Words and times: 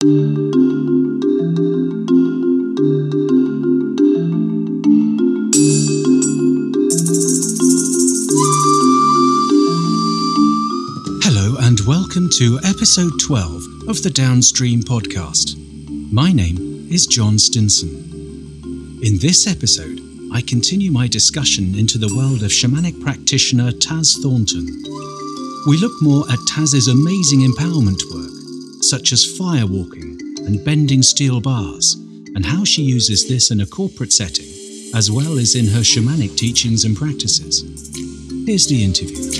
Hello, 0.00 0.10
and 11.62 11.80
welcome 11.80 12.28
to 12.34 12.60
episode 12.62 13.10
12 13.20 13.88
of 13.88 14.00
the 14.04 14.12
Downstream 14.14 14.82
podcast. 14.82 15.56
My 16.12 16.30
name 16.30 16.86
is 16.88 17.08
John 17.08 17.36
Stinson. 17.36 19.00
In 19.02 19.18
this 19.18 19.48
episode, 19.48 19.98
I 20.32 20.42
continue 20.42 20.92
my 20.92 21.08
discussion 21.08 21.74
into 21.76 21.98
the 21.98 22.14
world 22.14 22.44
of 22.44 22.52
shamanic 22.52 23.00
practitioner 23.00 23.72
Taz 23.72 24.22
Thornton. 24.22 24.64
We 25.66 25.76
look 25.78 26.00
more 26.00 26.22
at 26.30 26.38
Taz's 26.48 26.86
amazing 26.86 27.40
empowerment 27.40 28.00
work, 28.14 28.17
such 28.88 29.12
as 29.12 29.38
firewalking 29.38 30.18
and 30.46 30.64
bending 30.64 31.02
steel 31.02 31.40
bars, 31.40 31.94
and 32.34 32.46
how 32.46 32.64
she 32.64 32.82
uses 32.82 33.28
this 33.28 33.50
in 33.50 33.60
a 33.60 33.66
corporate 33.66 34.12
setting, 34.12 34.46
as 34.94 35.10
well 35.10 35.38
as 35.38 35.54
in 35.54 35.66
her 35.66 35.80
shamanic 35.80 36.36
teachings 36.36 36.84
and 36.84 36.96
practices. 36.96 37.62
Here's 38.46 38.66
the 38.66 38.82
interview. 38.82 39.30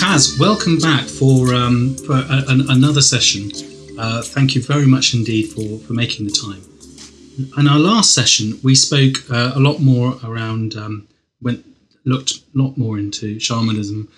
Taz, 0.00 0.40
welcome 0.40 0.78
back 0.78 1.06
for 1.06 1.54
um, 1.54 1.94
for 1.98 2.14
a, 2.14 2.44
an, 2.48 2.68
another 2.68 3.00
session. 3.00 3.52
Uh, 3.96 4.22
thank 4.22 4.56
you 4.56 4.62
very 4.62 4.86
much 4.86 5.14
indeed 5.14 5.44
for, 5.52 5.78
for 5.86 5.92
making 5.92 6.26
the 6.26 6.32
time. 6.32 6.62
In 7.56 7.68
our 7.68 7.78
last 7.78 8.12
session, 8.12 8.58
we 8.64 8.74
spoke 8.74 9.30
uh, 9.30 9.52
a 9.54 9.60
lot 9.60 9.78
more 9.78 10.18
around, 10.24 10.74
um, 10.74 11.06
went 11.40 11.64
looked 12.04 12.32
a 12.32 12.58
lot 12.58 12.76
more 12.76 12.98
into 12.98 13.38
shamanism 13.38 14.08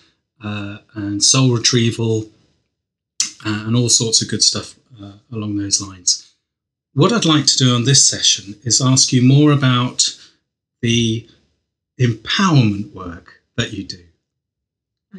uh, 0.42 0.78
and 0.94 1.22
soul 1.22 1.52
retrieval 1.52 2.26
uh, 3.44 3.64
and 3.66 3.76
all 3.76 3.88
sorts 3.88 4.22
of 4.22 4.28
good 4.28 4.42
stuff 4.42 4.74
uh, 5.02 5.12
along 5.32 5.56
those 5.56 5.80
lines. 5.80 6.34
What 6.94 7.12
I'd 7.12 7.24
like 7.24 7.46
to 7.46 7.56
do 7.56 7.74
on 7.74 7.84
this 7.84 8.06
session 8.06 8.56
is 8.64 8.80
ask 8.80 9.12
you 9.12 9.22
more 9.22 9.52
about 9.52 10.18
the 10.80 11.28
empowerment 12.00 12.92
work 12.92 13.42
that 13.56 13.72
you 13.72 13.84
do. 13.84 14.04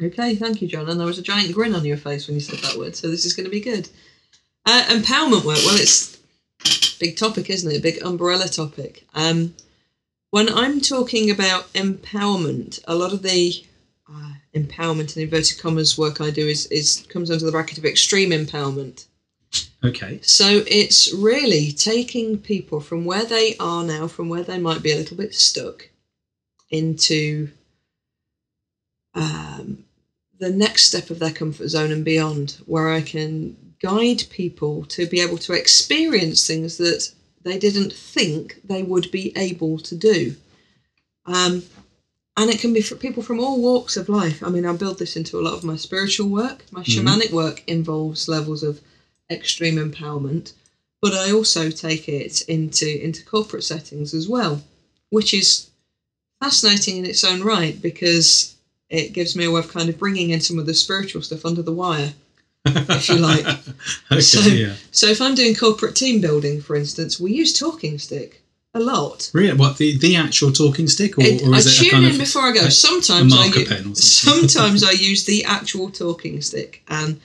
Okay, 0.02 0.36
thank 0.36 0.62
you, 0.62 0.68
John. 0.68 0.88
And 0.88 0.98
there 0.98 1.06
was 1.06 1.18
a 1.18 1.22
giant 1.22 1.54
grin 1.54 1.74
on 1.74 1.84
your 1.84 1.96
face 1.96 2.26
when 2.26 2.34
you 2.34 2.40
said 2.40 2.60
that 2.60 2.78
word, 2.78 2.96
so 2.96 3.08
this 3.08 3.24
is 3.24 3.32
going 3.32 3.44
to 3.44 3.50
be 3.50 3.60
good. 3.60 3.88
Uh, 4.66 4.84
empowerment 4.88 5.44
work. 5.44 5.58
Well, 5.64 5.80
it's 5.80 6.18
big 6.98 7.16
topic, 7.16 7.50
isn't 7.50 7.70
it? 7.70 7.78
A 7.78 7.82
big 7.82 8.02
umbrella 8.02 8.46
topic. 8.48 9.06
Um, 9.14 9.54
when 10.30 10.48
I'm 10.48 10.80
talking 10.80 11.30
about 11.30 11.72
empowerment, 11.72 12.80
a 12.86 12.94
lot 12.94 13.12
of 13.12 13.22
the 13.22 13.64
empowerment 14.54 15.16
in 15.16 15.22
inverted 15.22 15.58
commas 15.58 15.96
work 15.96 16.20
I 16.20 16.30
do 16.30 16.46
is, 16.46 16.66
is 16.66 17.06
comes 17.08 17.30
under 17.30 17.44
the 17.44 17.52
bracket 17.52 17.78
of 17.78 17.84
extreme 17.84 18.30
empowerment. 18.30 19.06
Okay. 19.82 20.20
So 20.22 20.62
it's 20.66 21.12
really 21.14 21.72
taking 21.72 22.38
people 22.38 22.80
from 22.80 23.04
where 23.04 23.24
they 23.24 23.56
are 23.58 23.82
now, 23.82 24.06
from 24.06 24.28
where 24.28 24.42
they 24.42 24.58
might 24.58 24.82
be 24.82 24.92
a 24.92 24.96
little 24.96 25.16
bit 25.16 25.34
stuck, 25.34 25.88
into 26.70 27.50
um, 29.14 29.84
the 30.38 30.50
next 30.50 30.84
step 30.84 31.10
of 31.10 31.18
their 31.18 31.32
comfort 31.32 31.68
zone 31.68 31.92
and 31.92 32.04
beyond, 32.04 32.58
where 32.66 32.90
I 32.90 33.00
can 33.00 33.56
guide 33.80 34.24
people 34.30 34.84
to 34.84 35.06
be 35.06 35.20
able 35.20 35.38
to 35.38 35.54
experience 35.54 36.46
things 36.46 36.76
that 36.76 37.12
they 37.42 37.58
didn't 37.58 37.92
think 37.92 38.60
they 38.64 38.82
would 38.82 39.10
be 39.10 39.32
able 39.36 39.78
to 39.78 39.96
do. 39.96 40.36
Um, 41.26 41.62
and 42.40 42.50
it 42.50 42.60
can 42.60 42.72
be 42.72 42.80
for 42.80 42.94
people 42.96 43.22
from 43.22 43.38
all 43.40 43.60
walks 43.60 43.96
of 43.96 44.08
life. 44.08 44.42
I 44.42 44.48
mean, 44.48 44.64
I 44.66 44.72
build 44.72 44.98
this 44.98 45.16
into 45.16 45.38
a 45.38 45.42
lot 45.46 45.54
of 45.54 45.64
my 45.64 45.76
spiritual 45.76 46.28
work. 46.28 46.64
My 46.70 46.82
Mhm. 46.82 46.92
shamanic 46.92 47.30
work 47.30 47.62
involves 47.66 48.28
levels 48.28 48.62
of 48.62 48.80
extreme 49.30 49.76
empowerment, 49.76 50.52
but 51.02 51.12
I 51.14 51.30
also 51.32 51.70
take 51.70 52.08
it 52.08 52.40
into 52.42 52.88
into 53.06 53.24
corporate 53.24 53.64
settings 53.64 54.14
as 54.14 54.26
well, 54.28 54.62
which 55.10 55.32
is 55.34 55.66
fascinating 56.42 56.96
in 56.98 57.04
its 57.04 57.24
own 57.24 57.42
right 57.42 57.80
because 57.80 58.54
it 58.88 59.12
gives 59.12 59.36
me 59.36 59.44
a 59.44 59.50
way 59.50 59.60
of 59.60 59.68
kind 59.68 59.88
of 59.88 59.98
bringing 59.98 60.30
in 60.30 60.40
some 60.40 60.58
of 60.58 60.66
the 60.66 60.74
spiritual 60.74 61.22
stuff 61.22 61.44
under 61.46 61.62
the 61.62 61.72
wire. 61.72 62.14
If 62.66 63.08
you 63.08 63.16
like. 63.16 63.46
okay, 64.12 64.20
So- 64.20 64.40
yeah. 64.40 64.74
So 64.90 65.06
if 65.06 65.20
I'm 65.20 65.34
doing 65.34 65.54
corporate 65.54 65.94
team 65.96 66.20
building, 66.20 66.60
for 66.60 66.74
instance, 66.76 67.18
we 67.20 67.32
use 67.32 67.52
talking 67.58 67.98
stick 67.98 68.42
a 68.74 68.80
lot. 68.80 69.30
Really? 69.34 69.56
What, 69.56 69.78
the, 69.78 69.98
the 69.98 70.16
actual 70.16 70.52
talking 70.52 70.88
stick? 70.88 71.18
Or, 71.18 71.22
It- 71.22 71.42
or 71.42 71.54
I 71.54 71.58
is 71.58 71.66
it 71.66 71.72
a 71.78 71.82
tune 71.82 71.90
kind 71.90 72.04
in 72.06 72.12
of 72.12 72.18
before 72.18 72.42
I 72.42 72.52
go. 72.52 72.60
a- 72.62 72.66
a 72.66 72.70
sometimes 72.70 73.32
I 73.34 73.36
marker 73.36 73.60
u- 73.60 73.66
pen 73.66 73.78
or 73.90 73.94
something? 73.96 74.48
sometimes 74.48 74.84
I 74.84 74.90
use 75.10 75.24
the 75.24 75.44
actual 75.44 75.90
talking 75.90 76.40
stick, 76.40 76.82
and 76.88 77.20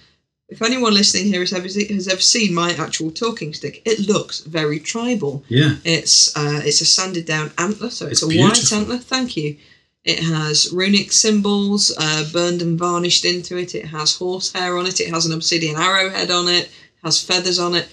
if 0.50 0.62
anyone 0.62 0.94
listening 0.94 1.26
here 1.26 1.40
has 1.42 1.54
ever 1.54 1.68
has 1.68 2.08
ever 2.08 2.22
seen 2.22 2.54
my 2.54 2.74
actual 2.74 3.12
talking 3.12 3.54
stick, 3.54 3.82
it 3.86 4.00
looks 4.08 4.42
very 4.42 4.80
tribal. 4.80 5.44
Yeah. 5.48 5.76
It's 5.84 6.36
uh, 6.38 6.62
it's 6.64 6.82
a 6.82 6.86
sanded 6.86 7.26
down 7.26 7.52
antler, 7.58 7.90
so 7.90 8.06
It's 8.08 8.22
it's, 8.22 8.36
a 8.36 8.40
white 8.42 8.72
antler. 8.74 8.98
Thank 8.98 9.38
you. 9.38 9.58
It 10.04 10.20
has 10.20 10.72
runic 10.72 11.12
symbols 11.12 11.92
uh, 11.98 12.26
burned 12.32 12.62
and 12.62 12.78
varnished 12.78 13.26
into 13.26 13.58
it. 13.58 13.74
It 13.74 13.86
has 13.86 14.16
horsehair 14.16 14.78
on 14.78 14.86
it. 14.86 15.00
It 15.00 15.10
has 15.10 15.26
an 15.26 15.34
obsidian 15.34 15.76
arrowhead 15.78 16.30
on 16.30 16.48
it. 16.48 16.70
Has 17.04 17.20
feathers 17.24 17.58
on 17.58 17.74
it. 17.74 17.88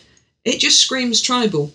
It 0.45 0.59
just 0.61 0.79
screams 0.81 1.23
tribal. 1.23 1.73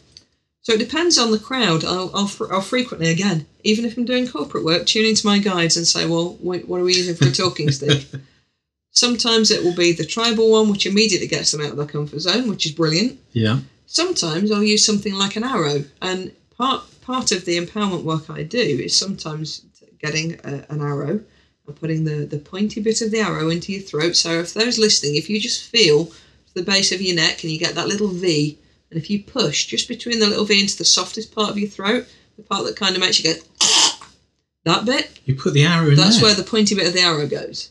So 0.67 0.73
it 0.73 0.79
depends 0.79 1.17
on 1.17 1.31
the 1.31 1.39
crowd. 1.39 1.85
I'll, 1.85 2.11
I'll, 2.13 2.27
fr- 2.27 2.51
I'll 2.53 2.59
frequently, 2.59 3.09
again, 3.09 3.45
even 3.63 3.85
if 3.85 3.95
I'm 3.95 4.03
doing 4.03 4.27
corporate 4.27 4.65
work, 4.65 4.85
tune 4.85 5.05
into 5.05 5.25
my 5.25 5.39
guides 5.39 5.77
and 5.77 5.87
say, 5.87 6.05
well, 6.05 6.37
wait, 6.41 6.67
what 6.67 6.81
are 6.81 6.83
we 6.83 6.93
using 6.93 7.15
for 7.15 7.23
a 7.29 7.31
talking 7.31 7.71
stick? 7.71 8.05
Sometimes 8.91 9.49
it 9.49 9.63
will 9.63 9.73
be 9.73 9.93
the 9.93 10.03
tribal 10.03 10.51
one, 10.51 10.69
which 10.69 10.85
immediately 10.85 11.25
gets 11.29 11.53
them 11.53 11.61
out 11.61 11.71
of 11.71 11.77
their 11.77 11.85
comfort 11.85 12.19
zone, 12.19 12.49
which 12.49 12.65
is 12.65 12.73
brilliant 12.73 13.17
Yeah. 13.31 13.59
sometimes 13.85 14.51
I'll 14.51 14.61
use 14.61 14.85
something 14.85 15.13
like 15.15 15.37
an 15.37 15.45
arrow, 15.45 15.85
and 16.01 16.33
part 16.57 16.83
part 16.99 17.31
of 17.31 17.45
the 17.45 17.57
empowerment 17.57 18.03
work 18.03 18.29
I 18.29 18.43
do 18.43 18.59
is 18.59 18.93
sometimes 18.93 19.61
getting 20.01 20.33
a, 20.43 20.65
an 20.69 20.81
arrow 20.81 21.21
and 21.65 21.75
putting 21.79 22.03
the 22.03 22.25
the 22.25 22.39
pointy 22.39 22.81
bit 22.81 23.01
of 23.01 23.11
the 23.11 23.21
arrow 23.21 23.47
into 23.49 23.71
your 23.71 23.83
throat. 23.83 24.17
So 24.17 24.31
if 24.41 24.53
those 24.53 24.77
listening, 24.77 25.15
if 25.15 25.29
you 25.29 25.39
just 25.39 25.63
feel 25.63 26.11
the 26.55 26.61
base 26.63 26.91
of 26.91 27.01
your 27.01 27.15
neck 27.15 27.43
and 27.43 27.53
you 27.53 27.57
get 27.57 27.75
that 27.75 27.87
little 27.87 28.09
V, 28.09 28.57
and 28.89 28.99
if 28.99 29.09
you 29.09 29.21
push 29.21 29.65
just 29.65 29.87
between 29.87 30.19
the 30.19 30.27
little 30.27 30.45
veins, 30.45 30.75
the 30.75 30.85
softest 30.85 31.33
part 31.33 31.49
of 31.49 31.57
your 31.57 31.69
throat, 31.69 32.05
the 32.37 32.43
part 32.43 32.65
that 32.65 32.75
kind 32.75 32.95
of 32.95 33.01
makes 33.01 33.19
you 33.23 33.33
go, 33.33 33.39
that 34.65 34.85
bit, 34.85 35.19
You 35.25 35.35
put 35.35 35.53
the 35.53 35.63
arrow 35.65 35.89
in 35.89 35.95
that's 35.95 36.17
there. 36.17 36.25
where 36.25 36.35
the 36.35 36.43
pointy 36.43 36.75
bit 36.75 36.87
of 36.87 36.93
the 36.93 37.01
arrow 37.01 37.27
goes, 37.27 37.69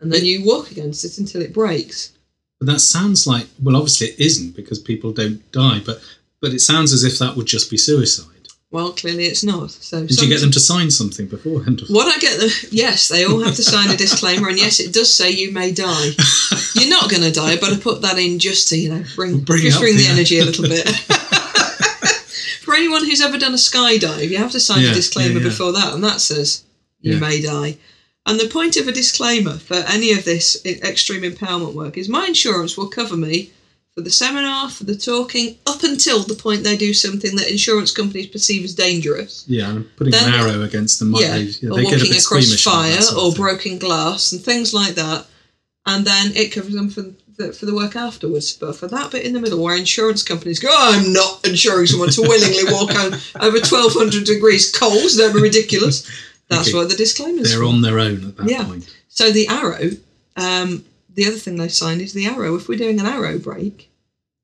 and 0.00 0.12
then 0.12 0.24
you 0.24 0.44
walk 0.44 0.70
against 0.70 1.04
it 1.04 1.18
until 1.18 1.42
it 1.42 1.52
breaks. 1.52 2.12
But 2.60 2.66
that 2.66 2.80
sounds 2.80 3.26
like 3.26 3.48
well, 3.62 3.76
obviously 3.76 4.08
it 4.08 4.20
isn't 4.20 4.54
because 4.56 4.78
people 4.78 5.12
don't 5.12 5.50
die, 5.52 5.80
but 5.84 6.00
but 6.40 6.52
it 6.52 6.60
sounds 6.60 6.92
as 6.92 7.04
if 7.04 7.18
that 7.18 7.36
would 7.36 7.46
just 7.46 7.70
be 7.70 7.76
suicide. 7.76 8.33
Well, 8.74 8.92
clearly 8.92 9.26
it's 9.26 9.44
not. 9.44 9.70
So 9.70 10.04
Did 10.04 10.20
you 10.20 10.28
get 10.28 10.40
them 10.40 10.50
to 10.50 10.58
sign 10.60 10.90
something 10.90 11.26
beforehand? 11.28 11.82
What 11.88 12.08
I 12.14 12.18
get 12.18 12.40
them, 12.40 12.50
yes, 12.72 13.06
they 13.08 13.24
all 13.24 13.38
have 13.44 13.54
to 13.54 13.62
sign 13.62 13.88
a 13.88 13.96
disclaimer, 13.96 14.48
and 14.48 14.58
yes, 14.58 14.80
it 14.80 14.92
does 14.92 15.14
say 15.14 15.30
you 15.30 15.52
may 15.52 15.70
die. 15.70 16.08
You're 16.74 16.90
not 16.98 17.08
going 17.08 17.22
to 17.22 17.30
die, 17.30 17.56
but 17.62 17.72
I 17.72 17.76
put 17.78 18.02
that 18.02 18.18
in 18.18 18.40
just 18.40 18.68
to 18.70 18.76
you 18.76 18.88
know 18.92 19.04
bring, 19.14 19.38
Bring 19.50 19.62
just 19.62 19.78
bring 19.78 19.96
the 19.96 20.02
the- 20.06 20.14
energy 20.16 20.38
a 20.40 20.44
little 20.44 20.68
bit. 20.76 20.88
For 22.64 22.74
anyone 22.74 23.04
who's 23.04 23.20
ever 23.20 23.38
done 23.38 23.52
a 23.54 23.56
skydive, 23.70 24.28
you 24.30 24.38
have 24.38 24.50
to 24.52 24.60
sign 24.60 24.82
Yeah, 24.82 24.90
a 24.90 24.94
disclaimer 24.94 25.34
yeah, 25.38 25.44
yeah. 25.44 25.48
before 25.50 25.72
that, 25.72 25.92
and 25.94 26.02
that 26.02 26.20
says 26.20 26.64
you 27.00 27.18
may 27.18 27.40
die. 27.40 27.76
And 28.26 28.40
the 28.40 28.48
point 28.48 28.76
of 28.76 28.88
a 28.88 28.92
disclaimer 28.92 29.56
for 29.58 29.76
any 29.96 30.10
of 30.12 30.24
this 30.24 30.46
extreme 30.66 31.22
empowerment 31.22 31.74
work 31.74 31.96
is 31.96 32.08
my 32.08 32.26
insurance 32.26 32.76
will 32.76 32.88
cover 32.88 33.16
me 33.16 33.50
for 33.94 34.00
the 34.02 34.10
seminar, 34.10 34.68
for 34.70 34.84
the 34.84 34.96
talking, 34.96 35.56
up 35.66 35.84
until 35.84 36.20
the 36.24 36.34
point 36.34 36.64
they 36.64 36.76
do 36.76 36.92
something 36.92 37.36
that 37.36 37.48
insurance 37.50 37.92
companies 37.92 38.26
perceive 38.26 38.64
as 38.64 38.74
dangerous 38.74 39.44
Yeah, 39.46 39.70
and 39.70 39.96
putting 39.96 40.10
Then- 40.10 40.32
an 40.32 40.40
arrow 40.40 40.62
against 40.62 40.98
them 40.98 41.10
might 41.10 41.22
yeah, 41.22 41.36
leave- 41.36 41.58
yeah, 41.62 41.70
or 41.70 41.76
they 41.76 41.82
get 41.84 41.92
a 41.94 42.04
walking 42.04 42.18
across 42.18 42.60
fire 42.62 43.16
or 43.16 43.32
broken 43.32 43.78
glass 43.78 44.32
and 44.32 44.42
things 44.42 44.74
like 44.74 44.96
that, 44.96 45.26
and 45.86 46.04
then 46.04 46.32
it 46.34 46.50
covers 46.50 46.74
them 46.74 46.90
for 46.90 47.12
the, 47.36 47.52
for 47.52 47.66
the 47.66 47.74
work 47.74 47.94
afterwards. 47.94 48.52
But 48.52 48.74
for 48.76 48.88
that 48.88 49.12
bit 49.12 49.24
in 49.24 49.32
the 49.32 49.40
middle, 49.40 49.62
where 49.62 49.76
insurance 49.76 50.22
companies 50.24 50.58
go, 50.58 50.68
oh, 50.72 50.92
"I'm 50.94 51.12
not 51.12 51.46
insuring 51.46 51.86
someone 51.86 52.10
to 52.10 52.22
willingly 52.22 52.64
walk 52.72 52.94
on 52.96 53.14
over 53.40 53.58
1,200 53.60 54.24
degrees 54.24 54.72
coals," 54.72 55.16
they're 55.16 55.30
ridiculous. 55.32 56.04
That's 56.48 56.68
Okay. 56.68 56.76
what 56.78 56.88
the 56.90 56.96
disclaimers. 56.96 57.48
They're 57.50 57.60
for. 57.60 57.64
on 57.66 57.80
their 57.82 57.98
own 58.00 58.24
at 58.28 58.36
that 58.38 58.48
Yeah. 58.50 58.64
point. 58.64 58.86
So 59.08 59.30
the 59.30 59.46
arrow, 59.48 59.90
um, 60.36 60.84
the 61.14 61.26
other 61.26 61.36
thing 61.36 61.56
they 61.56 61.68
sign 61.68 62.00
is 62.00 62.12
the 62.12 62.26
arrow. 62.26 62.54
If 62.56 62.68
we're 62.68 62.78
doing 62.78 63.00
an 63.00 63.06
arrow 63.06 63.38
break, 63.38 63.90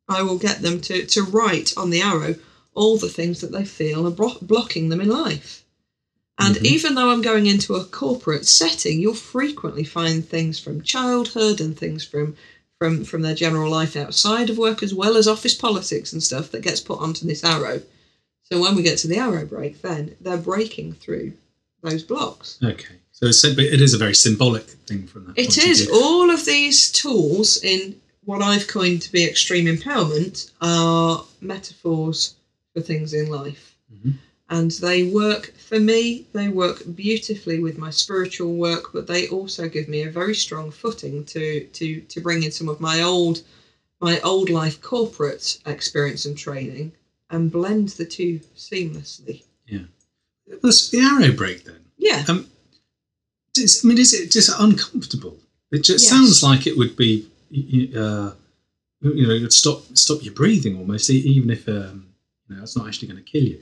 I 0.08 0.22
will 0.22 0.38
get 0.38 0.62
them 0.62 0.81
to, 0.82 1.05
to 1.06 1.22
write 1.22 1.72
on 1.76 1.90
the 1.90 2.00
arrow 2.00 2.37
all 2.75 2.96
the 2.96 3.08
things 3.08 3.40
that 3.40 3.52
they 3.52 3.64
feel 3.64 4.06
are 4.06 4.11
bro- 4.12 4.38
blocking 4.43 4.88
them 4.88 5.00
in 5.00 5.08
life. 5.08 5.64
And 6.38 6.56
Mhm. 6.56 6.64
even 6.64 6.94
though 6.94 7.11
I'm 7.11 7.22
going 7.22 7.46
into 7.46 7.75
a 7.75 7.84
corporate 7.84 8.46
setting, 8.46 9.00
you'll 9.00 9.14
frequently 9.14 9.84
find 9.84 10.26
things 10.26 10.58
from 10.58 10.82
childhood 10.82 11.61
and 11.61 11.76
things 11.76 12.05
from 12.05 12.37
from 12.78 13.05
from 13.05 13.20
their 13.20 13.34
general 13.34 13.70
life 13.70 13.94
outside 13.94 14.49
of 14.49 14.56
work, 14.56 14.82
as 14.82 14.94
well 14.94 15.19
as 15.19 15.28
office 15.28 15.55
politics 15.55 16.14
and 16.14 16.23
stuff 16.23 16.50
that 16.50 16.62
gets 16.62 16.81
put 16.81 16.99
onto 16.99 17.26
this 17.26 17.44
arrow. 17.44 17.82
So 18.50 18.58
when 18.58 18.75
we 18.75 18.82
get 18.82 18.96
to 18.99 19.06
the 19.08 19.19
arrow 19.19 19.44
break, 19.44 19.82
then 19.82 20.16
they're 20.20 20.38
breaking 20.38 20.94
through 20.94 21.34
those 21.82 22.02
blocks. 22.02 22.56
Okay, 22.62 22.94
so 23.20 23.26
it's, 23.26 23.44
it 23.44 23.81
is 23.81 23.93
a 23.93 23.99
very 23.99 24.14
symbolic 24.14 24.62
thing 24.62 25.06
from 25.06 25.26
that. 25.26 25.38
It 25.38 25.58
is 25.58 25.90
all 25.93 26.31
of 26.31 26.46
these 26.46 26.90
tools 26.90 27.62
in 27.62 27.96
what 28.25 28.40
I've 28.40 28.67
coined 28.67 29.02
to 29.02 29.12
be 29.12 29.25
extreme 29.25 29.67
empowerment 29.67 30.50
are 30.62 31.25
metaphors 31.40 32.37
for 32.72 32.81
things 32.81 33.12
in 33.12 33.28
life. 33.28 33.76
Mhm. 33.93 34.14
And 34.49 34.70
they 34.72 35.02
work, 35.05 35.52
for 35.58 35.78
me, 35.78 36.26
they 36.32 36.49
work 36.49 36.82
beautifully 36.96 37.61
with 37.61 37.76
my 37.76 37.90
spiritual 37.90 38.55
work, 38.55 38.93
but 38.93 39.06
they 39.06 39.28
also 39.28 39.69
give 39.69 39.87
me 39.87 40.02
a 40.02 40.11
very 40.11 40.34
strong 40.34 40.70
footing 40.70 41.25
to, 41.26 41.64
to, 41.66 42.00
to 42.00 42.20
bring 42.20 42.43
in 42.43 42.50
some 42.50 42.69
of 42.69 42.81
my 42.81 43.02
old, 43.02 43.43
my 44.00 44.19
old 44.20 44.49
life 44.49 44.81
corporate 44.81 45.58
experience 45.66 46.25
and 46.25 46.37
training 46.38 46.93
and 47.28 47.52
blend 47.52 47.90
the 47.90 48.05
two 48.06 48.40
seamlessly. 48.56 49.43
Plus, 50.61 50.88
the 50.90 51.00
arrow 51.00 51.32
break 51.32 51.64
then. 51.64 51.84
Yeah. 51.96 52.25
Um, 52.26 52.49
I 53.58 53.62
mean, 53.87 53.99
is 53.99 54.12
it 54.12 54.31
just 54.31 54.50
uncomfortable? 54.58 55.38
It 55.70 55.82
just 55.82 56.05
Yes. 56.05 56.11
sounds 56.11 56.43
like 56.43 56.67
it 56.67 56.76
would 56.76 56.97
be, 56.97 57.26
uh, 57.97 58.32
you 59.02 59.26
know, 59.26 59.35
it'd 59.35 59.52
stop 59.52 59.85
stop 59.97 60.23
your 60.25 60.35
breathing 60.35 60.76
almost, 60.76 61.11
even 61.11 61.50
if 61.50 61.69
um, 61.69 62.06
you 62.49 62.56
know 62.56 62.62
it's 62.62 62.76
not 62.76 62.87
actually 62.87 63.08
going 63.08 63.23
to 63.23 63.31
kill 63.31 63.43
you. 63.44 63.58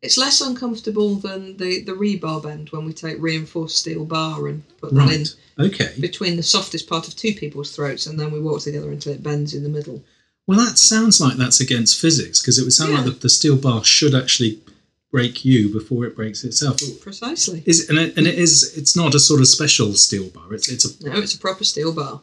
It's 0.00 0.16
less 0.16 0.40
uncomfortable 0.40 1.16
than 1.16 1.56
the, 1.56 1.80
the 1.80 1.92
rebar 1.92 2.40
bend 2.40 2.70
when 2.70 2.84
we 2.84 2.92
take 2.92 3.16
reinforced 3.18 3.76
steel 3.78 4.04
bar 4.04 4.46
and 4.46 4.62
put 4.78 4.94
that 4.94 5.10
in 5.10 5.24
Okay. 5.58 5.92
between 5.98 6.36
the 6.36 6.42
softest 6.44 6.86
part 6.86 7.08
of 7.08 7.16
two 7.16 7.32
people's 7.34 7.72
throats 7.72 8.06
and 8.06 8.18
then 8.18 8.30
we 8.30 8.38
walk 8.38 8.60
together 8.60 8.92
until 8.92 9.12
it 9.12 9.24
bends 9.24 9.54
in 9.54 9.64
the 9.64 9.68
middle. 9.68 10.04
Well, 10.46 10.58
that 10.64 10.78
sounds 10.78 11.20
like 11.20 11.36
that's 11.36 11.58
against 11.60 11.98
physics 12.00 12.40
because 12.40 12.60
it 12.60 12.62
would 12.62 12.72
sound 12.72 12.92
like 12.92 13.04
the, 13.06 13.10
the 13.10 13.28
steel 13.28 13.56
bar 13.56 13.82
should 13.82 14.14
actually 14.14 14.60
break 15.10 15.44
you 15.44 15.72
before 15.72 16.04
it 16.04 16.14
breaks 16.14 16.44
itself. 16.44 16.78
Precisely. 17.00 17.62
Is 17.66 17.88
and 17.88 17.98
it, 17.98 18.16
and 18.16 18.26
it 18.26 18.38
is 18.38 18.74
it's 18.76 18.96
not 18.96 19.14
a 19.14 19.20
sort 19.20 19.40
of 19.40 19.48
special 19.48 19.94
steel 19.94 20.28
bar. 20.30 20.52
It's 20.52 20.68
it's 20.68 20.84
a 20.84 21.08
No, 21.08 21.18
it's 21.18 21.34
a 21.34 21.38
proper 21.38 21.64
steel 21.64 21.92
bar. 21.92 22.20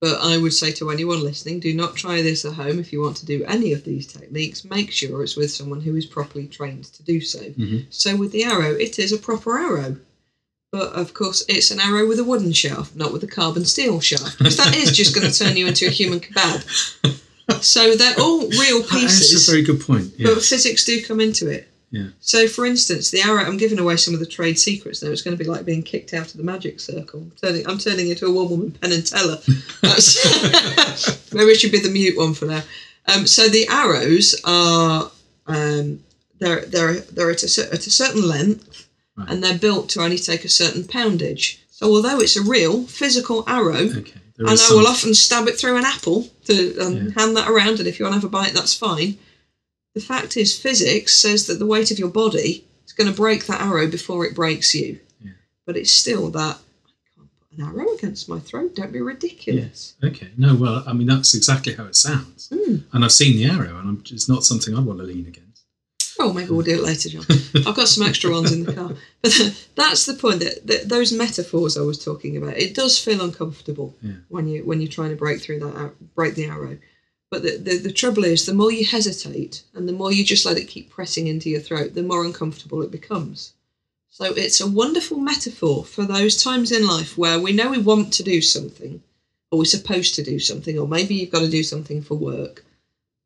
But 0.00 0.20
I 0.20 0.36
would 0.36 0.52
say 0.52 0.70
to 0.72 0.90
anyone 0.90 1.22
listening, 1.22 1.60
do 1.60 1.72
not 1.72 1.96
try 1.96 2.20
this 2.20 2.44
at 2.44 2.54
home 2.54 2.78
if 2.78 2.92
you 2.92 3.00
want 3.00 3.16
to 3.18 3.26
do 3.26 3.42
any 3.44 3.72
of 3.72 3.84
these 3.84 4.06
techniques. 4.06 4.62
Make 4.62 4.90
sure 4.90 5.22
it's 5.22 5.36
with 5.36 5.50
someone 5.50 5.80
who 5.80 5.96
is 5.96 6.04
properly 6.04 6.46
trained 6.46 6.84
to 6.84 7.02
do 7.02 7.22
so. 7.22 7.38
Mhm. 7.38 7.86
So 7.88 8.14
with 8.14 8.30
the 8.32 8.44
arrow, 8.44 8.74
it 8.74 8.98
is 8.98 9.12
a 9.12 9.16
proper 9.16 9.56
arrow. 9.56 9.96
But 10.72 10.92
of 10.92 11.14
course, 11.14 11.44
it's 11.48 11.70
an 11.70 11.80
arrow 11.80 12.06
with 12.06 12.18
a 12.18 12.24
wooden 12.24 12.52
shaft, 12.52 12.96
not 12.96 13.12
with 13.12 13.22
a 13.22 13.28
carbon 13.28 13.64
steel 13.64 14.00
shaft, 14.00 14.36
because 14.38 14.56
that 14.56 14.76
is 14.76 14.90
just 14.90 15.14
going 15.14 15.30
to 15.30 15.38
turn 15.38 15.56
you 15.56 15.68
into 15.68 15.86
a 15.86 15.90
human 15.90 16.20
kebab. 16.20 16.64
So 17.60 17.94
they're 17.94 18.18
all 18.18 18.48
real 18.48 18.82
pieces. 18.82 19.30
That's 19.32 19.48
a 19.48 19.50
very 19.52 19.62
good 19.62 19.80
point. 19.80 20.14
But 20.18 20.42
physics 20.42 20.84
do 20.84 21.02
come 21.02 21.20
into 21.20 21.48
it. 21.48 21.68
Yeah. 21.94 22.08
So, 22.20 22.48
for 22.48 22.66
instance, 22.66 23.10
the 23.10 23.20
arrow, 23.22 23.44
I'm 23.44 23.56
giving 23.56 23.78
away 23.78 23.96
some 23.96 24.14
of 24.14 24.20
the 24.20 24.26
trade 24.26 24.58
secrets 24.58 25.02
now. 25.02 25.10
It's 25.10 25.22
going 25.22 25.36
to 25.38 25.42
be 25.44 25.48
like 25.48 25.64
being 25.64 25.82
kicked 25.82 26.12
out 26.12 26.26
of 26.32 26.36
the 26.36 26.42
magic 26.42 26.80
circle. 26.80 27.20
I'm 27.20 27.32
turning, 27.40 27.66
I'm 27.68 27.78
turning 27.78 28.08
into 28.08 28.26
a 28.26 28.32
one 28.32 28.48
woman 28.50 28.70
Penn 28.72 28.92
and 28.92 29.06
Teller. 29.06 29.38
Maybe 31.32 31.50
it 31.52 31.58
should 31.60 31.72
be 31.72 31.80
the 31.80 31.90
mute 31.92 32.16
one 32.16 32.34
for 32.34 32.46
now. 32.46 32.62
Um, 33.06 33.26
so, 33.26 33.48
the 33.48 33.66
arrows 33.68 34.34
are. 34.44 35.10
Um, 35.46 36.00
they're 36.40 36.64
they're 36.64 36.94
they're 37.00 37.30
at 37.30 37.42
a, 37.42 37.72
at 37.72 37.86
a 37.86 37.90
certain 37.90 38.26
length, 38.26 38.88
Right. 39.16 39.30
and 39.30 39.44
they're 39.44 39.58
built 39.58 39.88
to 39.90 40.00
only 40.02 40.18
take 40.18 40.44
a 40.44 40.48
certain 40.48 40.82
poundage. 40.84 41.60
So 41.70 41.86
although 41.86 42.18
it's 42.18 42.36
a 42.36 42.42
real 42.42 42.84
physical 42.86 43.44
arrow, 43.46 43.76
Okay. 43.76 44.12
There 44.36 44.48
and 44.48 44.58
I 44.60 44.68
will 44.74 44.88
often 44.88 45.14
stab 45.14 45.46
it 45.46 45.56
through 45.56 45.76
an 45.76 45.84
apple 45.84 46.28
to 46.46 46.78
um, 46.80 46.94
Yeah. 46.94 47.10
hand 47.16 47.36
that 47.36 47.48
around, 47.48 47.78
and 47.78 47.86
if 47.86 47.98
you 48.00 48.04
want 48.04 48.14
to 48.14 48.18
have 48.20 48.24
a 48.24 48.28
bite, 48.28 48.52
that's 48.52 48.74
fine. 48.74 49.16
The 49.94 50.00
fact 50.00 50.36
is, 50.36 50.58
physics 50.58 51.16
says 51.16 51.46
that 51.46 51.58
the 51.58 51.66
weight 51.66 51.90
of 51.90 51.98
your 51.98 52.08
body 52.08 52.64
is 52.84 52.92
going 52.92 53.08
to 53.10 53.16
break 53.16 53.46
that 53.46 53.60
arrow 53.60 53.86
before 53.86 54.24
it 54.26 54.34
breaks 54.34 54.74
you. 54.74 54.98
Yeah. 55.22 55.32
But 55.66 55.76
it's 55.76 55.92
still 55.92 56.30
that 56.30 56.58
I 56.58 56.90
can't 57.16 57.28
put 57.38 57.58
an 57.58 57.64
arrow 57.64 57.94
against 57.94 58.28
my 58.28 58.40
throat. 58.40 58.74
Don't 58.74 58.92
be 58.92 59.00
ridiculous. 59.00 59.94
Okay. 60.02 60.28
No, 60.36 60.54
well, 60.56 60.82
I 60.86 60.92
mean, 60.92 61.06
that's 61.06 61.34
exactly 61.34 61.74
how 61.74 61.84
it 61.84 61.94
sounds. 61.96 62.48
Mm. 62.50 62.82
And 62.92 63.04
I've 63.04 63.12
seen 63.12 63.36
the 63.36 63.46
arrow, 63.46 63.78
and 63.78 63.88
I'm, 63.88 64.02
it's 64.10 64.28
not 64.28 64.42
something 64.44 64.74
I 64.76 64.80
want 64.80 64.98
to 64.98 65.04
lean 65.04 65.26
against. 65.26 65.44
Oh, 66.18 66.32
maybe 66.32 66.50
we'll 66.50 66.62
do 66.62 66.74
it 66.78 66.82
later, 66.82 67.08
John. 67.08 67.24
I've 67.66 67.74
got 67.74 67.88
some 67.88 68.06
extra 68.06 68.30
ones 68.30 68.52
in 68.52 68.64
the 68.64 68.72
car. 68.72 68.92
But 69.22 69.32
that's 69.76 70.06
the 70.06 70.14
point. 70.14 70.40
That, 70.40 70.64
that 70.66 70.88
those 70.88 71.12
metaphors 71.12 71.76
I 71.76 71.82
was 71.82 72.02
talking 72.04 72.36
about, 72.36 72.56
it 72.56 72.74
does 72.74 72.98
feel 72.98 73.20
uncomfortable 73.22 73.96
Yeah. 74.00 74.12
when 74.28 74.46
you 74.46 74.64
when 74.64 74.80
you're 74.80 74.90
trying 74.90 75.10
to 75.10 75.16
break 75.16 75.40
through 75.40 75.58
that 75.60 75.92
break 76.14 76.34
the 76.34 76.46
arrow. 76.46 76.78
But 77.30 77.42
the, 77.42 77.56
the 77.56 77.78
the 77.78 77.92
trouble 77.92 78.24
is, 78.24 78.46
the 78.46 78.54
more 78.54 78.70
you 78.70 78.84
hesitate 78.84 79.62
and 79.74 79.88
the 79.88 79.92
more 79.92 80.12
you 80.12 80.24
just 80.24 80.46
let 80.46 80.58
it 80.58 80.68
keep 80.68 80.90
pressing 80.90 81.26
into 81.26 81.50
your 81.50 81.60
throat, 81.60 81.94
the 81.94 82.02
more 82.02 82.24
uncomfortable 82.24 82.82
it 82.82 82.90
becomes. 82.90 83.54
So 84.10 84.26
it's 84.26 84.60
a 84.60 84.70
wonderful 84.70 85.18
metaphor 85.18 85.84
for 85.84 86.04
those 86.04 86.40
times 86.40 86.70
in 86.70 86.86
life 86.86 87.18
where 87.18 87.40
we 87.40 87.52
know 87.52 87.70
we 87.70 87.78
want 87.78 88.12
to 88.12 88.22
do 88.22 88.40
something, 88.40 89.02
or 89.50 89.58
we're 89.58 89.64
supposed 89.64 90.14
to 90.14 90.22
do 90.22 90.38
something, 90.38 90.78
or 90.78 90.86
maybe 90.86 91.16
you've 91.16 91.32
got 91.32 91.40
to 91.40 91.50
do 91.50 91.64
something 91.64 92.00
for 92.00 92.14
work, 92.14 92.64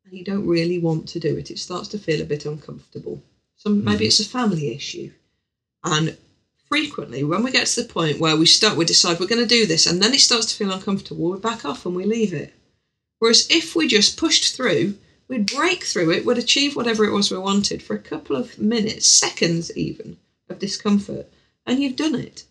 and 0.03 0.17
you 0.17 0.23
don't 0.23 0.47
really 0.47 0.79
want 0.79 1.07
to 1.09 1.19
do 1.19 1.37
it. 1.37 1.51
It 1.51 1.59
starts 1.59 1.89
to 1.89 1.99
feel 1.99 2.21
a 2.21 2.25
bit 2.33 2.47
uncomfortable. 2.47 3.21
So 3.57 3.69
hmm. 3.69 3.83
maybe 3.83 4.07
it's 4.07 4.19
a 4.19 4.25
family 4.25 4.73
issue, 4.73 5.11
and 5.83 6.17
frequently 6.67 7.23
when 7.23 7.43
we 7.43 7.51
get 7.51 7.67
to 7.67 7.81
the 7.83 7.93
point 7.93 8.19
where 8.19 8.35
we 8.35 8.47
start, 8.47 8.75
we 8.75 8.85
decide 8.85 9.19
we're 9.19 9.27
going 9.27 9.47
to 9.47 9.55
do 9.59 9.67
this, 9.67 9.85
and 9.85 10.01
then 10.01 10.15
it 10.15 10.21
starts 10.21 10.47
to 10.47 10.55
feel 10.55 10.71
uncomfortable, 10.71 11.29
we 11.29 11.37
back 11.37 11.65
off 11.65 11.85
and 11.85 11.95
we 11.95 12.05
leave 12.05 12.33
it. 12.33 12.53
Whereas 13.19 13.47
if 13.49 13.75
we 13.75 13.87
just 13.87 14.17
pushed 14.17 14.55
through, 14.55 14.95
we'd 15.27 15.53
break 15.53 15.83
through 15.83 16.11
it, 16.11 16.25
we'd 16.25 16.37
achieve 16.37 16.75
whatever 16.75 17.05
it 17.05 17.11
was 17.11 17.29
we 17.29 17.37
wanted 17.37 17.83
for 17.83 17.95
a 17.95 17.99
couple 17.99 18.35
of 18.35 18.57
minutes, 18.57 19.07
seconds 19.07 19.75
even, 19.77 20.17
of 20.49 20.59
discomfort, 20.59 21.31
and 21.65 21.79
you've 21.79 21.95
done 21.95 22.15
it. 22.15 22.45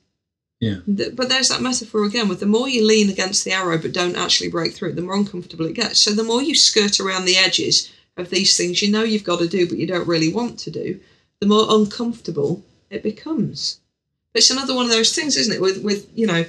Yeah. 0.61 0.81
But 0.87 1.29
there's 1.29 1.49
that 1.49 1.62
metaphor 1.62 2.05
again 2.05 2.29
with 2.29 2.41
the 2.41 2.47
more 2.47 2.69
you 2.69 2.85
lean 2.85 3.11
against 3.11 3.44
the 3.44 3.53
arrow 3.53 3.79
but 3.79 3.93
don't 3.93 4.17
actually 4.17 4.50
break 4.50 4.75
through 4.75 4.91
it, 4.91 4.97
the 4.97 5.03
more 5.03 5.15
uncomfortable 5.15 5.67
it 5.67 5.75
gets. 5.75 6.00
So 6.00 6.11
the 6.11 6.25
more 6.25 6.43
you 6.43 6.55
skirt 6.55 6.99
around 6.99 7.25
the 7.25 7.37
edges 7.37 7.93
of 8.17 8.31
these 8.31 8.56
things 8.56 8.82
you 8.82 8.91
know 8.91 9.05
you've 9.05 9.23
got 9.23 9.38
to 9.38 9.49
do 9.49 9.69
but 9.69 9.79
you 9.79 9.87
don't 9.87 10.09
really 10.09 10.32
want 10.32 10.59
to 10.61 10.71
do, 10.71 10.99
the 11.41 11.47
more 11.47 11.67
uncomfortable 11.69 12.64
it 12.91 13.05
becomes. 13.05 13.81
It's 14.35 14.50
another 14.50 14.75
one 14.75 14.87
of 14.87 14.91
those 14.91 15.14
things, 15.14 15.37
isn't 15.37 15.55
it? 15.55 15.61
With 15.61 15.82
with 15.82 16.09
you 16.14 16.26
know, 16.26 16.44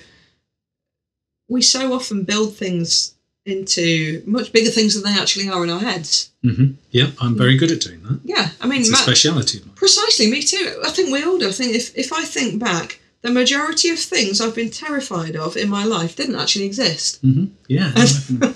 we 1.48 1.62
so 1.62 1.94
often 1.94 2.24
build 2.24 2.56
things 2.56 3.16
into 3.46 4.22
much 4.26 4.52
bigger 4.52 4.70
things 4.70 4.94
than 4.94 5.04
they 5.12 5.20
actually 5.20 5.50
are 5.50 5.64
in 5.64 5.70
our 5.70 5.80
heads. 5.80 6.32
hmm 6.44 6.72
Yeah, 6.92 7.12
I'm 7.22 7.38
very 7.38 7.58
good 7.58 7.72
at 7.72 7.82
doing 7.82 8.02
that. 8.04 8.20
Yeah, 8.24 8.50
I 8.62 8.68
mean, 8.68 8.82
It's 8.82 8.90
a 8.90 8.94
Matt, 8.94 9.02
speciality 9.02 9.60
of 9.60 9.66
mine. 9.66 9.76
Precisely, 9.76 10.30
me 10.30 10.42
too. 10.42 10.82
I 10.86 10.90
think 10.90 11.12
we 11.12 11.24
all 11.24 11.38
do. 11.38 11.48
I 11.48 11.52
think 11.52 11.76
if, 11.76 11.98
if 11.98 12.14
I 12.14 12.24
think 12.26 12.60
back, 12.60 13.00
the 13.22 13.32
majority 13.32 13.90
of 13.90 14.00
things 14.00 14.40
I've 14.40 14.56
been 14.56 14.70
terrified 14.70 15.36
of 15.36 15.58
in 15.58 15.70
my 15.70 15.84
life 15.84 16.16
didn't 16.16 16.36
actually 16.36 16.66
exist. 16.66 17.20
hmm 17.22 17.46
Yeah. 17.68 17.92
no, 17.96 18.02
I 18.04 18.06
can- 18.08 18.56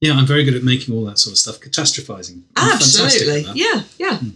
yeah, 0.00 0.14
I'm 0.14 0.26
very 0.26 0.44
good 0.44 0.54
at 0.54 0.62
making 0.62 0.94
all 0.94 1.04
that 1.04 1.18
sort 1.18 1.32
of 1.32 1.38
stuff, 1.38 1.60
catastrophizing. 1.60 2.40
I'm 2.56 2.72
Absolutely. 2.72 3.42
Yeah, 3.54 3.82
yeah. 3.98 4.18
You 4.22 4.32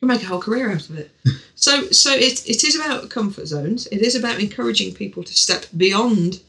can 0.00 0.08
make 0.08 0.22
a 0.22 0.26
whole 0.26 0.40
career 0.40 0.70
out 0.72 0.88
of 0.88 0.96
it. 0.98 1.10
so 1.54 1.90
so 1.90 2.10
it, 2.14 2.46
it 2.48 2.64
is 2.64 2.74
about 2.74 3.10
comfort 3.10 3.46
zones. 3.46 3.86
It 3.88 4.00
is 4.00 4.14
about 4.14 4.40
encouraging 4.40 4.94
people 4.94 5.22
to 5.22 5.34
step 5.34 5.66
beyond 5.76 6.40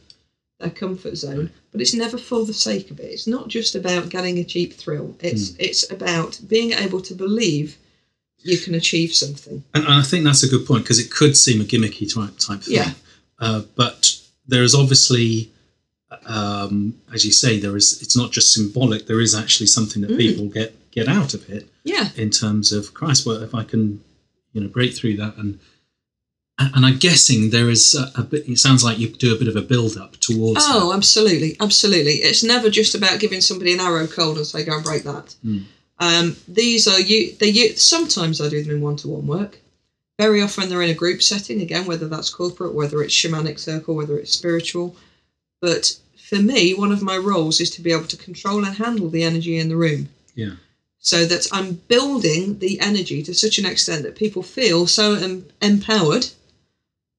their 0.66 0.74
comfort 0.74 1.16
zone, 1.16 1.52
but 1.72 1.82
it's 1.82 1.94
never 1.94 2.18
for 2.18 2.46
the 2.46 2.54
sake 2.54 2.92
of 2.92 3.00
it. 3.00 3.12
It's 3.12 3.28
not 3.28 3.48
just 3.48 3.76
about 3.76 4.10
getting 4.10 4.38
a 4.40 4.44
cheap 4.44 4.74
thrill. 4.74 5.16
It's 5.22 5.50
Hmm. 5.52 5.56
it's 5.60 5.92
about 5.92 6.40
being 6.48 6.72
able 6.74 7.02
to 7.02 7.14
believe 7.14 7.78
you 8.44 8.58
can 8.58 8.76
achieve 8.76 9.12
something. 9.14 9.64
And, 9.74 9.84
and 9.86 9.94
I 9.94 10.04
think 10.04 10.24
that's 10.24 10.44
a 10.44 10.48
good 10.50 10.66
point 10.68 10.84
because 10.84 11.00
it 11.00 11.10
could 11.12 11.36
seem 11.38 11.62
a 11.62 11.64
gimmicky 11.64 12.08
type 12.14 12.38
type 12.38 12.62
thing. 12.64 12.76
Yeah. 12.76 12.94
Uh, 13.40 13.62
but 13.76 14.00
there 14.48 14.64
is 14.64 14.76
obviously, 14.76 15.52
um, 16.26 16.96
as 17.14 17.26
you 17.26 17.32
say, 17.32 17.60
there 17.60 17.76
is. 17.76 18.02
It's 18.02 18.16
not 18.18 18.32
just 18.32 18.54
symbolic. 18.54 19.08
There 19.08 19.20
is 19.22 19.34
actually 19.36 19.68
something 19.68 20.02
that 20.04 20.12
Mm. 20.12 20.18
people 20.18 20.46
get 20.48 20.76
get 20.92 21.08
out 21.10 21.34
of 21.34 21.50
it 21.50 21.68
Yeah. 21.84 22.12
in 22.16 22.30
terms 22.30 22.72
of 22.72 22.94
Christ. 22.94 23.26
Well, 23.26 23.44
if 23.44 23.54
I 23.54 23.64
can, 23.66 24.02
you 24.54 24.62
know, 24.62 24.68
break 24.68 24.94
through 24.96 25.18
that 25.18 25.36
and. 25.38 25.60
And 26.58 26.86
I'm 26.86 26.98
guessing 26.98 27.50
there 27.50 27.70
is 27.70 27.96
a, 27.96 28.22
a 28.22 28.24
bit. 28.24 28.48
It 28.48 28.60
sounds 28.60 28.82
like 28.84 28.98
you 28.98 29.10
do 29.10 29.36
a 29.36 29.38
bit 29.38 29.50
of 29.50 29.58
a 29.58 29.62
build 29.62 29.98
up 29.98 30.16
towards. 30.18 30.62
Oh, 30.64 30.94
absolutely, 30.94 31.58
absolutely. 31.60 32.14
It's 32.14 32.44
never 32.46 32.70
just 32.70 32.96
about 32.96 33.20
giving 33.20 33.42
somebody 33.42 33.74
an 33.74 33.82
arrow 33.82 34.08
cold 34.08 34.38
and 34.38 34.48
say, 34.48 34.64
"Go 34.64 34.76
and 34.76 34.84
break 34.84 35.04
that." 35.04 35.36
Hmm. 35.44 35.58
Um, 36.00 36.38
these 36.48 36.88
are 36.88 37.00
you. 37.00 37.34
They. 37.36 37.52
Sometimes 37.76 38.40
I 38.40 38.48
do 38.48 38.64
them 38.64 38.76
in 38.78 38.82
one-to-one 38.82 39.28
work. 39.28 39.60
Very 40.18 40.42
often 40.42 40.70
they're 40.70 40.82
in 40.82 40.90
a 40.90 40.94
group 40.94 41.22
setting. 41.22 41.62
Again, 41.62 41.86
whether 41.88 42.08
that's 42.08 42.30
corporate, 42.30 42.74
whether 42.74 43.02
it's 43.02 43.14
shamanic 43.14 43.60
circle, 43.60 43.94
whether 43.96 44.18
it's 44.18 44.32
spiritual. 44.32 44.96
But 45.62 45.98
for 46.30 46.38
me, 46.38 46.74
one 46.74 46.94
of 46.94 47.02
my 47.04 47.18
roles 47.18 47.60
is 47.60 47.70
to 47.72 47.82
be 47.82 47.92
able 47.92 48.08
to 48.08 48.18
control 48.18 48.64
and 48.64 48.78
handle 48.78 49.10
the 49.10 49.24
energy 49.24 49.58
in 49.58 49.68
the 49.68 49.76
room, 49.76 50.08
Yeah. 50.36 50.54
so 51.00 51.26
that 51.26 51.48
I'm 51.52 51.74
building 51.90 52.60
the 52.60 52.80
energy 52.80 53.22
to 53.24 53.34
such 53.34 53.58
an 53.60 53.66
extent 53.66 54.04
that 54.04 54.16
people 54.16 54.42
feel 54.42 54.88
so 54.88 55.16
em- 55.16 55.46
empowered 55.62 56.28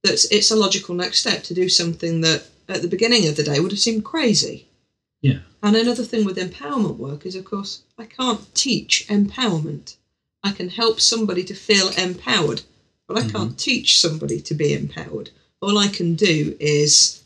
that 0.06 0.24
it's 0.30 0.50
a 0.50 0.56
logical 0.56 0.94
next 0.94 1.18
step 1.18 1.42
to 1.44 1.54
do 1.54 1.68
something 1.68 2.20
that 2.22 2.44
at 2.68 2.82
the 2.82 2.88
beginning 2.88 3.28
of 3.28 3.36
the 3.36 3.42
day 3.42 3.60
would 3.60 3.72
have 3.72 3.80
seemed 3.80 4.04
crazy. 4.04 4.66
Yeah. 5.20 5.38
And 5.62 5.76
another 5.76 6.04
thing 6.04 6.24
with 6.24 6.36
empowerment 6.36 6.96
work 6.96 7.26
is, 7.26 7.34
of 7.34 7.44
course, 7.44 7.82
I 7.98 8.04
can't 8.04 8.54
teach 8.54 9.06
empowerment. 9.08 9.96
I 10.44 10.52
can 10.52 10.68
help 10.68 11.00
somebody 11.00 11.42
to 11.44 11.54
feel 11.54 11.88
empowered, 11.98 12.62
but 13.08 13.18
I 13.18 13.22
mm-hmm. 13.22 13.36
can't 13.36 13.58
teach 13.58 14.00
somebody 14.00 14.40
to 14.40 14.54
be 14.54 14.72
empowered. 14.72 15.30
All 15.60 15.78
I 15.78 15.88
can 15.88 16.14
do 16.14 16.56
is 16.60 17.22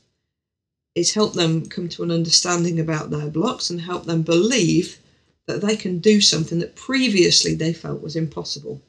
is 0.96 1.14
help 1.14 1.34
them 1.34 1.66
come 1.66 1.88
to 1.88 2.02
an 2.02 2.10
understanding 2.10 2.80
about 2.80 3.10
their 3.10 3.30
blocks 3.30 3.70
and 3.70 3.80
help 3.80 4.06
them 4.06 4.22
believe 4.22 4.98
that 5.46 5.60
they 5.60 5.76
can 5.76 5.98
do 5.98 6.20
something 6.20 6.58
that 6.58 6.74
previously 6.74 7.54
they 7.54 7.72
felt 7.72 8.02
was 8.02 8.16
impossible. 8.16 8.82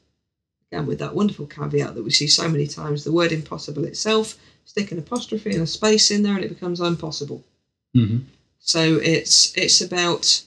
Again, 0.71 0.85
with 0.85 0.99
that 0.99 1.13
wonderful 1.13 1.47
caveat 1.47 1.95
that 1.95 2.03
we 2.03 2.11
see 2.11 2.27
so 2.27 2.47
many 2.47 2.65
times 2.65 3.03
the 3.03 3.11
word 3.11 3.31
impossible 3.31 3.83
itself, 3.83 4.35
stick 4.63 4.91
an 4.91 4.99
apostrophe 4.99 5.51
and 5.51 5.63
a 5.63 5.67
space 5.67 6.11
in 6.11 6.23
there 6.23 6.35
and 6.35 6.45
it 6.45 6.49
becomes 6.49 6.79
impossible. 6.79 7.43
hmm 7.93 8.19
So 8.59 8.99
it's 9.03 9.55
it's 9.57 9.81
about 9.81 10.43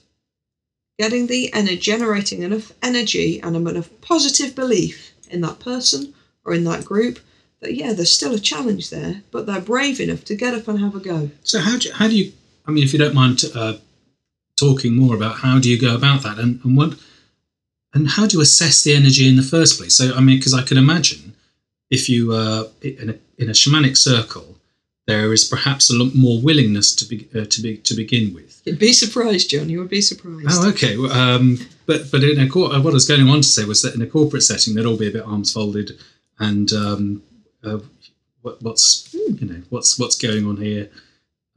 getting 0.97 1.27
the 1.27 1.53
energy, 1.53 1.77
generating 1.77 2.41
enough 2.41 2.71
energy 2.81 3.39
and 3.41 3.55
enough 3.55 3.89
positive 4.01 4.55
belief 4.55 5.11
in 5.29 5.41
that 5.41 5.59
person 5.59 6.13
or 6.43 6.53
in 6.53 6.63
that 6.63 6.85
group 6.85 7.19
that 7.59 7.75
yeah, 7.75 7.93
there's 7.93 8.11
still 8.11 8.33
a 8.33 8.39
challenge 8.39 8.89
there, 8.89 9.21
but 9.31 9.45
they're 9.45 9.59
brave 9.59 9.99
enough 9.99 10.23
to 10.25 10.35
get 10.35 10.53
up 10.53 10.67
and 10.67 10.79
have 10.79 10.95
a 10.95 10.99
go. 10.99 11.29
So 11.43 11.59
how 11.59 11.77
do 11.77 11.87
you, 11.87 11.93
how 11.93 12.07
do 12.07 12.15
you? 12.17 12.33
I 12.65 12.71
mean, 12.71 12.83
if 12.83 12.93
you 12.93 12.99
don't 12.99 13.13
mind 13.13 13.43
uh, 13.53 13.75
talking 14.59 14.95
more 14.95 15.15
about 15.15 15.37
how 15.37 15.59
do 15.59 15.69
you 15.69 15.79
go 15.79 15.95
about 15.95 16.23
that, 16.23 16.39
and, 16.39 16.59
and 16.63 16.75
what, 16.77 16.95
and 17.95 18.09
how 18.09 18.27
do 18.27 18.37
you 18.37 18.41
assess 18.41 18.83
the 18.83 18.93
energy 18.93 19.27
in 19.27 19.37
the 19.37 19.41
first 19.55 19.77
place? 19.79 19.95
So 19.95 20.13
I 20.13 20.19
mean, 20.19 20.37
because 20.37 20.53
I 20.53 20.61
can 20.61 20.77
imagine 20.77 21.33
if 21.89 22.07
you 22.09 22.33
uh, 22.33 22.65
in 22.81 23.09
a 23.09 23.15
in 23.41 23.49
a 23.49 23.53
shamanic 23.53 23.97
circle, 23.97 24.57
there 25.07 25.33
is 25.33 25.43
perhaps 25.45 25.89
a 25.89 25.95
lot 25.95 26.13
more 26.13 26.39
willingness 26.41 26.95
to 26.97 27.05
be 27.05 27.27
uh, 27.35 27.45
to 27.45 27.61
be 27.61 27.77
to 27.77 27.95
begin 27.95 28.33
with. 28.33 28.61
You'd 28.65 28.79
be 28.79 28.93
surprised, 28.93 29.49
John. 29.49 29.69
You 29.69 29.79
would 29.79 29.89
be 29.89 30.01
surprised. 30.01 30.47
Oh, 30.51 30.69
okay. 30.69 30.97
Well, 30.97 31.11
Um, 31.11 31.59
but 31.85 32.11
but 32.11 32.23
in 32.23 32.39
a 32.39 32.49
cor- 32.49 32.69
what 32.69 32.91
I 32.91 32.99
was 33.01 33.07
going 33.07 33.27
on 33.29 33.37
to 33.37 33.47
say 33.47 33.65
was 33.65 33.81
that 33.81 33.95
in 33.95 34.01
a 34.01 34.07
corporate 34.07 34.43
setting, 34.43 34.75
they'd 34.75 34.85
all 34.85 34.97
be 34.97 35.07
a 35.07 35.11
bit 35.11 35.23
arms 35.23 35.53
folded, 35.53 35.91
and 36.39 36.71
um, 36.73 37.23
uh, 37.63 37.79
what, 38.41 38.61
what's 38.61 39.13
you 39.13 39.47
know 39.49 39.61
what's 39.69 39.97
what's 39.99 40.17
going 40.17 40.45
on 40.45 40.57
here. 40.57 40.89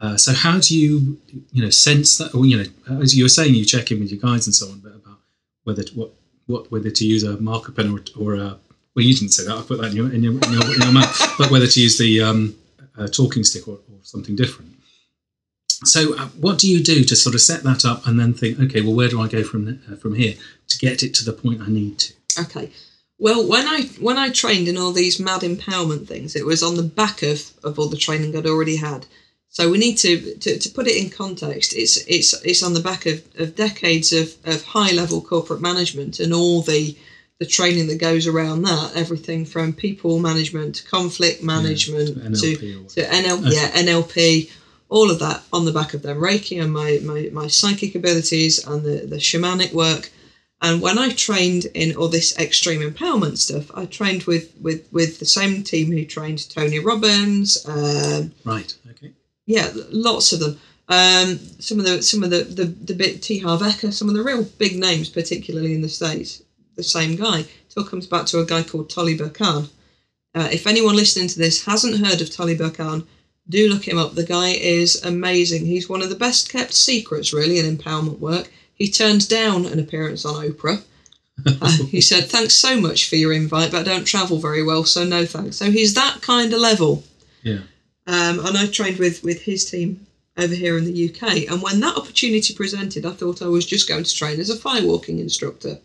Uh, 0.00 0.16
so 0.16 0.32
how 0.32 0.58
do 0.60 0.78
you 0.78 1.18
you 1.52 1.62
know 1.62 1.70
sense 1.70 2.18
that? 2.18 2.34
Or, 2.34 2.46
you 2.46 2.56
know, 2.58 3.00
as 3.02 3.16
you 3.16 3.24
were 3.24 3.28
saying, 3.28 3.54
you 3.54 3.64
check 3.64 3.90
in 3.90 3.98
with 4.00 4.12
your 4.12 4.20
guides 4.20 4.46
and 4.46 4.54
so 4.54 4.70
on, 4.70 4.78
but 4.78 4.94
about 4.94 5.18
whether 5.64 5.82
what 5.94 6.12
what 6.48 6.70
whether 6.72 6.90
to 6.90 7.06
use 7.06 7.22
a 7.22 7.40
marker 7.40 7.72
pen 7.72 7.92
or, 7.92 8.00
or 8.18 8.34
a 8.34 8.58
well, 8.94 9.04
you 9.04 9.14
didn't 9.14 9.30
say 9.30 9.44
that. 9.44 9.56
I 9.56 9.62
put 9.62 9.80
that 9.80 9.92
in 9.92 9.96
your 9.96 10.12
in 10.12 10.22
your, 10.24 10.32
in 10.32 10.52
your, 10.52 10.74
in 10.74 10.82
your 10.82 10.92
mouth. 10.92 11.34
But 11.38 11.50
whether 11.52 11.68
to 11.68 11.80
use 11.80 11.98
the 11.98 12.20
um, 12.20 12.56
talking 13.12 13.44
stick 13.44 13.68
or, 13.68 13.74
or 13.74 13.98
something 14.02 14.34
different. 14.34 14.72
So, 15.84 16.16
uh, 16.18 16.26
what 16.40 16.58
do 16.58 16.68
you 16.68 16.82
do 16.82 17.04
to 17.04 17.14
sort 17.14 17.36
of 17.36 17.40
set 17.40 17.62
that 17.62 17.84
up 17.84 18.06
and 18.06 18.18
then 18.18 18.34
think, 18.34 18.58
okay, 18.58 18.80
well, 18.80 18.94
where 18.94 19.08
do 19.08 19.20
I 19.20 19.28
go 19.28 19.44
from 19.44 19.80
uh, 19.90 19.94
from 19.94 20.16
here 20.16 20.34
to 20.66 20.78
get 20.78 21.04
it 21.04 21.14
to 21.14 21.24
the 21.24 21.32
point 21.32 21.60
I 21.60 21.68
need 21.68 21.98
to? 22.00 22.14
Okay. 22.40 22.72
Well, 23.20 23.46
when 23.46 23.66
I 23.68 23.82
when 24.00 24.18
I 24.18 24.30
trained 24.30 24.66
in 24.66 24.76
all 24.76 24.92
these 24.92 25.20
mad 25.20 25.42
empowerment 25.42 26.08
things, 26.08 26.34
it 26.34 26.46
was 26.46 26.62
on 26.62 26.74
the 26.74 26.82
back 26.82 27.22
of, 27.22 27.52
of 27.62 27.78
all 27.78 27.88
the 27.88 27.96
training 27.96 28.36
I'd 28.36 28.46
already 28.46 28.76
had. 28.76 29.06
So 29.58 29.68
we 29.68 29.78
need 29.78 29.96
to, 29.96 30.36
to, 30.36 30.56
to 30.56 30.68
put 30.70 30.86
it 30.86 30.96
in 30.96 31.10
context. 31.10 31.74
It's 31.74 31.96
it's 32.06 32.32
it's 32.44 32.62
on 32.62 32.74
the 32.74 32.80
back 32.80 33.06
of, 33.06 33.24
of 33.40 33.56
decades 33.56 34.12
of, 34.12 34.36
of 34.44 34.62
high 34.62 34.92
level 34.92 35.20
corporate 35.20 35.60
management 35.60 36.20
and 36.20 36.32
all 36.32 36.62
the 36.62 36.96
the 37.40 37.46
training 37.46 37.88
that 37.88 37.98
goes 37.98 38.28
around 38.28 38.62
that. 38.62 38.92
Everything 38.94 39.44
from 39.44 39.72
people 39.72 40.20
management 40.20 40.76
to 40.76 40.84
conflict 40.84 41.42
management 41.42 42.36
to 42.36 42.54
to, 42.54 42.56
NLP 42.56 42.84
or 42.84 42.88
to 42.90 43.02
NL, 43.02 43.52
yeah 43.52 43.68
NLP, 43.70 44.48
all 44.90 45.10
of 45.10 45.18
that 45.18 45.42
on 45.52 45.64
the 45.64 45.72
back 45.72 45.92
of 45.92 46.02
them 46.02 46.18
Reiki 46.18 46.62
and 46.62 46.72
my, 46.72 47.00
my, 47.02 47.28
my 47.32 47.48
psychic 47.48 47.96
abilities 47.96 48.64
and 48.64 48.84
the, 48.84 49.06
the 49.06 49.16
shamanic 49.16 49.72
work. 49.72 50.10
And 50.62 50.80
when 50.80 50.98
I 50.98 51.10
trained 51.10 51.64
in 51.74 51.96
all 51.96 52.08
this 52.08 52.38
extreme 52.38 52.80
empowerment 52.80 53.38
stuff, 53.38 53.72
I 53.74 53.86
trained 53.86 54.22
with 54.24 54.54
with, 54.60 54.86
with 54.92 55.18
the 55.18 55.26
same 55.26 55.64
team 55.64 55.90
who 55.90 56.04
trained 56.04 56.48
Tony 56.48 56.78
Robbins. 56.78 57.66
Um, 57.66 58.32
Right. 58.44 58.72
Okay. 58.92 59.14
Yeah, 59.48 59.70
lots 59.90 60.32
of 60.34 60.40
them. 60.40 60.58
Um, 60.88 61.38
some 61.58 61.78
of 61.78 61.86
the 61.86 62.02
some 62.02 62.22
of 62.22 62.28
the 62.28 62.44
the, 62.44 62.64
the 62.64 62.94
bit 62.94 63.22
T. 63.22 63.40
Some 63.40 64.08
of 64.08 64.14
the 64.14 64.22
real 64.22 64.44
big 64.44 64.78
names, 64.78 65.08
particularly 65.08 65.74
in 65.74 65.80
the 65.80 65.88
states. 65.88 66.42
The 66.76 66.82
same 66.82 67.16
guy. 67.16 67.40
It 67.40 67.74
all 67.76 67.84
comes 67.84 68.06
back 68.06 68.26
to 68.26 68.40
a 68.40 68.46
guy 68.46 68.62
called 68.62 68.90
Tolly 68.90 69.16
Burkan. 69.16 69.70
Uh, 70.34 70.48
if 70.52 70.66
anyone 70.66 70.96
listening 70.96 71.28
to 71.28 71.38
this 71.38 71.64
hasn't 71.64 72.06
heard 72.06 72.20
of 72.20 72.30
Tolly 72.30 72.56
Burkan, 72.56 73.06
do 73.48 73.68
look 73.70 73.88
him 73.88 73.96
up. 73.96 74.14
The 74.14 74.24
guy 74.24 74.50
is 74.50 75.02
amazing. 75.02 75.64
He's 75.64 75.88
one 75.88 76.02
of 76.02 76.10
the 76.10 76.14
best 76.14 76.50
kept 76.50 76.74
secrets, 76.74 77.32
really, 77.32 77.58
in 77.58 77.76
empowerment 77.76 78.18
work. 78.18 78.52
He 78.74 78.90
turned 78.90 79.28
down 79.28 79.64
an 79.64 79.78
appearance 79.78 80.26
on 80.26 80.44
Oprah. 80.44 80.82
Uh, 81.46 81.84
he 81.84 82.00
said, 82.00 82.28
"Thanks 82.28 82.54
so 82.54 82.80
much 82.80 83.08
for 83.08 83.14
your 83.14 83.32
invite, 83.32 83.70
but 83.70 83.80
I 83.80 83.84
don't 83.84 84.04
travel 84.04 84.38
very 84.38 84.62
well, 84.62 84.84
so 84.84 85.04
no 85.04 85.24
thanks." 85.24 85.56
So 85.56 85.70
he's 85.70 85.94
that 85.94 86.20
kind 86.20 86.52
of 86.52 86.58
level. 86.58 87.04
Yeah. 87.44 87.60
Um, 88.08 88.44
and 88.44 88.58
I 88.58 88.66
trained 88.66 88.98
with 88.98 89.22
with 89.22 89.42
his 89.42 89.70
team 89.70 90.06
over 90.36 90.54
here 90.54 90.78
in 90.78 90.84
the 90.84 91.10
UK. 91.10 91.50
And 91.50 91.62
when 91.62 91.78
that 91.80 91.96
opportunity 91.96 92.54
presented, 92.54 93.04
I 93.04 93.12
thought 93.12 93.42
I 93.42 93.48
was 93.48 93.66
just 93.66 93.88
going 93.88 94.04
to 94.04 94.14
train 94.14 94.40
as 94.40 94.50
a 94.50 94.56
firewalking 94.56 95.20
instructor, 95.20 95.78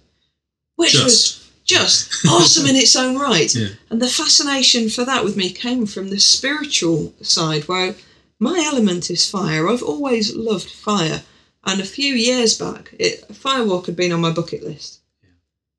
which 0.78 0.94
was 0.94 1.50
Just. 1.66 2.12
just 2.12 2.26
awesome 2.28 2.68
in 2.68 2.76
its 2.76 2.96
own 2.96 3.18
right. 3.18 3.54
Yeah. 3.54 3.70
And 3.90 4.02
the 4.02 4.08
fascination 4.08 4.90
for 4.90 5.04
that 5.06 5.24
with 5.24 5.36
me 5.36 5.50
came 5.52 5.86
from 5.86 6.10
the 6.10 6.20
spiritual 6.20 7.14
side, 7.22 7.68
where 7.68 7.96
my 8.40 8.64
element 8.66 9.10
is 9.10 9.30
fire. 9.30 9.68
I've 9.68 9.84
always 9.84 10.36
loved 10.36 10.70
fire. 10.70 11.24
And 11.66 11.80
a 11.80 11.86
few 11.86 12.14
years 12.14 12.58
back, 12.58 12.94
it, 13.00 13.28
Firewalk 13.30 13.86
had 13.86 13.96
been 13.96 14.12
on 14.12 14.22
my 14.22 14.32
bucket 14.32 14.64
list. 14.64 15.00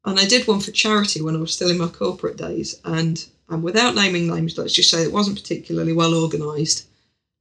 And 0.05 0.19
I 0.19 0.27
did 0.27 0.47
one 0.47 0.61
for 0.61 0.71
charity 0.71 1.23
when 1.23 1.37
I 1.37 1.41
was 1.41 1.53
still 1.53 1.71
in 1.71 1.79
my 1.79 1.89
corporate 1.89 2.37
days. 2.37 2.81
And, 2.85 3.25
and 3.49 3.63
without 3.63 3.95
naming 3.95 4.27
names, 4.27 4.57
let's 4.57 4.73
just 4.73 4.91
say 4.91 5.03
it 5.03 5.13
wasn't 5.13 5.37
particularly 5.37 5.93
well 5.93 6.15
organised. 6.15 6.87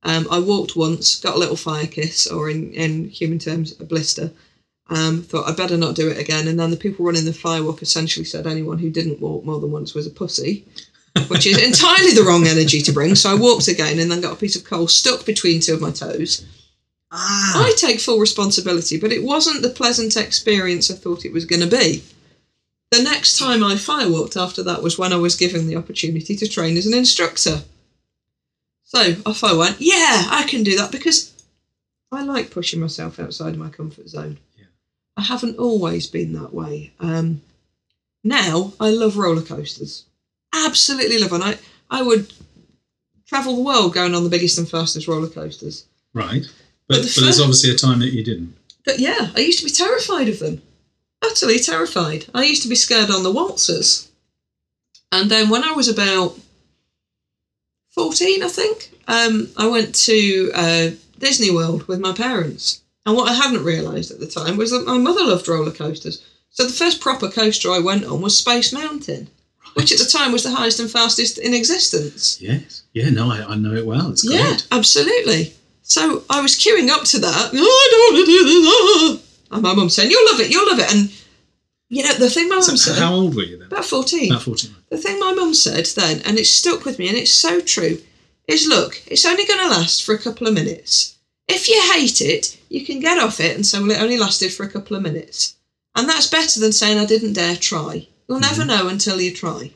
Um, 0.04 0.28
I 0.30 0.40
walked 0.40 0.76
once, 0.76 1.20
got 1.20 1.36
a 1.36 1.40
little 1.40 1.56
fire 1.56 1.88
kiss, 1.88 2.28
or 2.28 2.50
in, 2.50 2.74
in 2.74 3.08
human 3.10 3.40
terms, 3.40 3.80
a 3.80 3.86
blister. 3.86 4.32
Um, 4.90 5.22
thought 5.22 5.48
I'd 5.48 5.56
better 5.56 5.78
not 5.78 5.96
do 5.96 6.10
it 6.10 6.20
again. 6.20 6.48
And 6.48 6.60
then 6.60 6.72
the 6.72 6.78
people 6.78 7.06
running 7.06 7.24
the 7.24 7.32
firewalk 7.32 7.82
essentially 7.82 8.26
said 8.26 8.46
anyone 8.46 8.80
who 8.80 8.90
didn't 8.90 9.22
walk 9.22 9.46
more 9.46 9.60
than 9.60 9.72
once 9.72 9.94
was 9.94 10.06
a 10.06 10.12
pussy, 10.12 10.66
which 11.30 11.48
is 11.48 11.58
entirely 11.64 12.12
the 12.12 12.24
wrong 12.24 12.48
energy 12.48 12.82
to 12.82 12.92
bring. 12.92 13.16
So 13.16 13.32
I 13.32 13.40
walked 13.40 13.70
again 13.70 13.98
and 14.00 14.12
then 14.12 14.20
got 14.22 14.34
a 14.34 14.40
piece 14.40 14.58
of 14.58 14.66
coal 14.66 14.90
stuck 14.90 15.26
between 15.26 15.62
two 15.62 15.74
of 15.74 15.82
my 15.82 15.92
toes. 15.92 16.46
Ah. 17.12 17.66
I 17.66 17.74
take 17.78 18.02
full 18.02 18.20
responsibility, 18.20 19.00
but 19.00 19.12
it 19.12 19.24
wasn't 19.24 19.62
the 19.62 19.70
pleasant 19.70 20.18
experience 20.18 20.92
I 20.92 20.96
thought 20.96 21.26
it 21.26 21.32
was 21.32 21.46
going 21.46 21.62
to 21.62 21.68
be. 21.68 22.04
The 22.94 23.02
next 23.02 23.40
time 23.40 23.64
I 23.64 23.74
firewalked 23.74 24.40
after 24.40 24.62
that 24.64 24.84
was 24.84 25.00
when 25.00 25.12
I 25.12 25.16
was 25.16 25.36
given 25.36 25.66
the 25.66 25.78
opportunity 25.78 26.36
to 26.36 26.48
train 26.48 26.78
as 26.78 26.86
an 26.86 26.94
instructor. 26.94 27.64
So 28.84 29.16
off 29.26 29.44
I 29.44 29.54
went, 29.54 29.78
yeah, 29.80 30.26
I 30.30 30.46
can 30.48 30.62
do 30.62 30.78
that 30.78 30.92
because 30.92 31.34
I 32.12 32.24
like 32.24 32.52
pushing 32.52 32.80
myself 32.80 33.20
outside 33.20 33.56
of 33.56 33.58
my 33.58 33.70
comfort 33.70 34.10
zone. 34.10 34.38
Yeah. 34.56 34.66
I 35.18 35.24
haven't 35.24 35.58
always 35.58 36.06
been 36.06 36.34
that 36.34 36.54
way. 36.54 36.94
Um, 37.00 37.42
now 38.24 38.74
I 38.80 38.92
love 38.92 39.18
roller 39.18 39.42
coasters. 39.42 40.06
Absolutely 40.54 41.18
love 41.18 41.32
them. 41.32 41.42
I, 41.42 41.58
I 41.90 42.04
would 42.04 42.32
travel 43.26 43.56
the 43.56 43.64
world 43.64 43.96
going 43.96 44.14
on 44.14 44.24
the 44.24 44.30
biggest 44.30 44.60
and 44.60 44.70
fastest 44.70 45.08
roller 45.08 45.30
coasters. 45.30 45.88
Right. 46.14 46.46
But 46.88 46.98
But, 46.98 47.02
the 47.02 47.14
but 47.16 47.24
there's 47.24 47.42
obviously 47.42 47.72
a 47.72 47.76
time 47.76 48.02
that 48.02 48.14
you 48.14 48.24
didn't. 48.24 48.56
But 48.86 49.00
yeah, 49.00 49.32
I 49.36 49.40
used 49.40 49.58
to 49.60 49.66
be 49.66 49.72
terrified 49.72 50.30
of 50.30 50.38
them. 50.38 50.62
Utterly 51.24 51.60
terrified. 51.60 52.26
I 52.34 52.44
used 52.44 52.64
to 52.64 52.70
be 52.70 52.76
scared 52.76 53.10
on 53.10 53.24
the 53.24 53.32
waltzers. 53.32 54.10
And 55.12 55.30
then 55.30 55.50
when 55.50 55.64
I 55.64 55.72
was 55.72 55.88
about 55.88 56.38
14, 57.92 58.44
I 58.44 58.48
think, 58.48 58.92
um, 59.08 59.50
I 59.58 59.68
went 59.68 59.94
to 59.96 60.52
uh, 60.54 60.90
Disney 61.20 61.52
World 61.52 61.88
with 61.88 62.00
my 62.00 62.14
parents. 62.14 62.82
And 63.06 63.16
what 63.16 63.30
I 63.30 63.34
hadn't 63.34 63.64
realised 63.64 64.12
at 64.12 64.20
the 64.20 64.28
time 64.28 64.58
was 64.58 64.72
that 64.72 64.86
my 64.86 64.98
mother 64.98 65.24
loved 65.24 65.48
roller 65.48 65.72
coasters. 65.72 66.24
So 66.50 66.66
the 66.66 66.74
first 66.74 67.02
proper 67.02 67.30
coaster 67.30 67.70
I 67.72 67.80
went 67.80 68.06
on 68.06 68.22
was 68.22 68.38
Space 68.38 68.72
Mountain, 68.74 69.28
which 69.74 69.92
at 69.92 70.00
the 70.00 70.06
time 70.06 70.32
was 70.32 70.44
the 70.44 70.52
highest 70.52 70.80
and 70.80 70.90
fastest 70.90 71.38
in 71.38 71.54
existence. 71.54 72.40
Yes. 72.42 72.84
Yeah. 72.94 73.10
No, 73.10 73.32
I, 73.32 73.44
I 73.44 73.56
know 73.56 73.74
it 73.74 73.86
well. 73.86 74.12
It's 74.12 74.24
great. 74.26 74.40
Yeah, 74.40 74.58
absolutely. 74.72 75.54
So 75.82 76.24
I 76.30 76.42
was 76.42 76.56
queuing 76.56 76.90
up 76.90 77.04
to 77.06 77.20
that. 77.20 77.52
Oh, 77.54 77.58
I 77.58 77.88
don't 77.92 78.14
want 78.16 78.26
to 78.26 78.32
do 78.32 78.44
this. 78.46 78.68
ah." 79.30 79.33
And 79.54 79.62
my 79.62 79.74
mum 79.74 79.90
saying, 79.90 80.12
"You'll 80.12 80.32
love 80.32 80.42
it. 80.42 80.52
You'll 80.52 80.68
love 80.68 80.80
it." 80.80 80.94
And 80.94 81.12
you 81.90 82.04
know 82.04 82.14
the 82.14 82.30
thing 82.30 82.50
my 82.50 82.56
mum 82.56 82.64
So 82.64 82.76
said 82.76 83.00
how 83.00 83.14
old 83.14 83.36
were 83.36 83.44
you 83.44 83.58
then? 83.58 83.68
about 83.68 83.86
fourteen. 83.86 84.32
About 84.32 84.44
14. 84.44 84.76
The 84.90 84.98
thing 84.98 85.20
my 85.20 85.34
mum 85.34 85.54
said 85.54 85.86
then, 85.86 86.22
and 86.26 86.38
it 86.38 86.46
stuck 86.46 86.86
with 86.86 87.00
me, 87.00 87.08
and 87.08 87.18
it's 87.18 87.32
so 87.32 87.62
true, 87.62 88.00
is 88.48 88.68
look, 88.68 89.02
it's 89.08 89.26
only 89.26 89.46
going 89.46 89.60
to 89.60 89.70
last 89.70 90.04
for 90.04 90.14
a 90.14 90.20
couple 90.20 90.48
of 90.48 90.54
minutes. 90.54 91.18
If 91.48 91.68
you 91.68 91.82
hate 91.94 92.22
it, 92.22 92.58
you 92.70 92.86
can 92.86 93.00
get 93.00 93.18
off 93.18 93.40
it 93.40 93.56
and 93.56 93.66
say, 93.66 93.80
well, 93.80 93.92
it 93.92 94.02
only 94.02 94.18
lasted 94.18 94.54
for 94.54 94.64
a 94.64 94.70
couple 94.70 94.96
of 94.96 95.04
minutes. 95.04 95.56
And 95.96 96.08
that's 96.08 96.28
better 96.28 96.60
than 96.60 96.72
saying, 96.72 96.98
I 96.98 97.06
didn't 97.06 97.34
dare 97.34 97.56
try. 97.56 98.08
You'll 98.28 98.40
mm-hmm. 98.40 98.58
never 98.58 98.66
know 98.66 98.88
until 98.88 99.22
you 99.22 99.34
try. 99.34 99.72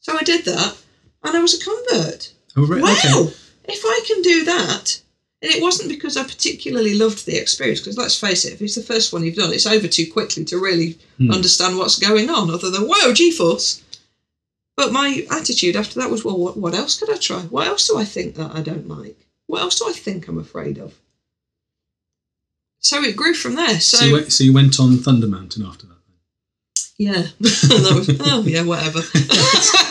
So 0.00 0.16
I 0.18 0.22
did 0.22 0.44
that, 0.44 0.76
and 1.22 1.36
I 1.36 1.40
was 1.40 1.54
a 1.54 1.64
convert. 1.64 2.32
Oh, 2.56 2.66
right. 2.66 2.82
Wow! 2.82 2.90
Okay. 2.90 3.34
If 3.64 3.82
I 3.84 4.00
can 4.06 4.22
do 4.22 4.44
that, 4.44 5.00
and 5.44 5.52
it 5.54 5.60
wasn't 5.62 5.90
because 5.90 6.16
I 6.16 6.24
particularly 6.24 6.94
loved 6.94 7.26
the 7.26 7.36
experience, 7.36 7.80
because 7.80 7.98
let's 7.98 8.18
face 8.18 8.44
it, 8.46 8.54
if 8.54 8.62
it's 8.62 8.74
the 8.76 8.82
first 8.82 9.12
one 9.12 9.24
you've 9.24 9.36
done, 9.36 9.52
it's 9.52 9.66
over 9.66 9.86
too 9.86 10.10
quickly 10.10 10.44
to 10.46 10.58
really 10.58 10.98
Hmm. 11.18 11.30
understand 11.30 11.76
what's 11.78 11.98
going 11.98 12.30
on, 12.30 12.50
other 12.50 12.70
than, 12.70 12.82
whoa, 12.88 13.12
G 13.12 13.30
force. 13.30 13.82
But 14.76 14.90
my 14.92 15.24
attitude 15.30 15.76
after 15.76 16.00
that 16.00 16.10
was, 16.10 16.24
well, 16.24 16.36
what, 16.38 16.56
what 16.56 16.74
else 16.74 16.98
could 16.98 17.10
I 17.10 17.16
try? 17.16 17.42
What 17.42 17.68
else 17.68 17.86
do 17.86 17.96
I 17.98 18.04
think 18.04 18.34
that 18.36 18.54
I 18.56 18.60
don't 18.62 18.88
like? 18.88 19.16
what 19.46 19.60
else 19.60 19.78
do 19.78 19.86
I 19.88 19.92
think 19.92 20.26
I'm 20.26 20.38
afraid 20.38 20.78
of? 20.78 20.94
So 22.80 23.02
it 23.02 23.14
grew 23.16 23.34
from 23.34 23.54
there. 23.54 23.78
So, 23.80 23.98
So, 23.98 24.04
you 24.06 24.12
went, 24.14 24.32
so 24.32 24.44
you 24.44 24.52
went 24.52 24.80
on 24.80 24.98
Thunder 24.98 25.26
Mountain 25.26 25.64
after 25.64 25.86
that. 25.86 25.98
yeah, 26.98 27.26
that 27.40 27.92
was, 27.94 28.08
oh 28.20 28.42
yeah, 28.46 28.62
whatever. 28.62 29.00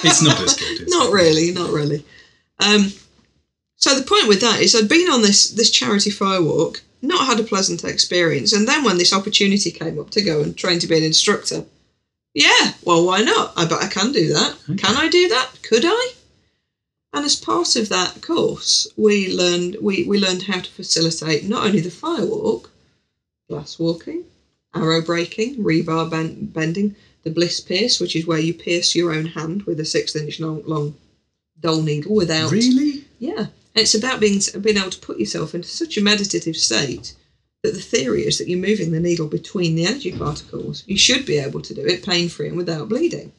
It's 0.06 0.22
not 0.22 0.42
as 0.42 0.56
good. 0.56 0.90
Not 0.90 1.10
it? 1.10 1.14
really, 1.14 1.52
not 1.52 1.70
really. 1.72 2.04
Um, 2.60 2.92
so 3.84 3.94
the 3.94 4.06
point 4.06 4.30
with 4.30 4.40
that 4.40 4.62
is, 4.62 4.74
I'd 4.76 4.88
been 4.88 5.10
on 5.10 5.24
this 5.24 5.50
this 5.50 5.70
charity 5.70 6.10
firewalk, 6.10 6.80
not 7.02 7.26
had 7.28 7.38
a 7.42 7.44
pleasant 7.44 7.84
experience, 7.84 8.54
and 8.54 8.66
then 8.66 8.86
when 8.86 8.98
this 8.98 9.12
opportunity 9.12 9.72
came 9.72 10.00
up 10.00 10.10
to 10.12 10.22
go 10.22 10.42
and 10.42 10.56
train 10.56 10.80
to 10.80 10.88
be 10.88 10.98
an 10.98 11.04
instructor, 11.04 11.66
yeah, 12.34 12.76
well, 12.86 13.06
why 13.06 13.24
not? 13.24 13.52
I 13.58 13.66
bet 13.66 13.84
I 13.84 13.90
can 13.90 14.14
do 14.14 14.30
that. 14.30 14.56
Okay. 14.70 14.78
Can 14.78 14.96
I 14.96 15.10
do 15.10 15.28
that? 15.28 15.50
Could 15.64 15.84
I? 15.86 16.12
And 17.12 17.26
as 17.26 17.36
part 17.36 17.76
of 17.76 17.90
that 17.90 18.22
course, 18.22 18.88
we 18.96 19.34
learned 19.34 19.76
we, 19.82 20.06
we 20.06 20.18
learned 20.18 20.44
how 20.44 20.62
to 20.62 20.72
facilitate 20.72 21.44
not 21.44 21.66
only 21.66 21.82
the 21.82 21.90
firewalk, 21.90 22.70
glass 23.50 23.78
walking, 23.78 24.24
arrow 24.74 25.02
breaking, 25.02 25.58
rebar 25.58 26.10
ben- 26.10 26.46
bending, 26.46 26.96
the 27.24 27.32
bliss 27.32 27.60
pierce, 27.60 28.00
which 28.00 28.16
is 28.16 28.26
where 28.26 28.40
you 28.40 28.54
pierce 28.54 28.96
your 28.96 29.12
own 29.12 29.26
hand 29.26 29.64
with 29.64 29.78
a 29.82 29.86
six 29.86 30.16
inch 30.16 30.40
long, 30.40 30.64
long 30.66 30.96
dull 31.60 31.82
needle 31.82 32.16
without. 32.16 32.50
Really? 32.50 33.04
Yeah. 33.20 33.48
It's 33.76 33.96
about 33.96 34.20
being 34.20 34.40
being 34.62 34.78
able 34.78 34.90
to 34.92 35.00
put 35.00 35.20
yourself 35.20 35.56
into 35.56 35.68
such 35.68 35.98
a 35.98 36.02
meditative 36.02 36.56
state 36.56 37.14
that 37.64 37.74
the 37.74 37.80
theory 37.82 38.26
is 38.28 38.38
that 38.38 38.48
you're 38.48 38.60
moving 38.60 38.92
the 38.92 39.00
needle 39.00 39.28
between 39.28 39.76
the 39.76 39.86
energy 39.86 40.12
particles. 40.18 40.84
You 40.86 40.98
should 40.98 41.26
be 41.26 41.38
able 41.38 41.62
to 41.62 41.74
do 41.74 41.86
it 41.86 42.06
pain 42.06 42.30
free 42.30 42.50
and 42.50 42.58
without 42.58 42.90
bleeding. 42.90 43.32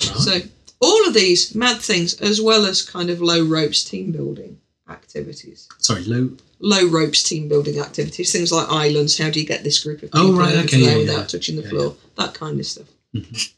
Right. 0.00 0.16
So 0.16 0.38
all 0.80 1.06
of 1.06 1.14
these 1.14 1.54
mad 1.54 1.80
things, 1.80 2.20
as 2.20 2.40
well 2.40 2.66
as 2.66 2.82
kind 2.82 3.08
of 3.10 3.20
low 3.20 3.44
ropes 3.44 3.84
team 3.84 4.10
building 4.10 4.58
activities. 4.88 5.68
Sorry, 5.78 6.02
low. 6.04 6.30
Low 6.58 6.86
ropes 6.88 7.22
team 7.22 7.48
building 7.48 7.78
activities, 7.78 8.32
things 8.32 8.52
like 8.52 8.68
islands. 8.68 9.16
How 9.18 9.30
do 9.30 9.40
you 9.40 9.46
get 9.46 9.62
this 9.64 9.82
group 9.82 10.02
of 10.02 10.10
Oh, 10.12 10.26
people 10.26 10.40
right, 10.40 10.52
over 10.54 10.64
okay, 10.64 10.78
yeah, 10.78 10.96
without 10.98 11.18
yeah. 11.20 11.26
touching 11.26 11.56
the 11.56 11.62
Yeah, 11.62 11.68
floor? 11.70 11.96
That 12.18 12.34
kind 12.34 12.58
of 12.60 12.66
stuff. 12.66 12.88
Mm-hmm. 13.14 13.52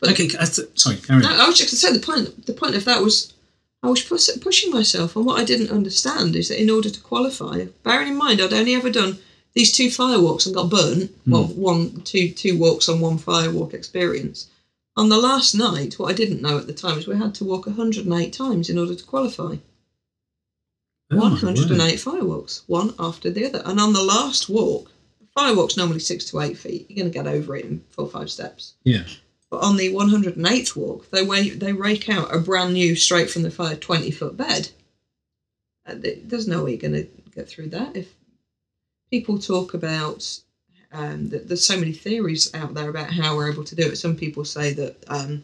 But- 0.00 0.10
okay, 0.12 0.28
th- 0.28 0.34
uh, 0.40 0.44
sorry, 0.74 0.96
carry 0.96 1.22
No, 1.22 1.28
on. 1.28 1.40
I 1.40 1.46
was 1.46 1.56
just 1.58 1.70
going 1.70 1.70
to 1.70 1.76
say 1.76 1.92
the 1.92 2.04
point. 2.26 2.46
The 2.46 2.52
point 2.54 2.74
of 2.74 2.84
that 2.86 3.02
was 3.02 3.32
I 3.86 3.90
was 3.90 4.02
pus- 4.02 4.36
pushing 4.38 4.72
myself, 4.72 5.14
and 5.14 5.24
what 5.24 5.38
I 5.40 5.44
didn't 5.44 5.70
understand 5.70 6.34
is 6.34 6.48
that 6.48 6.60
in 6.60 6.70
order 6.70 6.90
to 6.90 7.00
qualify, 7.00 7.66
bearing 7.84 8.08
in 8.08 8.16
mind 8.16 8.40
I'd 8.40 8.52
only 8.52 8.74
ever 8.74 8.90
done 8.90 9.18
these 9.54 9.70
two 9.70 9.86
firewalks 9.86 10.44
and 10.44 10.54
got 10.54 10.70
burnt. 10.70 11.12
Hmm. 11.24 11.30
Well, 11.30 11.44
one, 11.44 12.00
two, 12.00 12.30
two 12.30 12.58
walks 12.58 12.88
on 12.88 12.98
one 13.00 13.16
firewalk 13.16 13.74
experience. 13.74 14.48
On 14.96 15.08
the 15.08 15.18
last 15.18 15.54
night, 15.54 16.00
what 16.00 16.10
I 16.10 16.14
didn't 16.14 16.42
know 16.42 16.58
at 16.58 16.66
the 16.66 16.72
time 16.72 16.98
is 16.98 17.06
we 17.06 17.16
had 17.16 17.34
to 17.36 17.44
walk 17.44 17.66
108 17.66 18.32
times 18.32 18.68
in 18.68 18.76
order 18.76 18.96
to 18.96 19.04
qualify. 19.04 19.56
Oh, 21.12 21.18
108 21.18 22.00
firewalks, 22.00 22.62
one 22.66 22.92
after 22.98 23.30
the 23.30 23.46
other. 23.46 23.62
And 23.64 23.78
on 23.78 23.92
the 23.92 24.02
last 24.02 24.48
walk, 24.48 24.90
the 25.20 25.28
firewalk's 25.40 25.76
normally 25.76 26.00
six 26.00 26.24
to 26.30 26.40
eight 26.40 26.58
feet. 26.58 26.86
You're 26.88 27.04
going 27.04 27.12
to 27.12 27.18
get 27.18 27.28
over 27.28 27.54
it 27.54 27.66
in 27.66 27.84
four 27.90 28.06
or 28.06 28.10
five 28.10 28.30
steps. 28.30 28.74
Yeah. 28.82 29.04
But 29.56 29.64
on 29.64 29.76
the 29.78 29.88
108th 29.88 30.76
walk, 30.76 31.10
they 31.10 31.48
they 31.48 31.72
rake 31.72 32.10
out 32.10 32.34
a 32.34 32.38
brand 32.38 32.74
new, 32.74 32.94
straight 32.94 33.30
from 33.30 33.40
the 33.40 33.50
fire, 33.50 33.74
20 33.74 34.10
foot 34.10 34.36
bed. 34.36 34.68
And 35.86 36.02
there's 36.24 36.46
no 36.46 36.62
way 36.64 36.72
you're 36.72 36.78
going 36.80 36.92
to 36.92 37.08
get 37.34 37.48
through 37.48 37.68
that. 37.68 37.96
If 37.96 38.08
people 39.10 39.38
talk 39.38 39.72
about, 39.72 40.40
um, 40.92 41.30
that 41.30 41.48
there's 41.48 41.64
so 41.64 41.78
many 41.78 41.92
theories 41.94 42.52
out 42.52 42.74
there 42.74 42.90
about 42.90 43.14
how 43.14 43.34
we're 43.34 43.50
able 43.50 43.64
to 43.64 43.74
do 43.74 43.86
it. 43.88 43.96
Some 43.96 44.14
people 44.14 44.44
say 44.44 44.74
that 44.74 44.96
um, 45.06 45.42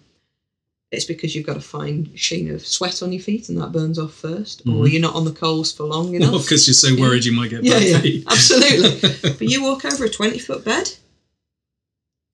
it's 0.91 1.07
because 1.07 1.35
you've 1.35 1.47
got 1.47 1.57
a 1.57 1.61
fine 1.61 2.15
sheen 2.15 2.51
of 2.55 2.67
sweat 2.67 3.03
on 3.03 3.13
your 3.15 3.23
feet 3.23 3.49
and 3.49 3.57
that 3.57 3.73
burns 3.73 3.99
off 3.99 4.13
1st 4.13 4.61
or 4.67 4.85
Mhm. 4.85 4.93
you're 4.93 5.01
not 5.01 5.15
on 5.15 5.25
the 5.25 5.33
coals 5.33 5.73
for 5.73 5.85
long 5.85 6.15
enough. 6.17 6.33
Well, 6.33 6.43
because 6.43 6.67
you're 6.67 6.75
so 6.75 6.95
worried 7.01 7.25
you 7.25 7.33
might 7.33 7.49
get 7.49 7.65
Yeah, 7.65 7.79
yeah, 7.79 8.25
absolutely. 8.27 9.31
But 9.39 9.49
you 9.49 9.63
walk 9.63 9.87
over 9.87 10.05
a 10.05 10.11
20 10.11 10.39
foot 10.39 10.67
bed, 10.67 10.97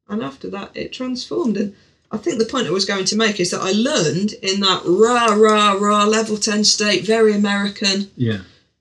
and 0.08 0.22
after 0.22 0.48
that, 0.50 0.70
it 0.74 0.92
transformed. 0.92 1.56
And 1.56 1.74
I 2.10 2.16
think 2.16 2.38
the 2.38 2.46
point 2.46 2.66
I 2.66 2.70
was 2.70 2.84
going 2.86 3.04
to 3.06 3.16
make 3.16 3.38
is 3.38 3.50
that 3.50 3.60
I 3.60 3.72
learned 3.72 4.32
in 4.42 4.60
that 4.60 4.82
rah, 4.84 5.34
rah, 5.34 5.72
rah 5.72 6.04
level 6.04 6.36
10 6.36 6.64
state, 6.64 7.04
very 7.04 7.34
American. 7.34 8.10
yeah. 8.16 8.38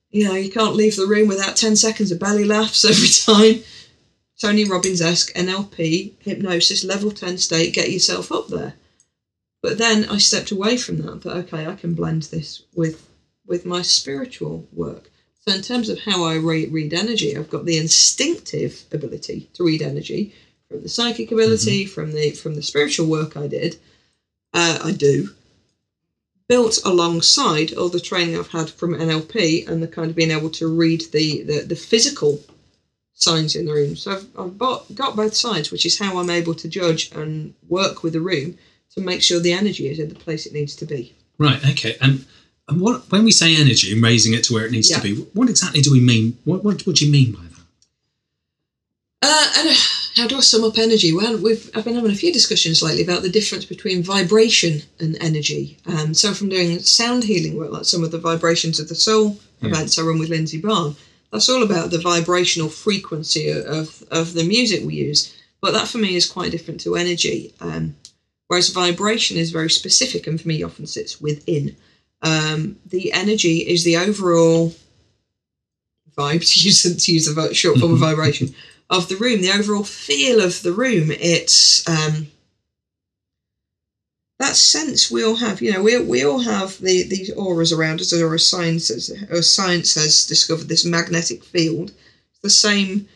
You 0.10 0.24
know, 0.24 0.36
you 0.36 0.50
can't 0.50 0.76
leave 0.76 0.96
the 0.96 1.06
room 1.06 1.28
without 1.28 1.58
10 1.58 1.76
seconds 1.76 2.12
of 2.12 2.20
belly 2.20 2.46
laughs 2.46 2.86
every 2.90 3.10
time. 3.10 3.63
Tony 4.40 4.63
Robbins 4.63 5.02
esque 5.02 5.34
NLP, 5.34 6.13
hypnosis, 6.20 6.84
level 6.84 7.12
10 7.12 7.38
state, 7.38 7.74
get 7.74 7.92
yourself 7.92 8.32
up 8.32 8.48
there. 8.48 8.76
But 9.62 9.78
then 9.78 10.08
I 10.10 10.18
stepped 10.18 10.52
away 10.52 10.78
from 10.78 10.98
that 10.98 11.12
and 11.12 11.22
thought, 11.22 11.38
okay, 11.38 11.66
I 11.66 11.76
can 11.76 11.94
blend 11.94 12.24
this 12.24 12.63
with 12.74 13.10
with 13.46 13.66
my 13.66 13.82
spiritual 13.82 14.68
work. 14.72 15.10
So 15.46 15.56
in 15.56 15.62
terms 15.62 15.90
of 15.90 16.00
how 16.00 16.26
I 16.26 16.36
re- 16.36 16.68
read 16.68 16.94
energy, 16.94 17.36
I've 17.36 17.50
got 17.50 17.66
the 17.66 17.78
instinctive 17.78 18.84
ability 18.92 19.50
to 19.54 19.63
read 19.63 19.82
energy 19.82 20.36
from 20.70 20.82
the 20.84 20.90
psychic 20.90 21.32
ability, 21.32 21.86
from 21.86 22.12
the 22.14 22.32
from 22.32 22.56
the 22.56 22.62
spiritual 22.62 23.08
work 23.08 23.38
I 23.38 23.48
did, 23.48 23.78
uh, 24.54 24.80
I 24.84 24.92
do, 24.92 25.30
built 26.50 26.80
alongside 26.86 27.74
all 27.74 27.90
the 27.90 28.00
training 28.00 28.38
I've 28.38 28.48
had 28.50 28.70
from 28.70 28.94
NLP 28.94 29.68
and 29.68 29.82
the 29.82 29.88
kind 29.88 30.10
of 30.10 30.16
being 30.16 30.32
able 30.32 30.50
to 30.52 30.68
read 30.68 31.02
the 31.12 31.44
the, 31.44 31.60
the 31.62 31.76
physical 31.76 32.42
signs 33.14 33.56
in 33.56 33.66
the 33.66 33.74
room. 33.74 33.96
So 33.96 34.12
I've, 34.12 34.28
I've 34.38 34.58
bought, 34.58 34.94
got 34.94 35.16
both 35.16 35.34
sides, 35.36 35.72
which 35.72 35.86
is 35.88 35.98
how 35.98 36.18
I'm 36.20 36.30
able 36.30 36.54
to 36.54 36.68
judge 36.68 37.10
and 37.14 37.56
work 37.68 38.04
with 38.04 38.14
the 38.14 38.20
room 38.22 38.58
to 38.92 39.02
make 39.02 39.24
sure 39.24 39.40
the 39.40 39.54
energy 39.54 39.90
is 39.90 39.98
in 39.98 40.10
the 40.10 40.16
place 40.16 40.46
it 40.46 40.54
needs 40.54 40.76
to 40.76 40.86
be. 40.86 41.14
Right. 41.40 41.64
Okay. 41.66 41.96
And 42.02 42.26
and 42.70 42.82
what 42.82 43.10
when 43.12 43.24
we 43.24 43.32
say 43.32 43.56
energy 43.56 43.92
and 43.94 44.04
raising 44.04 44.34
it 44.34 44.44
to 44.46 44.54
where 44.54 44.66
it 44.66 44.72
needs 44.72 44.90
Yeah. 44.90 44.98
to 44.98 45.04
be, 45.04 45.22
what 45.34 45.50
exactly 45.50 45.82
do 45.82 45.92
we 45.92 46.00
mean? 46.02 46.38
What 46.44 46.64
what, 46.64 46.86
what 46.86 46.98
do 46.98 47.06
you 47.06 47.12
mean 47.12 47.32
by 47.32 47.42
that? 47.42 47.47
Uh, 49.22 49.52
and 49.58 49.70
how 50.16 50.28
do 50.28 50.38
I 50.38 50.42
sum 50.42 50.64
up 50.64 50.78
energy? 50.78 51.12
Well, 51.14 51.38
we've 51.38 51.70
I've 51.76 51.84
been 51.86 51.96
having 51.96 52.12
a 52.12 52.16
few 52.16 52.32
discussions 52.32 52.84
lately 52.84 53.04
about 53.04 53.24
the 53.24 53.30
difference 53.30 53.66
between 53.66 54.04
vibration 54.04 54.84
and 55.00 55.18
energy. 55.22 55.78
Um, 55.88 56.14
so 56.14 56.34
from 56.34 56.50
doing 56.50 56.78
sound 56.80 57.24
healing 57.24 57.58
work, 57.58 57.72
like 57.72 57.86
some 57.86 58.04
of 58.04 58.12
the 58.12 58.20
vibrations 58.20 58.80
of 58.80 58.90
the 58.90 58.96
soul 58.96 59.40
Yeah. 59.62 59.70
events 59.70 59.98
I 59.98 60.04
run 60.04 60.20
with 60.20 60.30
Lindsay 60.30 60.60
Barn, 60.62 60.96
that's 61.32 61.50
all 61.50 61.64
about 61.64 61.90
the 61.90 61.98
vibrational 62.00 62.70
frequency 62.70 63.50
of 63.50 64.04
of 64.12 64.34
the 64.34 64.44
music 64.44 64.86
we 64.86 64.96
use. 64.96 65.34
But 65.62 65.74
that 65.74 65.88
for 65.88 65.98
me 65.98 66.16
is 66.16 66.28
quite 66.28 66.52
different 66.52 66.80
to 66.82 66.96
energy. 66.96 67.54
Um, 67.60 67.96
whereas 68.48 68.70
vibration 68.70 69.38
is 69.38 69.50
very 69.50 69.72
specific, 69.72 70.28
and 70.28 70.40
for 70.40 70.48
me 70.48 70.62
often 70.62 70.86
sits 70.86 71.20
within. 71.20 71.76
Um, 72.22 72.78
the 72.86 73.12
energy 73.14 73.58
is 73.68 73.84
the 73.84 73.98
overall 73.98 74.76
vibe 76.16 76.48
to 76.54 76.60
use 76.60 76.84
to 76.84 77.12
use 77.12 77.28
a 77.28 77.54
short 77.56 77.80
form 77.80 77.94
of 77.94 78.00
vibration 78.10 78.54
of 78.89 79.10
the 79.10 79.15
room, 79.17 79.41
the 79.41 79.52
overall 79.52 79.84
feel 79.84 80.39
of 80.39 80.62
the 80.62 80.71
room. 80.71 81.12
It's 81.12 81.88
um, 81.89 82.28
that 84.39 84.56
sense 84.56 85.10
we 85.10 85.23
all 85.23 85.36
have. 85.36 85.62
You 85.62 85.73
know, 85.73 85.84
we, 85.84 85.97
we 86.00 86.23
all 86.23 86.39
have 86.39 86.78
the 86.80 87.04
these 87.04 87.32
auras 87.32 87.71
around 87.73 88.02
us, 88.02 88.13
or 88.13 88.34
as 88.34 88.47
science 88.47 88.89
has, 88.89 89.10
or 89.30 89.41
science 89.41 89.95
has 89.95 90.26
discovered 90.26 90.67
this 90.67 90.86
magnetic 90.86 91.43
field. 91.43 91.91
It's 92.32 92.39
the 92.43 92.50
same. 92.50 93.08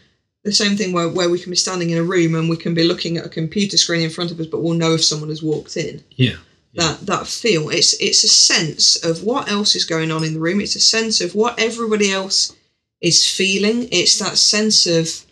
The 0.43 0.51
same 0.51 0.75
thing 0.75 0.91
where, 0.91 1.07
where 1.07 1.29
we 1.29 1.37
can 1.37 1.51
be 1.51 1.55
standing 1.55 1.91
in 1.91 1.99
a 1.99 2.03
room 2.03 2.33
and 2.33 2.49
we 2.49 2.57
can 2.57 2.73
be 2.73 2.83
looking 2.83 3.15
at 3.15 3.25
a 3.27 3.29
computer 3.29 3.77
screen 3.77 4.01
in 4.01 4.09
front 4.09 4.31
of 4.31 4.39
us, 4.39 4.47
but 4.47 4.63
we'll 4.63 4.73
know 4.73 4.95
if 4.95 5.03
someone 5.03 5.29
has 5.29 5.43
walked 5.43 5.77
in 5.77 6.01
Yeah. 6.15 6.37
that 6.73 7.01
that 7.05 7.27
feel. 7.27 7.69
It's 7.69 7.93
it's 8.01 8.23
a 8.23 8.27
sense 8.27 8.95
of 9.05 9.21
what 9.21 9.47
else 9.51 9.75
is 9.75 9.85
going 9.85 10.09
on 10.09 10.23
in 10.23 10.33
the 10.33 10.39
room. 10.39 10.59
It's 10.59 10.75
a 10.75 10.79
sense 10.79 11.21
of 11.21 11.35
what 11.35 11.59
everybody 11.59 12.11
else 12.11 12.55
is 13.01 13.23
feeling. 13.23 13.87
It's 13.91 14.17
that 14.17 14.39
sense 14.39 14.87
of 14.87 15.23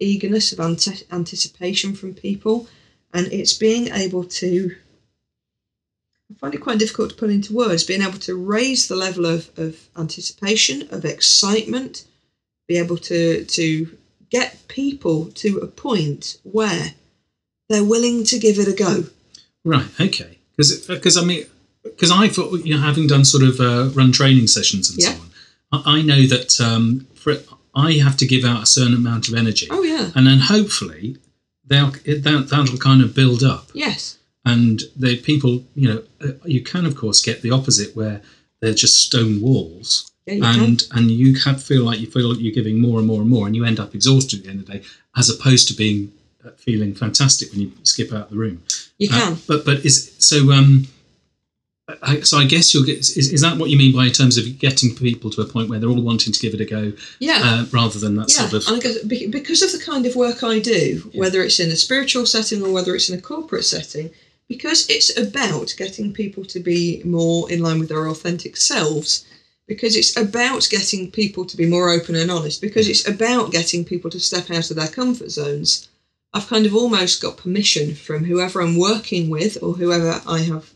eagerness 0.00 0.52
of 0.52 0.60
ante- 0.60 1.04
anticipation 1.12 1.94
from 1.94 2.14
people, 2.14 2.66
and 3.12 3.26
it's 3.32 3.52
being 3.52 3.88
able 3.88 4.24
to. 4.24 4.74
I 6.30 6.38
find 6.38 6.54
it 6.54 6.60
quite 6.60 6.78
difficult 6.78 7.10
to 7.10 7.16
put 7.16 7.30
into 7.30 7.52
words. 7.52 7.84
Being 7.84 8.02
able 8.02 8.18
to 8.20 8.36
raise 8.36 8.86
the 8.88 8.96
level 8.96 9.26
of, 9.26 9.50
of 9.58 9.88
anticipation, 9.96 10.88
of 10.90 11.04
excitement, 11.04 12.04
be 12.68 12.76
able 12.76 12.96
to 12.98 13.44
to 13.44 13.96
get 14.30 14.68
people 14.68 15.26
to 15.32 15.58
a 15.58 15.66
point 15.66 16.38
where 16.44 16.94
they're 17.68 17.84
willing 17.84 18.22
to 18.24 18.38
give 18.38 18.58
it 18.58 18.68
a 18.68 18.72
go. 18.72 19.04
Right. 19.64 19.88
Okay. 20.00 20.38
Because 20.56 20.86
because 20.86 21.16
I 21.16 21.24
mean 21.24 21.46
because 21.82 22.10
I 22.12 22.28
thought 22.28 22.64
you 22.64 22.74
know 22.76 22.80
having 22.80 23.06
done 23.08 23.24
sort 23.24 23.42
of 23.42 23.60
uh, 23.60 23.90
run 23.94 24.12
training 24.12 24.46
sessions 24.46 24.88
and 24.90 25.00
Yeah. 25.02 25.14
so 25.14 25.20
on, 25.20 25.30
I, 25.84 25.98
I 25.98 26.02
know 26.02 26.26
that 26.26 26.60
um, 26.60 27.06
for 27.14 27.34
I 27.74 27.92
have 27.94 28.16
to 28.18 28.26
give 28.26 28.44
out 28.44 28.62
a 28.62 28.66
certain 28.66 28.94
amount 28.94 29.28
of 29.28 29.34
energy, 29.34 29.68
Oh 29.70 29.82
yeah, 29.82 30.10
and 30.14 30.26
then 30.26 30.38
hopefully 30.40 31.16
they'll 31.64 31.92
it, 32.04 32.22
that 32.24 32.48
that'll 32.50 32.78
kind 32.78 33.02
of 33.02 33.14
build 33.14 33.42
up. 33.42 33.70
yes. 33.74 34.18
and 34.44 34.82
the 34.96 35.16
people 35.18 35.62
you 35.74 35.88
know 35.88 36.02
uh, 36.24 36.32
you 36.44 36.60
can 36.62 36.84
of 36.86 36.96
course 36.96 37.20
get 37.22 37.42
the 37.42 37.50
opposite 37.50 37.94
where 37.94 38.20
they're 38.60 38.74
just 38.84 38.96
stone 39.06 39.40
walls 39.40 40.10
Yeah, 40.26 40.34
you 40.34 40.42
can. 40.42 40.60
and 40.64 40.82
and 40.92 41.10
you 41.10 41.34
can 41.34 41.56
feel 41.56 41.84
like 41.84 42.00
you 42.00 42.06
feel 42.10 42.28
like 42.30 42.40
you're 42.40 42.54
giving 42.60 42.80
more 42.80 42.98
and 42.98 43.06
more 43.06 43.20
and 43.20 43.30
more 43.30 43.46
and 43.46 43.54
you 43.56 43.64
end 43.64 43.78
up 43.78 43.94
exhausted 43.94 44.38
at 44.40 44.44
the 44.44 44.50
end 44.50 44.60
of 44.60 44.66
the 44.66 44.72
day 44.78 44.82
as 45.16 45.28
opposed 45.30 45.68
to 45.68 45.74
being 45.74 46.12
uh, 46.44 46.50
feeling 46.66 46.94
fantastic 46.94 47.50
when 47.52 47.60
you 47.60 47.70
skip 47.82 48.12
out 48.12 48.24
of 48.26 48.30
the 48.30 48.36
room 48.44 48.62
You 48.98 49.08
Uh, 49.12 49.18
can. 49.18 49.38
but 49.46 49.64
but 49.66 49.84
is 49.84 49.96
so 50.18 50.36
um 50.52 50.88
I, 52.02 52.20
so 52.20 52.38
I 52.38 52.44
guess 52.44 52.72
you'll 52.72 52.84
get. 52.84 52.98
Is, 52.98 53.32
is 53.32 53.40
that 53.40 53.58
what 53.58 53.70
you 53.70 53.78
mean 53.78 53.94
by 53.94 54.06
in 54.06 54.12
terms 54.12 54.36
of 54.38 54.58
getting 54.58 54.94
people 54.94 55.30
to 55.30 55.40
a 55.42 55.46
point 55.46 55.68
where 55.68 55.78
they're 55.78 55.88
all 55.88 56.02
wanting 56.02 56.32
to 56.32 56.40
give 56.40 56.54
it 56.54 56.60
a 56.60 56.64
go, 56.64 56.92
Yeah. 57.18 57.40
uh, 57.42 57.64
rather 57.72 57.98
than 57.98 58.16
that 58.16 58.30
yeah, 58.30 58.48
sort 58.48 58.52
of 58.54 58.68
and 58.68 58.76
I 58.76 58.80
guess 58.80 59.02
because 59.04 59.62
of 59.62 59.72
the 59.72 59.84
kind 59.84 60.06
of 60.06 60.16
work 60.16 60.42
I 60.42 60.58
do, 60.58 61.10
whether 61.14 61.42
it's 61.42 61.60
in 61.60 61.70
a 61.70 61.76
spiritual 61.76 62.26
setting 62.26 62.62
or 62.62 62.72
whether 62.72 62.94
it's 62.94 63.08
in 63.08 63.18
a 63.18 63.22
corporate 63.22 63.64
setting, 63.64 64.10
because 64.48 64.88
it's 64.88 65.16
about 65.16 65.74
getting 65.76 66.12
people 66.12 66.44
to 66.46 66.60
be 66.60 67.02
more 67.04 67.50
in 67.50 67.60
line 67.62 67.78
with 67.78 67.88
their 67.88 68.08
authentic 68.08 68.56
selves, 68.56 69.24
because 69.68 69.94
it's 69.96 70.16
about 70.16 70.66
getting 70.70 71.10
people 71.10 71.44
to 71.44 71.56
be 71.56 71.66
more 71.66 71.90
open 71.90 72.16
and 72.16 72.30
honest, 72.30 72.60
because 72.60 72.88
it's 72.88 73.06
about 73.06 73.52
getting 73.52 73.84
people 73.84 74.10
to 74.10 74.18
step 74.18 74.50
out 74.50 74.70
of 74.70 74.76
their 74.76 74.88
comfort 74.88 75.30
zones. 75.30 75.88
I've 76.32 76.48
kind 76.48 76.66
of 76.66 76.74
almost 76.74 77.22
got 77.22 77.36
permission 77.36 77.94
from 77.94 78.24
whoever 78.24 78.60
I'm 78.60 78.76
working 78.76 79.30
with 79.30 79.58
or 79.62 79.74
whoever 79.74 80.20
I 80.26 80.38
have, 80.40 80.70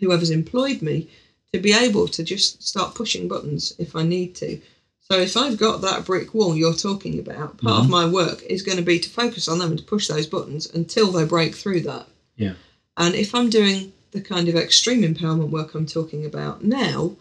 whoever's 0.00 0.30
employed 0.30 0.82
me, 0.82 1.08
to 1.52 1.58
be 1.60 1.72
able 1.72 2.08
to 2.08 2.22
just 2.24 2.62
start 2.62 2.94
pushing 2.94 3.28
buttons 3.28 3.72
if 3.78 3.94
I 3.94 4.02
need 4.02 4.34
to. 4.36 4.60
So 5.08 5.18
if 5.20 5.36
I've 5.36 5.58
got 5.58 5.82
that 5.82 6.04
brick 6.04 6.34
wall 6.34 6.56
you're 6.56 6.74
talking 6.74 7.18
about, 7.18 7.58
part 7.58 7.80
of 7.80 7.86
Mhm. 7.86 7.90
my 7.90 8.06
work 8.06 8.42
is 8.48 8.62
going 8.62 8.78
to 8.78 8.82
be 8.84 8.98
to 8.98 9.08
focus 9.08 9.48
on 9.48 9.58
them 9.58 9.70
and 9.70 9.78
to 9.78 9.84
push 9.84 10.08
those 10.08 10.26
buttons 10.26 10.66
until 10.72 11.12
they 11.12 11.24
break 11.24 11.54
through 11.54 11.82
that. 11.82 12.08
Yeah. 12.36 12.54
And 12.96 13.14
if 13.14 13.34
I'm 13.34 13.50
doing 13.50 13.92
the 14.12 14.20
kind 14.20 14.48
of 14.48 14.56
extreme 14.56 15.02
empowerment 15.02 15.50
work 15.50 15.74
I'm 15.74 15.86
talking 15.86 16.24
about 16.24 16.64
now, 16.64 17.16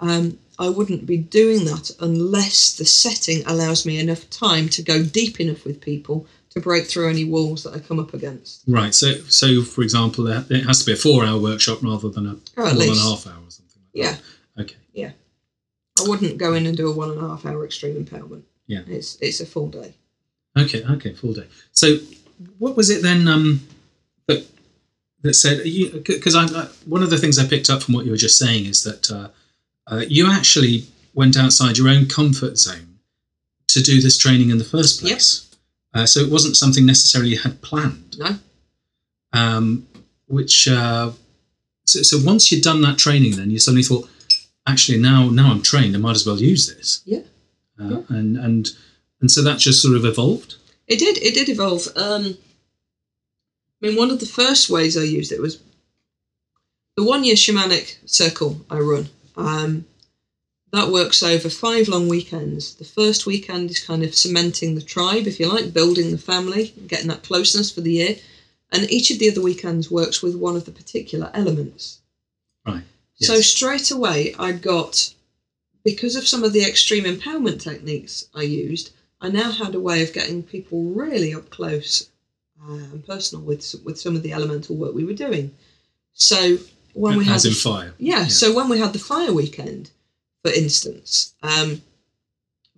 um, 0.00 0.38
I 0.58 0.68
wouldn't 0.68 1.06
be 1.06 1.16
doing 1.18 1.64
that 1.66 1.90
unless 2.00 2.72
the 2.72 2.84
setting 2.84 3.42
allows 3.46 3.84
me 3.84 3.98
enough 3.98 4.28
time 4.30 4.68
to 4.70 4.82
go 4.82 5.04
deep 5.04 5.40
enough 5.40 5.64
with 5.64 5.80
people 5.80 6.26
to 6.58 6.64
break 6.64 6.86
through 6.86 7.08
any 7.08 7.24
walls 7.24 7.62
that 7.64 7.74
I 7.74 7.78
come 7.78 7.98
up 7.98 8.14
against. 8.14 8.62
right. 8.66 8.94
So 8.94 9.14
so 9.28 9.62
for 9.62 9.82
example, 9.82 10.26
it 10.28 10.64
has 10.64 10.80
to 10.80 10.86
be 10.86 10.92
a 10.92 10.96
four-hour 10.96 11.38
workshop 11.40 11.82
rather 11.82 12.08
than 12.08 12.26
a 12.26 12.36
Or 12.56 12.64
one 12.64 12.80
and 12.80 12.90
a 12.90 13.08
half 13.10 13.26
hour 13.26 13.42
or 13.46 13.50
something. 13.50 13.82
Like 13.82 14.04
Yeah. 14.04 14.16
That. 14.56 14.62
Okay. 14.62 14.76
Yeah. 14.92 15.12
I 16.00 16.08
wouldn't 16.08 16.38
go 16.38 16.54
in 16.54 16.66
and 16.66 16.76
do 16.76 16.88
a 16.88 16.94
one 16.94 17.10
and 17.10 17.20
a 17.20 17.28
half 17.28 17.44
hour 17.46 17.64
extreme 17.64 18.04
empowerment. 18.04 18.42
Yeah. 18.66 18.82
It's 18.86 19.16
it's 19.20 19.40
a 19.40 19.46
full 19.46 19.68
day. 19.68 19.94
Okay. 20.56 20.84
Okay. 20.84 21.12
Full 21.14 21.32
day. 21.32 21.46
So 21.72 21.98
what 22.58 22.76
was 22.76 22.90
it 22.90 23.02
then? 23.02 23.28
Um, 23.28 23.66
that 24.26 24.46
that 25.22 25.34
said 25.34 25.64
because 25.64 26.34
I, 26.34 26.44
I 26.44 26.68
one 26.86 27.02
of 27.02 27.10
the 27.10 27.18
things 27.18 27.38
I 27.38 27.46
picked 27.46 27.70
up 27.70 27.82
from 27.82 27.94
what 27.94 28.04
you 28.04 28.10
were 28.10 28.16
just 28.16 28.38
saying 28.38 28.66
is 28.66 28.82
that 28.84 29.10
uh, 29.10 29.28
uh, 29.86 30.04
you 30.08 30.30
actually 30.30 30.84
went 31.14 31.36
outside 31.36 31.78
your 31.78 31.88
own 31.88 32.06
comfort 32.06 32.58
zone 32.58 32.98
to 33.68 33.82
do 33.82 34.00
this 34.00 34.16
training 34.16 34.50
in 34.50 34.58
the 34.58 34.64
first 34.64 35.00
place. 35.00 35.42
Yep. 35.42 35.47
Uh, 35.94 36.06
so 36.06 36.20
it 36.20 36.30
wasn't 36.30 36.56
something 36.56 36.84
necessarily 36.86 37.30
you 37.30 37.38
had 37.38 37.60
planned. 37.62 38.16
No. 38.18 38.38
Um, 39.32 39.86
which 40.26 40.68
uh, 40.68 41.12
so, 41.86 42.02
so 42.02 42.18
once 42.22 42.52
you'd 42.52 42.62
done 42.64 42.82
that 42.82 42.98
training, 42.98 43.36
then 43.36 43.50
you 43.50 43.58
suddenly 43.58 43.82
thought, 43.82 44.08
actually 44.66 44.98
now 44.98 45.30
now 45.30 45.50
I'm 45.50 45.62
trained, 45.62 45.96
I 45.96 45.98
might 45.98 46.16
as 46.16 46.26
well 46.26 46.40
use 46.40 46.74
this. 46.74 47.02
Yeah. 47.04 47.20
Uh, 47.80 47.88
Yeah. 47.88 48.00
And 48.10 48.36
and 48.36 48.68
and 49.20 49.30
so 49.30 49.42
that 49.42 49.58
just 49.58 49.82
sort 49.82 49.96
of 49.96 50.04
evolved. 50.04 50.56
It 50.86 50.98
did. 50.98 51.18
It 51.18 51.34
did 51.34 51.48
evolve. 51.48 51.88
Um, 51.96 52.36
I 53.82 53.86
mean, 53.86 53.96
one 53.96 54.10
of 54.10 54.20
the 54.20 54.26
first 54.26 54.68
ways 54.70 54.96
I 54.96 55.02
used 55.02 55.32
it 55.32 55.40
was 55.40 55.60
the 56.96 57.04
one-year 57.04 57.36
shamanic 57.36 57.96
circle 58.06 58.60
I 58.70 58.78
run. 58.78 59.08
Um, 59.36 59.84
that 60.72 60.90
works 60.90 61.22
over 61.22 61.48
five 61.48 61.88
long 61.88 62.08
weekends. 62.08 62.74
The 62.74 62.84
first 62.84 63.26
weekend 63.26 63.70
is 63.70 63.78
kind 63.78 64.02
of 64.02 64.14
cementing 64.14 64.74
the 64.74 64.82
tribe, 64.82 65.26
if 65.26 65.40
you 65.40 65.48
like, 65.48 65.72
building 65.72 66.10
the 66.10 66.18
family, 66.18 66.74
getting 66.86 67.08
that 67.08 67.22
closeness 67.22 67.70
for 67.70 67.80
the 67.80 67.92
year. 67.92 68.16
And 68.70 68.90
each 68.90 69.10
of 69.10 69.18
the 69.18 69.30
other 69.30 69.40
weekends 69.40 69.90
works 69.90 70.22
with 70.22 70.34
one 70.34 70.56
of 70.56 70.64
the 70.66 70.70
particular 70.70 71.30
elements. 71.32 72.00
Right. 72.66 72.82
So 73.14 73.34
Yes. 73.34 73.46
straight 73.46 73.90
away, 73.90 74.34
I 74.38 74.52
got, 74.52 75.14
because 75.84 76.16
of 76.16 76.28
some 76.28 76.44
of 76.44 76.52
the 76.52 76.62
extreme 76.62 77.04
empowerment 77.04 77.60
techniques 77.60 78.26
I 78.34 78.42
used, 78.42 78.90
I 79.20 79.30
now 79.30 79.50
had 79.50 79.74
a 79.74 79.80
way 79.80 80.02
of 80.02 80.12
getting 80.12 80.42
people 80.42 80.82
really 80.90 81.32
up 81.34 81.48
close 81.50 82.08
uh, 82.62 82.72
and 82.74 83.06
personal 83.06 83.42
with 83.44 83.74
with 83.84 83.98
some 83.98 84.14
of 84.16 84.22
the 84.22 84.32
elemental 84.32 84.76
work 84.76 84.94
we 84.94 85.04
were 85.04 85.12
doing. 85.14 85.52
So 86.12 86.58
when 86.92 87.16
we 87.16 87.24
had 87.24 87.36
as 87.36 87.42
the 87.44 87.48
in 87.50 87.54
fire. 87.54 87.94
yeah, 87.98 88.20
Yeah. 88.22 88.26
so 88.28 88.52
when 88.52 88.68
we 88.68 88.78
had 88.78 88.92
the 88.92 88.98
fire 88.98 89.32
weekend, 89.32 89.90
for 90.44 90.50
instance, 90.52 91.34
um, 91.42 91.82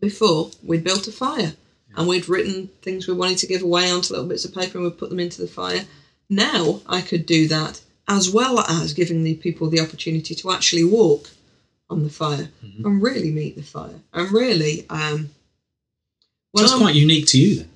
before 0.00 0.50
we'd 0.62 0.84
built 0.84 1.06
a 1.08 1.12
fire 1.12 1.54
and 1.96 2.08
we'd 2.08 2.28
written 2.28 2.68
things 2.82 3.06
we 3.06 3.14
wanted 3.14 3.38
to 3.38 3.46
give 3.46 3.62
away 3.62 3.90
onto 3.90 4.12
little 4.12 4.28
bits 4.28 4.44
of 4.44 4.54
paper 4.54 4.78
and 4.78 4.84
we'd 4.86 4.98
put 4.98 5.10
them 5.10 5.20
into 5.20 5.40
the 5.40 5.48
fire. 5.48 5.84
Now 6.28 6.80
I 6.86 7.00
could 7.00 7.26
do 7.26 7.48
that 7.48 7.80
as 8.08 8.30
well 8.30 8.60
as 8.60 8.94
giving 8.94 9.22
the 9.24 9.34
people 9.34 9.68
the 9.68 9.80
opportunity 9.80 10.34
to 10.36 10.50
actually 10.52 10.84
walk 10.84 11.30
on 11.90 12.02
the 12.04 12.10
fire 12.10 12.48
Mhm. 12.64 12.84
and 12.84 13.02
really 13.02 13.30
meet 13.30 13.56
the 13.56 13.62
fire 13.62 14.00
and 14.12 14.32
really. 14.32 14.86
Um, 14.88 15.30
So 16.56 16.62
it's 16.62 16.72
I'm- 16.72 16.80
quite 16.80 16.94
unique 16.94 17.26
to 17.28 17.38
you 17.38 17.54
then. 17.56 17.68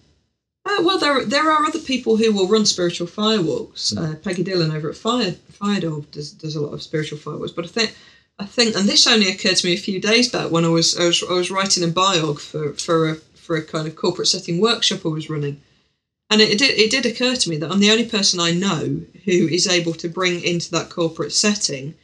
uh, 0.66 0.82
well, 0.82 0.98
there 0.98 1.24
there 1.24 1.50
are 1.50 1.66
other 1.66 1.78
people 1.78 2.16
who 2.16 2.32
will 2.32 2.48
run 2.48 2.64
spiritual 2.66 3.06
firewalks. 3.06 3.92
Mm. 3.92 3.98
Uh, 3.98 4.14
Peggy 4.16 4.42
Dylan 4.44 4.74
over 4.74 4.88
at 4.90 4.96
Fire 4.96 5.36
Fire 5.50 5.80
Dog 5.80 6.10
does 6.10 6.30
does 6.32 6.56
a 6.56 6.60
lot 6.60 6.72
of 6.72 6.82
spiritual 6.82 7.18
firewalks. 7.18 7.54
But 7.54 7.64
I 7.66 7.68
think 7.68 7.94
I 8.38 8.46
think, 8.46 8.74
and 8.74 8.88
this 8.88 9.06
only 9.06 9.30
occurred 9.30 9.56
to 9.56 9.66
me 9.66 9.74
a 9.74 9.78
few 9.78 10.00
days 10.00 10.28
back 10.28 10.50
when 10.50 10.64
I 10.64 10.68
was 10.68 10.98
I 10.98 11.06
was, 11.06 11.22
I 11.22 11.34
was 11.34 11.50
writing 11.50 11.84
a 11.84 11.88
biog 11.88 12.40
for 12.40 12.72
for 12.74 13.08
a 13.10 13.14
for 13.14 13.56
a 13.56 13.62
kind 13.62 13.86
of 13.86 13.94
corporate 13.96 14.28
setting 14.28 14.60
workshop 14.60 15.04
I 15.04 15.08
was 15.08 15.30
running, 15.30 15.60
and 16.30 16.40
it, 16.40 16.58
did 16.58 16.78
it 16.78 16.90
did 16.90 17.06
occur 17.06 17.36
to 17.36 17.50
me 17.50 17.56
that 17.58 17.70
I'm 17.70 17.80
the 17.80 17.92
only 17.92 18.06
person 18.06 18.40
I 18.40 18.50
know 18.50 19.02
who 19.24 19.48
is 19.48 19.66
able 19.68 19.94
to 19.94 20.08
bring 20.08 20.42
into 20.42 20.70
that 20.72 20.90
corporate 20.90 21.32
setting 21.32 21.94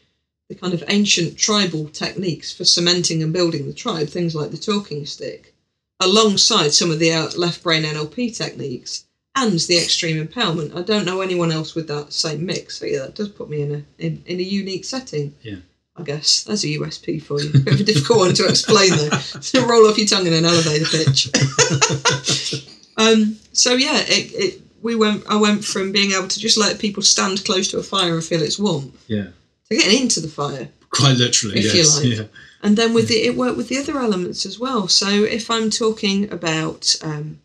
the 0.48 0.54
kind 0.54 0.74
of 0.74 0.84
ancient 0.88 1.36
tribal 1.36 1.88
techniques 1.88 2.52
for 2.52 2.64
cementing 2.64 3.22
and 3.22 3.32
building 3.32 3.66
the 3.66 3.72
tribe, 3.72 4.08
things 4.08 4.34
like 4.34 4.50
the 4.50 4.56
talking 4.56 5.06
stick, 5.06 5.54
alongside 6.00 6.72
some 6.72 6.90
of 6.90 6.98
the 6.98 7.12
left 7.36 7.62
brain 7.62 7.84
NLP 7.84 8.36
techniques 8.36 9.04
and 9.36 9.58
the 9.60 9.78
extreme 9.78 10.26
empowerment. 10.26 10.76
I 10.76 10.82
don't 10.82 11.04
know 11.04 11.20
anyone 11.20 11.52
else 11.52 11.74
with 11.74 11.86
that 11.88 12.12
same 12.12 12.44
mix. 12.44 12.78
So 12.78 12.86
yeah, 12.86 13.00
that 13.00 13.14
does 13.14 13.28
put 13.28 13.48
me 13.48 13.62
in 13.62 13.74
a 13.74 14.04
in, 14.04 14.22
in 14.26 14.40
a 14.40 14.42
unique 14.42 14.84
setting. 14.84 15.34
Yeah. 15.42 15.58
I 15.96 16.02
guess 16.02 16.44
that's 16.44 16.64
a 16.64 16.68
USP 16.68 17.22
for 17.22 17.40
you. 17.40 17.50
Bit 17.52 17.74
of 17.74 17.80
a 17.80 17.84
difficult 17.84 18.18
one 18.20 18.34
to 18.34 18.48
explain 18.48 18.90
though. 18.90 19.10
To 19.40 19.66
roll 19.66 19.86
off 19.86 19.98
your 19.98 20.06
tongue 20.06 20.26
in 20.26 20.32
an 20.32 20.44
elevator 20.44 20.86
pitch. 20.86 21.28
um. 22.96 23.36
So 23.52 23.74
yeah, 23.74 23.98
it, 24.06 24.32
it 24.32 24.62
we 24.82 24.94
went. 24.94 25.24
I 25.28 25.36
went 25.36 25.64
from 25.64 25.92
being 25.92 26.12
able 26.12 26.28
to 26.28 26.40
just 26.40 26.56
let 26.56 26.78
people 26.78 27.02
stand 27.02 27.44
close 27.44 27.68
to 27.72 27.78
a 27.78 27.82
fire 27.82 28.14
and 28.14 28.24
feel 28.24 28.42
its 28.42 28.58
warmth 28.58 29.04
Yeah. 29.08 29.28
to 29.68 29.76
getting 29.76 30.02
into 30.02 30.20
the 30.20 30.28
fire. 30.28 30.68
Quite 30.90 31.16
literally, 31.16 31.58
If 31.58 31.74
you 31.74 31.80
yes. 31.80 31.96
like. 31.96 32.06
Yeah. 32.18 32.24
And 32.62 32.76
then 32.76 32.92
with 32.94 33.08
the, 33.08 33.14
it 33.14 33.36
worked 33.36 33.56
with 33.56 33.68
the 33.68 33.78
other 33.78 33.98
elements 33.98 34.44
as 34.44 34.58
well. 34.58 34.86
So 34.88 35.08
if 35.08 35.50
I'm 35.50 35.70
talking 35.70 36.30
about 36.30 36.94
um, 37.02 37.40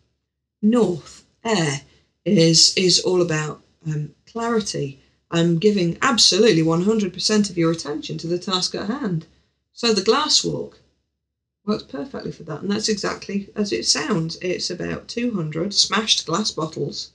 north, 0.62 1.24
air 1.44 1.80
is 2.24 2.74
is 2.76 3.00
all 3.00 3.22
about 3.22 3.62
um, 3.86 4.10
clarity. 4.30 5.00
I'm 5.30 5.58
giving 5.58 5.98
absolutely 6.02 6.62
100% 6.62 7.50
of 7.50 7.58
your 7.58 7.72
attention 7.72 8.16
to 8.18 8.26
the 8.26 8.38
task 8.38 8.74
at 8.74 8.86
hand. 8.88 9.26
So 9.72 9.92
the 9.92 10.02
glass 10.02 10.44
walk 10.44 10.78
works 11.64 11.82
perfectly 11.82 12.30
for 12.30 12.44
that, 12.44 12.62
and 12.62 12.70
that's 12.70 12.88
exactly 12.88 13.48
as 13.56 13.72
it 13.72 13.84
sounds. 13.86 14.36
It's 14.40 14.70
about 14.70 15.08
200 15.08 15.74
smashed 15.74 16.26
glass 16.26 16.50
bottles 16.50 17.10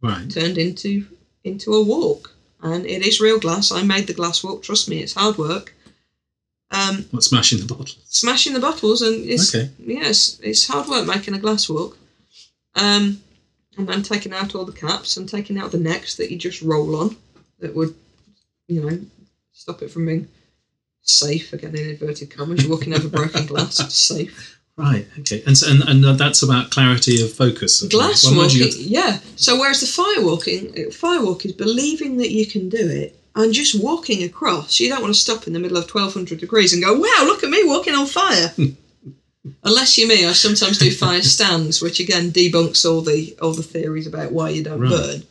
Right. 0.00 0.30
turned 0.30 0.58
into 0.58 1.06
into 1.44 1.74
a 1.74 1.82
walk, 1.82 2.34
and 2.62 2.86
it 2.86 3.02
is 3.02 3.20
real 3.20 3.38
glass. 3.38 3.70
I 3.70 3.82
made 3.82 4.06
the 4.06 4.14
glass 4.14 4.42
walk. 4.42 4.62
Trust 4.62 4.88
me, 4.88 5.02
it's 5.02 5.12
hard 5.12 5.36
work. 5.36 5.74
Um, 6.70 7.04
What 7.10 7.22
smashing 7.22 7.58
the 7.60 7.66
bottles? 7.66 7.96
smashing 8.08 8.54
the 8.54 8.60
bottles 8.60 9.02
and 9.02 9.28
it's 9.28 9.54
Okay. 9.54 9.70
yes 9.78 10.38
it's 10.42 10.66
hard 10.66 10.88
work 10.88 11.06
making 11.06 11.34
a 11.34 11.38
glass 11.38 11.68
walk 11.68 11.96
um 12.74 13.20
and 13.76 13.86
then 13.88 14.02
taking 14.02 14.32
out 14.32 14.54
all 14.54 14.64
the 14.64 14.72
caps 14.72 15.16
and 15.16 15.28
taking 15.28 15.58
out 15.58 15.70
the 15.72 15.78
necks 15.78 16.14
that 16.16 16.30
you 16.30 16.36
just 16.38 16.62
roll 16.62 16.96
on 16.96 17.16
that 17.60 17.74
would 17.74 17.94
you 18.68 18.80
know 18.80 18.98
stop 19.52 19.82
it 19.82 19.90
from 19.90 20.06
being 20.06 20.28
safe 21.02 21.52
again 21.52 21.74
in 21.76 21.90
inverted 21.90 22.30
commas 22.30 22.62
you're 22.62 22.70
walking 22.74 22.94
over 22.94 23.08
broken 23.08 23.46
glass 23.46 23.80
it's 23.80 23.94
safe 23.94 24.58
Right. 24.76 25.06
Okay. 25.20 25.40
And 25.46 25.56
so, 25.56 25.70
and, 25.70 25.82
and 25.88 26.18
that's 26.18 26.42
about 26.42 26.72
clarity 26.72 27.22
of 27.22 27.32
focus. 27.32 27.80
glass 27.82 28.24
Well, 28.24 28.34
walking 28.34 28.56
you, 28.58 28.66
yeah 28.76 29.20
so 29.36 29.56
whereas 29.56 29.78
the 29.80 29.86
firewalking 29.86 30.88
firewalk 30.88 31.44
is 31.44 31.52
believing 31.52 32.16
that 32.16 32.32
you 32.32 32.44
can 32.44 32.68
do 32.68 32.88
it 32.88 33.16
and 33.36 33.52
just 33.52 33.80
walking 33.80 34.24
across 34.24 34.80
you 34.80 34.88
don't 34.88 35.00
want 35.00 35.14
to 35.14 35.20
stop 35.20 35.46
in 35.46 35.52
the 35.52 35.60
middle 35.60 35.76
of 35.76 35.84
1200 35.88 36.40
degrees 36.40 36.72
and 36.72 36.82
go 36.82 36.92
wow 36.92 37.24
look 37.24 37.44
at 37.44 37.50
me 37.50 37.62
walking 37.64 37.94
on 37.94 38.06
fire 38.06 38.52
unless 39.62 39.96
you're 39.96 40.08
me 40.08 40.24
i 40.26 40.32
sometimes 40.32 40.78
do 40.78 40.90
fire 40.90 41.22
stands 41.22 41.80
which 41.80 42.00
again 42.00 42.30
debunks 42.32 42.84
all 42.88 43.00
the 43.00 43.36
all 43.40 43.52
the 43.52 43.62
theories 43.62 44.08
about 44.08 44.32
why 44.32 44.48
you 44.48 44.62
don't 44.64 44.80
Right. 44.80 44.90
burn 44.90 45.22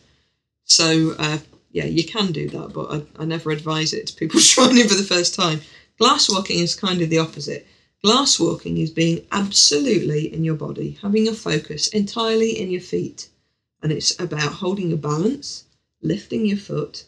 so 0.63 1.15
uh, 1.19 1.39
yeah 1.73 1.85
you 1.85 2.05
can 2.05 2.31
do 2.31 2.47
that 2.47 2.71
but 2.73 2.89
I, 2.89 3.21
I 3.21 3.25
never 3.25 3.51
advise 3.51 3.91
it 3.91 4.07
to 4.07 4.15
people 4.15 4.39
trying 4.41 4.77
it 4.77 4.89
for 4.89 4.95
the 4.95 5.03
first 5.03 5.35
time 5.35 5.59
glass 5.99 6.29
walking 6.29 6.59
is 6.59 6.73
kind 6.75 7.01
of 7.01 7.09
the 7.09 7.19
opposite 7.19 7.67
Glass 8.03 8.37
walking 8.37 8.79
is 8.79 8.91
being 8.91 9.25
absolutely 9.31 10.33
in 10.33 10.43
your 10.43 10.55
body, 10.55 10.97
having 11.01 11.23
your 11.23 11.33
focus 11.33 11.87
entirely 11.87 12.59
in 12.59 12.69
your 12.69 12.81
feet. 12.81 13.29
And 13.81 13.93
it's 13.93 14.19
about 14.19 14.55
holding 14.55 14.89
your 14.89 14.97
balance, 14.97 15.63
lifting 16.01 16.45
your 16.45 16.57
foot, 16.57 17.05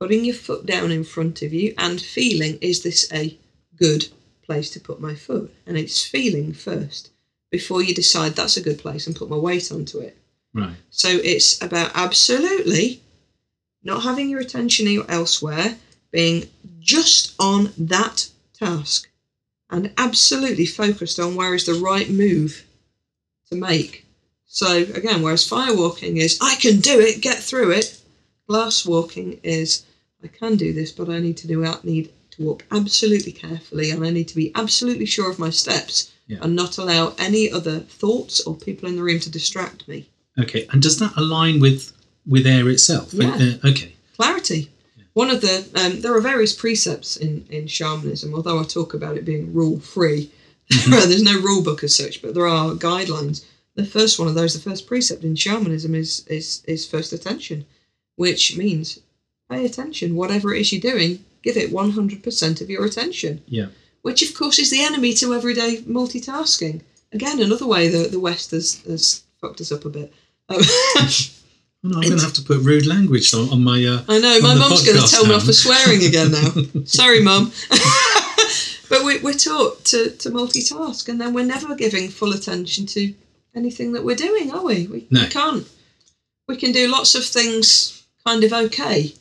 putting 0.00 0.24
your 0.24 0.34
foot 0.34 0.66
down 0.66 0.90
in 0.90 1.04
front 1.04 1.42
of 1.42 1.52
you 1.52 1.72
and 1.78 2.00
feeling 2.00 2.58
is 2.60 2.82
this 2.82 3.06
a 3.12 3.38
good 3.76 4.08
place 4.42 4.70
to 4.70 4.80
put 4.80 5.00
my 5.00 5.14
foot? 5.14 5.54
And 5.66 5.78
it's 5.78 6.04
feeling 6.04 6.52
first 6.52 7.10
before 7.52 7.84
you 7.84 7.94
decide 7.94 8.34
that's 8.34 8.56
a 8.56 8.62
good 8.62 8.80
place 8.80 9.06
and 9.06 9.14
put 9.14 9.30
my 9.30 9.36
weight 9.36 9.70
onto 9.70 10.00
it. 10.00 10.18
Right. 10.52 10.74
So 10.90 11.10
it's 11.10 11.62
about 11.62 11.92
absolutely 11.94 13.03
not 13.84 14.02
having 14.02 14.28
your 14.28 14.40
attention 14.40 14.86
elsewhere, 15.08 15.76
being 16.10 16.48
just 16.80 17.34
on 17.38 17.72
that 17.78 18.28
task, 18.58 19.08
and 19.70 19.92
absolutely 19.98 20.66
focused 20.66 21.18
on 21.20 21.34
where 21.34 21.54
is 21.54 21.66
the 21.66 21.74
right 21.74 22.08
move 22.08 22.64
to 23.50 23.54
make. 23.54 24.04
So 24.46 24.76
again, 24.94 25.22
whereas 25.22 25.46
fire 25.46 25.76
walking 25.76 26.16
is 26.16 26.38
I 26.40 26.54
can 26.56 26.78
do 26.80 27.00
it, 27.00 27.20
get 27.20 27.38
through 27.38 27.72
it, 27.72 28.00
glass 28.46 28.86
walking 28.86 29.40
is 29.42 29.84
I 30.22 30.28
can 30.28 30.56
do 30.56 30.72
this, 30.72 30.92
but 30.92 31.08
I 31.08 31.18
need 31.18 31.36
to 31.38 31.46
do 31.48 31.64
I 31.64 31.76
need 31.82 32.10
to 32.32 32.42
walk 32.42 32.64
absolutely 32.70 33.32
carefully 33.32 33.90
and 33.90 34.04
I 34.04 34.10
need 34.10 34.28
to 34.28 34.36
be 34.36 34.52
absolutely 34.54 35.06
sure 35.06 35.30
of 35.30 35.38
my 35.38 35.50
steps 35.50 36.12
Yeah. 36.26 36.38
and 36.40 36.54
not 36.56 36.78
allow 36.78 37.14
any 37.18 37.50
other 37.50 37.80
thoughts 37.80 38.40
or 38.40 38.56
people 38.56 38.88
in 38.88 38.96
the 38.96 39.02
room 39.02 39.20
to 39.20 39.30
distract 39.30 39.86
me. 39.88 40.08
Okay. 40.38 40.66
And 40.72 40.80
does 40.80 40.98
that 40.98 41.12
align 41.16 41.60
with 41.60 41.92
with 42.26 42.46
air 42.46 42.68
itself? 42.68 43.12
Yeah. 43.12 43.34
Uh, 43.34 43.68
okay. 43.68 43.94
clarity. 44.16 44.70
One 45.14 45.30
of 45.30 45.40
the 45.40 45.68
um, 45.76 46.00
there 46.00 46.14
are 46.14 46.20
various 46.20 46.52
precepts 46.52 47.16
in 47.16 47.46
in 47.48 47.66
shamanism. 47.68 48.34
Although 48.34 48.58
I 48.58 48.64
talk 48.64 48.94
about 48.94 49.16
it 49.16 49.24
being 49.24 49.54
rule 49.54 49.78
free, 49.78 50.30
there's 50.88 51.22
no 51.22 51.40
rule 51.40 51.62
book 51.62 51.84
as 51.84 51.96
such, 51.96 52.20
but 52.20 52.34
there 52.34 52.48
are 52.48 52.72
guidelines. 52.72 53.44
The 53.76 53.86
first 53.86 54.18
one 54.18 54.28
of 54.28 54.34
those, 54.34 54.54
the 54.54 54.70
first 54.70 54.86
precept 54.86 55.24
in 55.24 55.36
shamanism 55.36 55.94
is 55.94 56.26
is 56.26 56.62
is 56.66 56.86
first 56.86 57.12
attention, 57.12 57.64
which 58.16 58.56
means 58.56 59.00
pay 59.50 59.64
attention. 59.64 60.16
Whatever 60.16 60.52
it 60.52 60.60
is 60.60 60.72
you're 60.72 60.80
doing, 60.80 61.24
give 61.42 61.56
it 61.56 61.70
100% 61.70 62.60
of 62.60 62.70
your 62.70 62.84
attention. 62.84 63.42
Yeah. 63.46 63.66
Which 64.02 64.22
of 64.22 64.34
course 64.34 64.58
is 64.58 64.70
the 64.70 64.82
enemy 64.82 65.12
to 65.14 65.34
everyday 65.34 65.78
multitasking. 65.82 66.82
Again, 67.12 67.40
another 67.40 67.66
way 67.66 67.88
that 67.88 68.10
the 68.10 68.20
West 68.20 68.50
has 68.50 68.80
has 68.86 69.22
fucked 69.40 69.60
us 69.60 69.70
up 69.70 69.84
a 69.84 69.90
bit. 69.90 70.12
Um, 70.48 70.60
I'm 71.84 71.90
going 72.00 72.16
to 72.16 72.22
have 72.24 72.32
to 72.34 72.42
put 72.42 72.60
rude 72.62 72.86
language 72.86 73.34
on, 73.34 73.50
on 73.50 73.62
my. 73.62 73.84
Uh, 73.84 74.02
I 74.08 74.18
know, 74.18 74.40
my 74.40 74.54
mum's 74.54 74.84
going 74.84 74.98
to 75.00 75.06
tell 75.06 75.26
me 75.26 75.34
off 75.34 75.44
for 75.44 75.52
swearing 75.52 76.02
again 76.02 76.32
now. 76.32 76.82
Sorry, 76.84 77.22
mum. 77.22 77.52
but 78.88 79.04
we, 79.04 79.18
we're 79.18 79.34
taught 79.34 79.84
to, 79.86 80.10
to 80.10 80.30
multitask, 80.30 81.08
and 81.08 81.20
then 81.20 81.34
we're 81.34 81.44
never 81.44 81.74
giving 81.74 82.08
full 82.08 82.32
attention 82.32 82.86
to 82.86 83.12
anything 83.54 83.92
that 83.92 84.04
we're 84.04 84.16
doing, 84.16 84.50
are 84.50 84.64
we? 84.64 84.86
We, 84.86 85.06
No. 85.10 85.22
we 85.22 85.28
can't. 85.28 85.68
We 86.48 86.56
can 86.56 86.72
do 86.72 86.90
lots 86.90 87.14
of 87.14 87.24
things 87.24 88.06
kind 88.26 88.44
of 88.44 88.52
okay. 88.52 89.14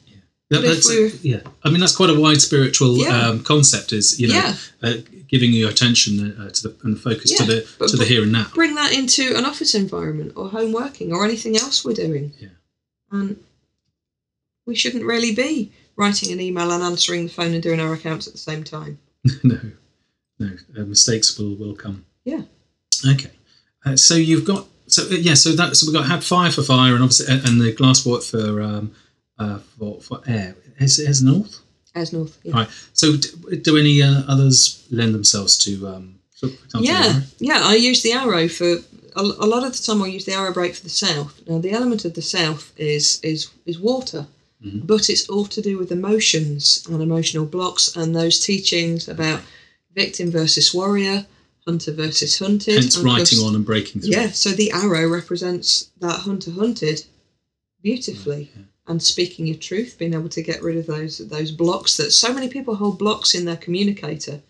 That, 0.49 0.61
that's, 0.61 1.23
yeah, 1.25 1.39
I 1.63 1.69
mean 1.69 1.79
that's 1.79 1.95
quite 1.95 2.11
a 2.11 2.19
wide 2.19 2.39
spiritual 2.41 2.97
Yeah. 2.97 3.27
um, 3.29 3.43
concept. 3.43 3.91
Is 3.91 4.19
you 4.19 4.27
know 4.27 4.35
Yeah. 4.35 4.55
uh, 4.83 4.93
giving 5.33 5.51
your 5.51 5.71
attention 5.71 6.39
uh, 6.39 6.49
to 6.51 6.67
the 6.67 6.75
and 6.83 6.95
the 6.95 6.99
focus 6.99 7.35
to 7.35 7.43
the 7.43 7.87
to 7.87 7.97
the 7.97 8.05
here 8.05 8.21
and 8.21 8.31
now. 8.31 8.45
Bring 8.53 8.75
that 8.75 8.93
into 8.93 9.35
an 9.35 9.45
office 9.45 9.73
environment 9.73 10.33
or 10.35 10.47
home 10.47 10.71
working 10.71 11.11
or 11.11 11.25
anything 11.25 11.57
else 11.57 11.83
we're 11.83 11.93
doing. 11.93 12.31
Yeah. 12.37 12.49
And 13.11 13.43
we 14.67 14.75
shouldn't 14.75 15.03
really 15.03 15.33
be 15.33 15.71
writing 15.95 16.31
an 16.31 16.39
email 16.39 16.71
and 16.71 16.83
answering 16.83 17.23
the 17.23 17.31
phone 17.31 17.55
and 17.55 17.63
doing 17.63 17.79
our 17.79 17.93
accounts 17.93 18.27
at 18.27 18.33
the 18.33 18.39
same 18.39 18.63
time. 18.63 18.99
no, 19.43 19.59
no, 20.37 20.51
uh, 20.77 20.85
mistakes 20.85 21.35
will 21.39 21.55
will 21.55 21.73
come. 21.73 22.05
Yeah. 22.25 22.43
Okay, 23.09 23.31
uh, 23.87 23.95
so 23.95 24.13
you've 24.13 24.45
got 24.45 24.67
so 24.85 25.01
uh, 25.01 25.15
yeah, 25.15 25.33
so 25.33 25.53
that 25.53 25.75
so 25.75 25.87
we've 25.87 25.95
got 25.95 26.05
had 26.05 26.23
fire 26.23 26.51
for 26.51 26.61
fire 26.61 26.93
and 26.93 27.03
obviously 27.03 27.33
and, 27.33 27.59
the 27.59 27.73
glass 27.73 28.05
walk 28.05 28.21
for 28.21 28.61
um 28.61 28.93
uh 29.39 29.57
for 29.79 29.99
for 29.99 30.21
air. 30.27 30.55
Is, 30.77 31.03
has 31.03 31.23
north? 31.23 31.62
As 31.95 32.11
North. 32.11 32.37
Yeah. 32.43 32.53
Right. 32.53 32.69
So 32.93 33.17
do, 33.17 33.55
do 33.57 33.77
any 33.77 34.01
uh, 34.01 34.23
others 34.27 34.85
lend 34.89 35.13
themselves 35.13 35.57
to 35.65 35.87
um? 35.87 36.19
So 36.35 36.49
Yeah, 36.79 37.21
yeah. 37.39 37.61
I 37.63 37.75
use 37.75 38.01
the 38.03 38.11
arrow 38.13 38.47
for 38.49 38.71
a, 39.15 39.21
a 39.21 39.47
lot 39.53 39.63
of 39.63 39.71
the 39.77 39.83
time. 39.83 40.01
I 40.01 40.07
use 40.07 40.25
the 40.25 40.33
arrow 40.33 40.51
break 40.53 40.75
for 40.75 40.83
the 40.83 40.89
south. 40.89 41.39
Now, 41.47 41.59
the 41.59 41.71
element 41.71 42.03
of 42.05 42.15
the 42.15 42.21
south 42.21 42.73
is 42.77 43.19
is 43.23 43.49
is 43.65 43.79
water, 43.79 44.27
Mhm. 44.65 44.85
but 44.87 45.09
it's 45.09 45.29
all 45.29 45.45
to 45.45 45.61
do 45.61 45.77
with 45.77 45.91
emotions 45.91 46.83
and 46.89 47.01
emotional 47.01 47.45
blocks 47.45 47.95
and 47.95 48.15
those 48.15 48.39
teachings 48.39 49.07
about 49.07 49.41
victim 49.95 50.31
versus 50.31 50.73
warrior, 50.73 51.25
hunter 51.67 51.93
versus 51.93 52.39
hunted. 52.39 52.73
Hence 52.75 52.95
and 52.97 53.05
writing 53.05 53.39
on 53.39 53.55
and 53.55 53.65
breaking 53.65 54.01
through. 54.01 54.11
Yeah, 54.11 54.31
so 54.31 54.49
the 54.49 54.71
arrow 54.71 55.07
represents 55.07 55.91
that 55.99 56.19
hunter 56.21 56.51
hunted 56.51 57.05
beautifully. 57.81 58.51
Yeah. 58.55 58.63
And 58.87 59.01
speaking 59.01 59.47
your 59.47 59.57
truth, 59.57 59.95
being 59.97 60.13
able 60.13 60.29
to 60.29 60.41
get 60.41 60.61
rid 60.61 60.75
of 60.77 60.87
those 60.87 61.19
those 61.19 61.51
blocks 61.51 61.95
that 61.97 62.11
so 62.11 62.33
many 62.33 62.49
people 62.49 62.75
hold 62.75 62.99
blocks 62.99 63.33
in 63.33 63.45
their 63.45 63.55
communicator. 63.55 64.41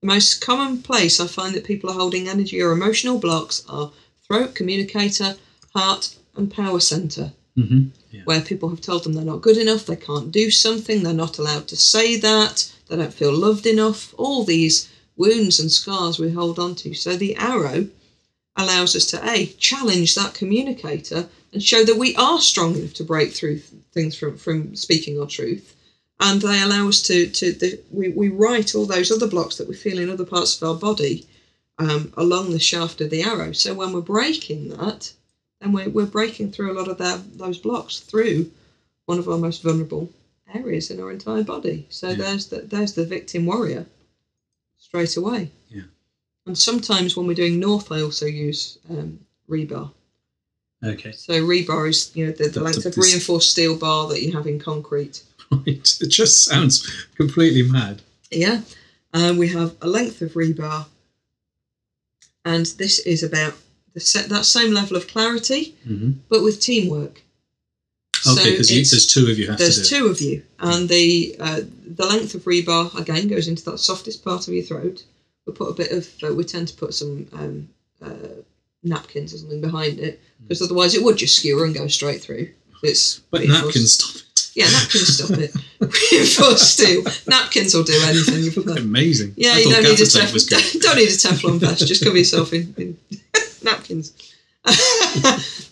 The 0.00 0.06
most 0.06 0.40
common 0.40 0.82
place 0.82 1.20
I 1.20 1.26
find 1.26 1.54
that 1.54 1.64
people 1.64 1.90
are 1.90 1.98
holding 1.98 2.26
energy 2.26 2.60
or 2.60 2.72
emotional 2.72 3.18
blocks 3.18 3.62
are 3.68 3.92
throat, 4.26 4.54
communicator, 4.54 5.36
heart, 5.74 6.16
and 6.36 6.50
power 6.50 6.80
center, 6.80 7.32
hmm 7.54 7.84
Yeah. 8.10 8.22
where 8.24 8.40
people 8.40 8.70
have 8.70 8.80
told 8.80 9.04
them 9.04 9.12
they're 9.12 9.24
not 9.24 9.42
good 9.42 9.58
enough, 9.58 9.84
they 9.86 9.96
can't 9.96 10.32
do 10.32 10.50
something, 10.50 11.02
they're 11.02 11.12
not 11.12 11.38
allowed 11.38 11.68
to 11.68 11.76
say 11.76 12.16
that, 12.16 12.72
they 12.88 12.96
don't 12.96 13.12
feel 13.14 13.32
loved 13.32 13.66
enough. 13.66 14.14
All 14.16 14.42
these 14.44 14.88
wounds 15.16 15.60
and 15.60 15.70
scars 15.70 16.18
we 16.18 16.30
hold 16.30 16.58
on 16.58 16.74
to. 16.76 16.94
So 16.94 17.14
the 17.16 17.36
arrow 17.36 17.88
allows 18.56 18.96
us 18.96 19.06
to 19.06 19.30
a 19.30 19.46
challenge 19.58 20.14
that 20.14 20.34
communicator 20.34 21.28
and 21.52 21.62
show 21.62 21.84
that 21.84 21.96
we 21.96 22.14
are 22.16 22.40
strong 22.40 22.76
enough 22.76 22.94
to 22.94 23.04
break 23.04 23.32
through 23.32 23.58
th- 23.58 23.81
things 23.92 24.14
from 24.16 24.36
from 24.36 24.74
speaking 24.76 25.20
our 25.20 25.26
truth. 25.26 25.74
And 26.20 26.40
they 26.40 26.60
allow 26.60 26.88
us 26.88 27.02
to 27.02 27.26
to 27.26 27.52
the, 27.52 27.80
we, 27.90 28.08
we 28.08 28.28
write 28.28 28.74
all 28.74 28.86
those 28.86 29.10
other 29.10 29.26
blocks 29.26 29.56
that 29.56 29.68
we 29.68 29.74
feel 29.74 29.98
in 29.98 30.10
other 30.10 30.24
parts 30.24 30.56
of 30.56 30.68
our 30.68 30.74
body 30.74 31.24
um, 31.78 32.12
along 32.16 32.50
the 32.50 32.58
shaft 32.60 33.00
of 33.00 33.10
the 33.10 33.22
arrow. 33.22 33.52
So 33.52 33.74
when 33.74 33.92
we're 33.92 34.00
breaking 34.00 34.68
that 34.70 35.12
then 35.60 35.72
we're, 35.72 35.88
we're 35.88 36.06
breaking 36.06 36.50
through 36.50 36.72
a 36.72 36.78
lot 36.78 36.88
of 36.88 36.98
that, 36.98 37.38
those 37.38 37.56
blocks 37.58 37.98
through 38.00 38.50
one 39.06 39.18
of 39.20 39.28
our 39.28 39.38
most 39.38 39.62
vulnerable 39.62 40.10
areas 40.52 40.90
in 40.90 40.98
our 41.00 41.10
entire 41.10 41.44
body. 41.44 41.86
So 41.88 42.08
Yeah. 42.08 42.14
there's 42.16 42.46
the, 42.46 42.60
there's 42.62 42.92
the 42.94 43.04
victim 43.06 43.46
warrior 43.46 43.86
straight 44.78 45.16
away. 45.16 45.50
Yeah. 45.70 45.82
and 46.46 46.58
sometimes 46.58 47.16
when 47.16 47.26
we're 47.26 47.34
doing 47.34 47.60
north 47.60 47.90
i 47.92 48.00
also 48.02 48.26
use 48.26 48.76
um, 48.90 49.20
rebar 49.48 49.90
Okay. 50.84 51.12
so 51.12 51.34
rebar 51.46 51.88
is 51.88 52.10
you 52.14 52.26
know 52.26 52.32
the, 52.32 52.44
the 52.44 52.50
The- 52.50 52.60
length 52.60 52.82
the- 52.82 52.88
of 52.88 52.96
reinforced 52.98 53.50
steel 53.50 53.76
bar 53.76 54.08
that 54.08 54.22
you 54.22 54.32
have 54.32 54.46
in 54.46 54.58
concrete. 54.58 55.22
Right. 55.50 55.66
It 56.00 56.08
just 56.08 56.44
sounds 56.44 56.88
completely 57.14 57.62
mad. 57.62 58.02
Yeah, 58.30 58.62
and 59.12 59.38
we 59.38 59.48
have 59.48 59.74
a 59.82 59.86
length 59.86 60.22
of 60.22 60.32
rebar, 60.32 60.86
and 62.44 62.66
this 62.78 62.98
is 63.00 63.22
about 63.22 63.54
the 63.94 64.00
set 64.00 64.28
that 64.30 64.44
same 64.46 64.72
level 64.72 64.96
of 64.96 65.06
clarity, 65.06 65.74
hmm 65.84 66.12
but 66.28 66.42
with 66.42 66.60
teamwork. 66.60 67.22
Okay, 68.26 68.52
because 68.52 68.70
it's- 68.70 68.90
there's 68.90 69.06
two 69.06 69.26
of 69.30 69.38
you 69.38 69.48
have 69.48 69.58
to 69.58 69.64
do 69.64 69.70
there's 69.70 69.88
two 69.88 70.06
of 70.06 70.20
you, 70.20 70.42
and 70.58 70.88
the 70.88 71.36
uh, 71.38 71.60
the 71.86 72.06
length 72.06 72.34
of 72.34 72.44
rebar 72.44 72.94
again 72.98 73.28
goes 73.28 73.46
into 73.48 73.64
that 73.64 73.78
softest 73.78 74.24
part 74.24 74.46
of 74.48 74.54
your 74.54 74.62
throat. 74.64 75.04
We 75.46 75.52
put 75.52 75.68
a 75.70 75.74
bit 75.74 75.90
of 75.92 76.08
uh, 76.22 76.32
we 76.34 76.44
tend 76.44 76.68
to 76.68 76.74
put 76.74 76.94
some 76.94 77.26
um, 77.32 77.68
uh, 78.00 78.40
napkins 78.82 79.32
or 79.32 79.38
something 79.38 79.60
behind 79.60 79.98
it 80.00 80.20
because 80.42 80.62
otherwise 80.62 80.94
it 80.94 81.02
would 81.02 81.16
just 81.16 81.36
skewer 81.36 81.64
and 81.64 81.74
go 81.74 81.86
straight 81.86 82.20
through. 82.20 82.48
It's 82.82 83.20
But 83.30 83.46
napkins 83.46 83.92
stop 83.92 84.16
it. 84.16 84.50
Yeah, 84.54 84.70
napkins 84.70 85.16
stop 85.16 85.38
it. 85.38 85.54
Reinforced 85.80 86.78
steel. 86.78 87.02
Napkins 87.26 87.74
will 87.74 87.84
do 87.84 87.98
anything. 88.04 88.42
You. 88.42 88.72
Amazing. 88.74 89.34
Yeah, 89.36 89.52
I 89.54 89.58
you 89.58 89.70
don't 89.70 89.82
need, 89.84 90.00
a 90.00 90.04
gaffer 90.04 90.38
tape 90.38 90.60
tef- 90.60 90.80
don't 90.80 90.96
need 90.96 91.08
a 91.08 91.12
Teflon 91.12 91.58
vest. 91.58 91.86
Just 91.86 92.04
cover 92.04 92.18
yourself 92.18 92.52
in, 92.52 92.74
in 92.76 92.98
napkins. 93.62 94.12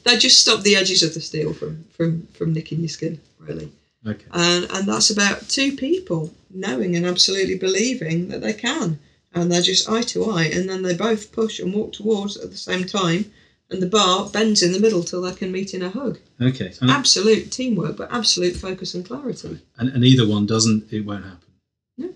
they 0.04 0.16
just 0.16 0.40
stop 0.40 0.62
the 0.62 0.76
edges 0.76 1.02
of 1.02 1.14
the 1.14 1.20
steel 1.20 1.52
from, 1.52 1.84
from, 1.90 2.26
from 2.32 2.52
nicking 2.52 2.80
your 2.80 2.88
skin, 2.88 3.20
really. 3.38 3.70
Okay. 4.06 4.24
And, 4.32 4.66
and 4.70 4.88
that's 4.88 5.10
about 5.10 5.48
two 5.48 5.76
people 5.76 6.32
knowing 6.50 6.96
and 6.96 7.06
absolutely 7.06 7.58
believing 7.58 8.28
that 8.28 8.40
they 8.40 8.52
can. 8.52 8.98
And 9.32 9.50
they're 9.50 9.62
just 9.62 9.88
eye 9.88 10.02
to 10.02 10.30
eye. 10.30 10.44
And 10.44 10.68
then 10.68 10.82
they 10.82 10.94
both 10.94 11.32
push 11.32 11.60
and 11.60 11.72
walk 11.72 11.92
towards 11.92 12.36
at 12.36 12.50
the 12.50 12.56
same 12.56 12.84
time. 12.84 13.30
And 13.70 13.80
the 13.80 13.86
bar 13.86 14.28
bends 14.28 14.62
in 14.62 14.72
the 14.72 14.80
middle 14.80 15.04
till 15.04 15.22
they 15.22 15.32
can 15.32 15.52
meet 15.52 15.72
in 15.74 15.82
a 15.82 15.90
hug. 15.90 16.18
Okay. 16.40 16.72
Absolute 16.82 17.52
teamwork, 17.52 17.96
but 17.96 18.12
absolute 18.12 18.56
focus 18.56 18.94
and 18.94 19.04
clarity. 19.06 19.60
and, 19.78 19.88
and 19.90 20.04
either 20.04 20.26
one 20.26 20.46
doesn't, 20.46 20.92
it 20.92 21.06
won't 21.06 21.22
happen. 21.24 21.48
No. 21.96 22.12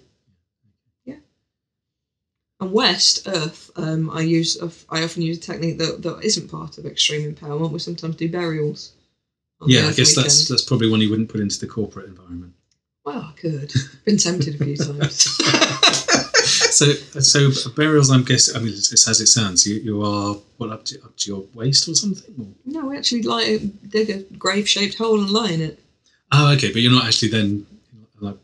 Yeah. 1.04 1.18
And 2.60 2.72
West 2.72 3.28
Earth, 3.28 3.70
um, 3.76 4.10
I 4.10 4.22
use 4.22 4.60
I 4.90 5.04
often 5.04 5.22
use 5.22 5.38
a 5.38 5.40
technique 5.40 5.78
that, 5.78 6.02
that 6.02 6.24
isn't 6.24 6.50
part 6.50 6.76
of 6.78 6.86
extreme 6.86 7.32
empowerment. 7.32 7.70
We 7.70 7.78
sometimes 7.78 8.16
do 8.16 8.28
burials. 8.28 8.92
Yeah, 9.66 9.86
I 9.86 9.92
guess 9.92 10.16
that's 10.16 10.48
that's 10.48 10.64
probably 10.64 10.90
one 10.90 11.00
you 11.00 11.08
wouldn't 11.10 11.28
put 11.30 11.40
into 11.40 11.60
the 11.60 11.68
corporate 11.68 12.06
environment. 12.06 12.54
well, 13.04 13.32
I 13.32 13.32
could. 13.40 13.72
Been 14.04 14.16
tempted 14.18 14.60
a 14.60 14.64
few 14.64 14.76
times. 14.76 15.38
so 16.74 16.92
so 17.20 17.70
burials, 17.74 18.10
I'm 18.10 18.24
guessing. 18.24 18.56
I 18.56 18.58
mean, 18.60 18.68
it's, 18.74 18.92
it's 18.92 19.08
as 19.08 19.20
it 19.20 19.26
sounds. 19.28 19.66
You 19.66 19.76
you 19.76 20.02
are 20.04 20.36
what 20.58 20.70
up 20.70 20.84
to 20.86 21.02
up 21.04 21.16
to 21.18 21.30
your 21.30 21.44
waist 21.54 21.88
or 21.88 21.94
something. 21.94 22.34
Or? 22.38 22.46
no, 22.72 22.88
we 22.88 22.96
actually 22.96 23.22
like 23.22 23.60
dig 23.88 24.10
a 24.10 24.18
grave 24.36 24.68
shaped 24.68 24.98
hole 24.98 25.20
and 25.20 25.30
lie 25.30 25.50
in 25.50 25.60
it. 25.60 25.78
Oh, 26.32 26.52
okay, 26.54 26.72
but 26.72 26.80
you're 26.82 26.92
not 26.92 27.06
actually 27.06 27.28
then 27.28 27.66
like 28.20 28.36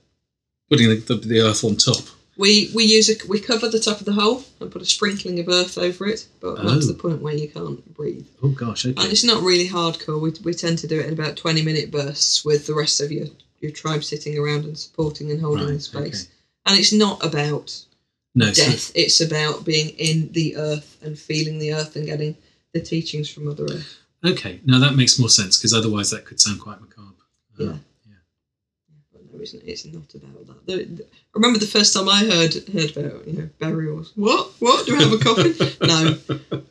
Putting 0.68 0.88
the, 0.90 0.96
the, 0.96 1.14
the 1.16 1.40
earth 1.40 1.64
on 1.64 1.76
top. 1.76 2.04
We 2.36 2.70
we 2.74 2.84
use 2.84 3.10
a 3.10 3.16
we 3.28 3.40
cover 3.40 3.68
the 3.68 3.80
top 3.80 3.98
of 4.00 4.06
the 4.06 4.12
hole 4.12 4.44
and 4.60 4.70
put 4.70 4.80
a 4.80 4.86
sprinkling 4.86 5.38
of 5.40 5.48
earth 5.48 5.76
over 5.76 6.06
it, 6.06 6.26
but 6.40 6.62
not 6.62 6.80
to 6.80 6.84
Oh. 6.88 6.92
the 6.92 6.94
point 6.94 7.20
where 7.20 7.34
you 7.34 7.48
can't 7.48 7.82
breathe. 7.94 8.26
Oh 8.42 8.48
gosh, 8.50 8.86
okay. 8.86 9.02
And 9.02 9.10
it's 9.12 9.24
not 9.24 9.42
really 9.42 9.68
hardcore. 9.68 10.20
We, 10.20 10.32
we 10.44 10.54
tend 10.54 10.78
to 10.78 10.86
do 10.86 11.00
it 11.00 11.06
in 11.06 11.12
about 11.12 11.36
twenty 11.36 11.62
minute 11.62 11.90
bursts 11.90 12.44
with 12.44 12.66
the 12.66 12.74
rest 12.74 13.00
of 13.00 13.10
your 13.12 13.26
your 13.60 13.72
tribe 13.72 14.04
sitting 14.04 14.38
around 14.38 14.64
and 14.64 14.78
supporting 14.78 15.30
and 15.30 15.40
holding 15.40 15.66
Right, 15.66 15.74
the 15.74 15.80
space. 15.80 16.22
okay. 16.24 16.32
And 16.66 16.78
it's 16.78 16.92
not 16.94 17.22
about 17.24 17.78
No, 18.34 18.52
so, 18.52 18.64
death. 18.64 18.92
It's 18.94 19.20
about 19.20 19.64
being 19.64 19.90
in 19.90 20.30
the 20.32 20.56
earth 20.56 20.98
and 21.02 21.18
feeling 21.18 21.58
the 21.58 21.74
earth 21.74 21.96
and 21.96 22.06
getting 22.06 22.36
the 22.72 22.80
teachings 22.80 23.28
from 23.28 23.46
Mother 23.46 23.64
Earth. 23.64 23.98
okay. 24.24 24.60
Now 24.64 24.78
that 24.78 24.94
makes 24.94 25.18
more 25.18 25.28
sense 25.28 25.58
because 25.58 25.74
otherwise 25.74 26.10
that 26.10 26.24
could 26.24 26.40
sound 26.40 26.60
quite 26.60 26.80
macabre. 26.80 27.06
Yeah. 27.58 27.66
Um, 27.66 27.84
but 29.12 29.22
no, 29.32 29.40
it's, 29.40 29.54
it's 29.54 29.84
not 29.86 30.14
about 30.14 30.46
that. 30.46 30.66
The, 30.66 30.84
the, 30.84 31.02
I 31.02 31.34
remember 31.34 31.58
the 31.58 31.66
first 31.66 31.94
time 31.94 32.08
I 32.08 32.20
heard 32.20 32.54
heard 32.72 32.96
about 32.96 33.26
you 33.26 33.32
know 33.34 33.48
burials. 33.58 34.12
What? 34.14 34.52
What? 34.60 34.86
Do 34.86 34.96
I 34.96 35.02
have 35.02 35.12
a 35.12 35.18
coffin? 35.18 35.54
no, 35.86 36.18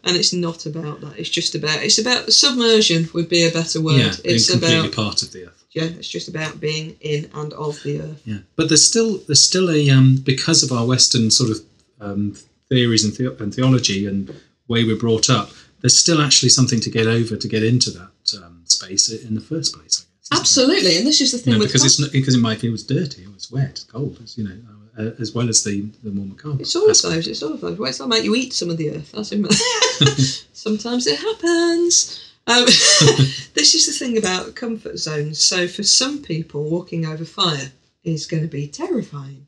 and 0.04 0.16
it's 0.16 0.34
not 0.34 0.66
about 0.66 1.02
that. 1.02 1.20
It's 1.20 1.30
just 1.30 1.56
about 1.56 1.84
it's 1.84 2.00
about 2.00 2.32
submersion 2.32 3.10
would 3.14 3.30
be 3.30 3.46
a 3.46 3.52
better 3.52 3.82
word. 3.82 3.98
yeah, 3.98 4.14
being 4.24 4.36
it's 4.36 4.50
completely 4.50 4.80
about 4.80 4.94
part 4.94 5.22
of 5.24 5.32
the 5.32 5.48
earth. 5.48 5.59
Yeah. 5.72 5.84
It's 5.84 6.08
just 6.08 6.28
about 6.28 6.60
being 6.60 6.96
in 7.02 7.30
and 7.34 7.54
of 7.54 7.82
the 7.84 8.02
earth. 8.02 8.22
Yeah, 8.26 8.40
but 8.56 8.70
there's 8.70 8.86
still 8.88 9.18
there's 9.28 9.44
still 9.44 9.70
a 9.70 9.90
um, 9.90 10.18
because 10.24 10.64
of 10.64 10.72
our 10.72 10.86
Western 10.86 11.32
sort 11.32 11.52
of 11.52 11.58
um, 12.02 12.36
theories 12.70 13.04
and, 13.04 13.14
the- 13.16 13.44
and 13.44 13.54
theology 13.54 14.06
and 14.08 14.34
way 14.68 14.84
we're 14.84 14.96
brought 14.98 15.30
up. 15.30 15.52
There's 15.82 15.98
still 15.98 16.22
actually 16.22 16.50
something 16.50 16.80
to 16.82 16.90
get 16.90 17.08
over 17.08 17.36
to 17.38 17.48
get 17.48 17.64
into 17.64 17.92
that 17.92 18.38
um, 18.44 18.62
space 18.66 19.10
in 19.10 19.36
the 19.36 19.42
first 19.42 19.74
place. 19.76 20.06
I 20.32 20.36
guess. 20.36 20.40
Absolutely, 20.42 20.98
and 20.98 21.08
this 21.08 21.22
is 21.22 21.32
the 21.32 21.38
thing 21.38 21.54
You 21.54 21.60
know, 21.60 21.64
with 21.64 21.70
because 21.70 21.86
it's 21.86 22.00
not, 22.00 22.12
because 22.12 22.36
it 22.36 22.40
might 22.40 22.62
be 22.62 22.68
it 22.68 22.72
was 22.72 22.84
dirty, 22.84 23.24
it 23.24 23.34
was 23.34 23.50
wet, 23.52 23.84
cold, 23.92 24.18
it's, 24.22 24.38
you 24.38 24.44
know, 24.44 24.58
uh, 24.98 25.12
as 25.20 25.34
well 25.34 25.48
as 25.50 25.64
the 25.64 25.82
the 26.04 26.12
more 26.12 26.26
macabre. 26.26 26.62
It's 26.62 26.76
all 26.76 26.90
of 26.90 27.02
those. 27.02 27.28
It's 27.28 27.42
all 27.42 27.54
of 27.54 27.62
those. 27.62 27.78
Well, 27.80 27.90
it's 27.90 28.00
make 28.02 28.24
you 28.24 28.36
eat 28.36 28.54
some 28.54 28.70
of 28.70 28.78
the 28.78 28.90
earth. 28.92 29.12
Sometimes 30.54 31.08
it 31.08 31.18
happens. 31.20 32.29
Um, 32.50 32.66
this 33.54 33.76
is 33.76 33.86
the 33.86 33.94
thing 33.94 34.18
about 34.18 34.56
comfort 34.56 34.98
zones. 34.98 35.40
So 35.40 35.68
for 35.68 35.84
some 35.84 36.22
people, 36.24 36.64
walking 36.70 37.06
over 37.06 37.26
fire 37.26 37.72
is 38.04 38.26
going 38.28 38.44
to 38.44 38.50
be 38.50 38.68
terrifying. 38.68 39.46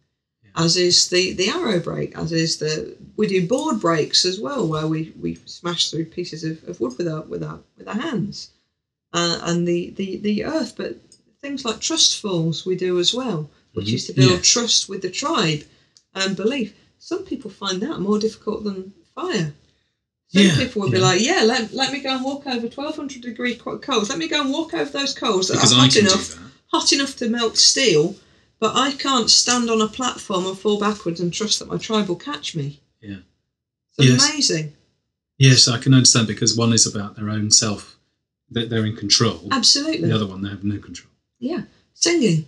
As 0.55 0.75
is 0.75 1.07
the 1.07 1.31
the 1.31 1.47
arrow 1.47 1.79
break. 1.79 2.17
As 2.17 2.31
is 2.33 2.57
the 2.57 2.95
we 3.15 3.25
do 3.27 3.47
board 3.47 3.79
breaks 3.79 4.25
as 4.25 4.37
well, 4.39 4.67
where 4.67 4.85
we, 4.85 5.13
we 5.19 5.35
smash 5.45 5.89
through 5.89 6.05
pieces 6.05 6.43
of, 6.43 6.61
of 6.67 6.79
wood 6.81 6.97
with 6.97 7.07
our 7.07 7.21
with 7.21 7.41
our 7.43 7.59
with 7.77 7.87
our 7.87 7.99
hands, 8.09 8.49
uh, 9.13 9.39
and 9.43 9.65
the, 9.67 9.91
the 9.91 10.17
the 10.17 10.43
earth. 10.43 10.73
But 10.75 10.97
things 11.41 11.63
like 11.65 11.79
trust 11.79 12.19
falls 12.21 12.65
we 12.65 12.75
do 12.75 12.99
as 12.99 13.13
well, 13.13 13.49
which 13.73 13.87
Mhm. 13.87 13.93
is 13.93 14.05
to 14.07 14.13
build 14.13 14.31
Yeah. 14.31 14.39
trust 14.41 14.89
with 14.89 15.01
the 15.01 15.09
tribe 15.09 15.63
and 16.13 16.35
belief. 16.35 16.73
Some 16.99 17.23
people 17.23 17.49
find 17.49 17.81
that 17.81 17.99
more 18.01 18.19
difficult 18.19 18.65
than 18.65 18.91
fire. 19.15 19.53
Some 20.33 20.43
Yeah, 20.43 20.55
people 20.57 20.81
would 20.81 20.91
be 20.91 20.97
like, 20.99 21.19
"Yeah, 21.21 21.43
let, 21.43 21.73
let 21.73 21.91
me 21.91 21.99
go 21.99 22.15
and 22.15 22.23
walk 22.23 22.47
over 22.47 22.67
twelve 22.69 22.95
hundred 22.95 23.21
degree 23.21 23.55
co- 23.55 23.77
coals. 23.77 24.09
Let 24.09 24.17
me 24.17 24.27
go 24.29 24.41
and 24.41 24.51
walk 24.51 24.73
over 24.73 24.89
those 24.89 25.13
coals 25.13 25.49
that 25.49 25.55
because 25.55 25.73
are 25.73 25.77
hot 25.77 25.95
enough, 25.97 26.39
hot 26.67 26.93
enough 26.93 27.17
to 27.17 27.27
melt 27.27 27.57
steel, 27.57 28.15
but 28.59 28.73
I 28.75 28.93
can't 28.93 29.29
stand 29.29 29.69
on 29.69 29.81
a 29.81 29.87
platform 29.87 30.45
and 30.45 30.57
fall 30.57 30.79
backwards 30.79 31.19
and 31.19 31.33
trust 31.33 31.59
that 31.59 31.67
my 31.67 31.77
tribe 31.77 32.07
will 32.07 32.15
catch 32.15 32.55
me." 32.55 32.79
Yeah. 33.01 33.17
it's 33.97 34.07
Yes. 34.07 34.29
amazing. 34.29 34.73
Yes, 35.37 35.67
I 35.67 35.79
can 35.79 35.93
understand 35.93 36.27
because 36.27 36.55
one 36.55 36.71
is 36.71 36.85
about 36.85 37.15
their 37.15 37.29
own 37.29 37.51
self, 37.51 37.97
that 38.51 38.69
they're 38.69 38.85
in 38.85 38.95
control. 38.95 39.49
Absolutely. 39.51 40.07
The 40.07 40.15
other 40.15 40.27
one, 40.27 40.41
they 40.43 40.49
have 40.49 40.63
no 40.63 40.77
control. 40.77 41.11
Yeah, 41.39 41.63
singing, 41.93 42.47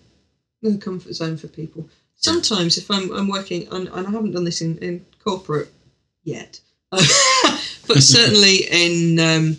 another 0.61 0.77
comfort 0.77 1.13
zone 1.15 1.35
for 1.35 1.47
people. 1.47 1.89
Sometimes, 2.15 2.77
if 2.77 2.89
I'm, 2.89 3.11
I'm 3.11 3.27
working, 3.27 3.67
and, 3.71 3.89
and 3.89 4.07
I 4.07 4.11
haven't 4.11 4.31
done 4.31 4.45
this 4.45 4.61
in, 4.61 4.77
in 4.77 5.05
corporate 5.21 5.69
yet, 6.23 6.61
um, 6.93 6.99
but 7.87 8.03
certainly 8.03 8.65
in 8.69 9.19
um, 9.19 9.57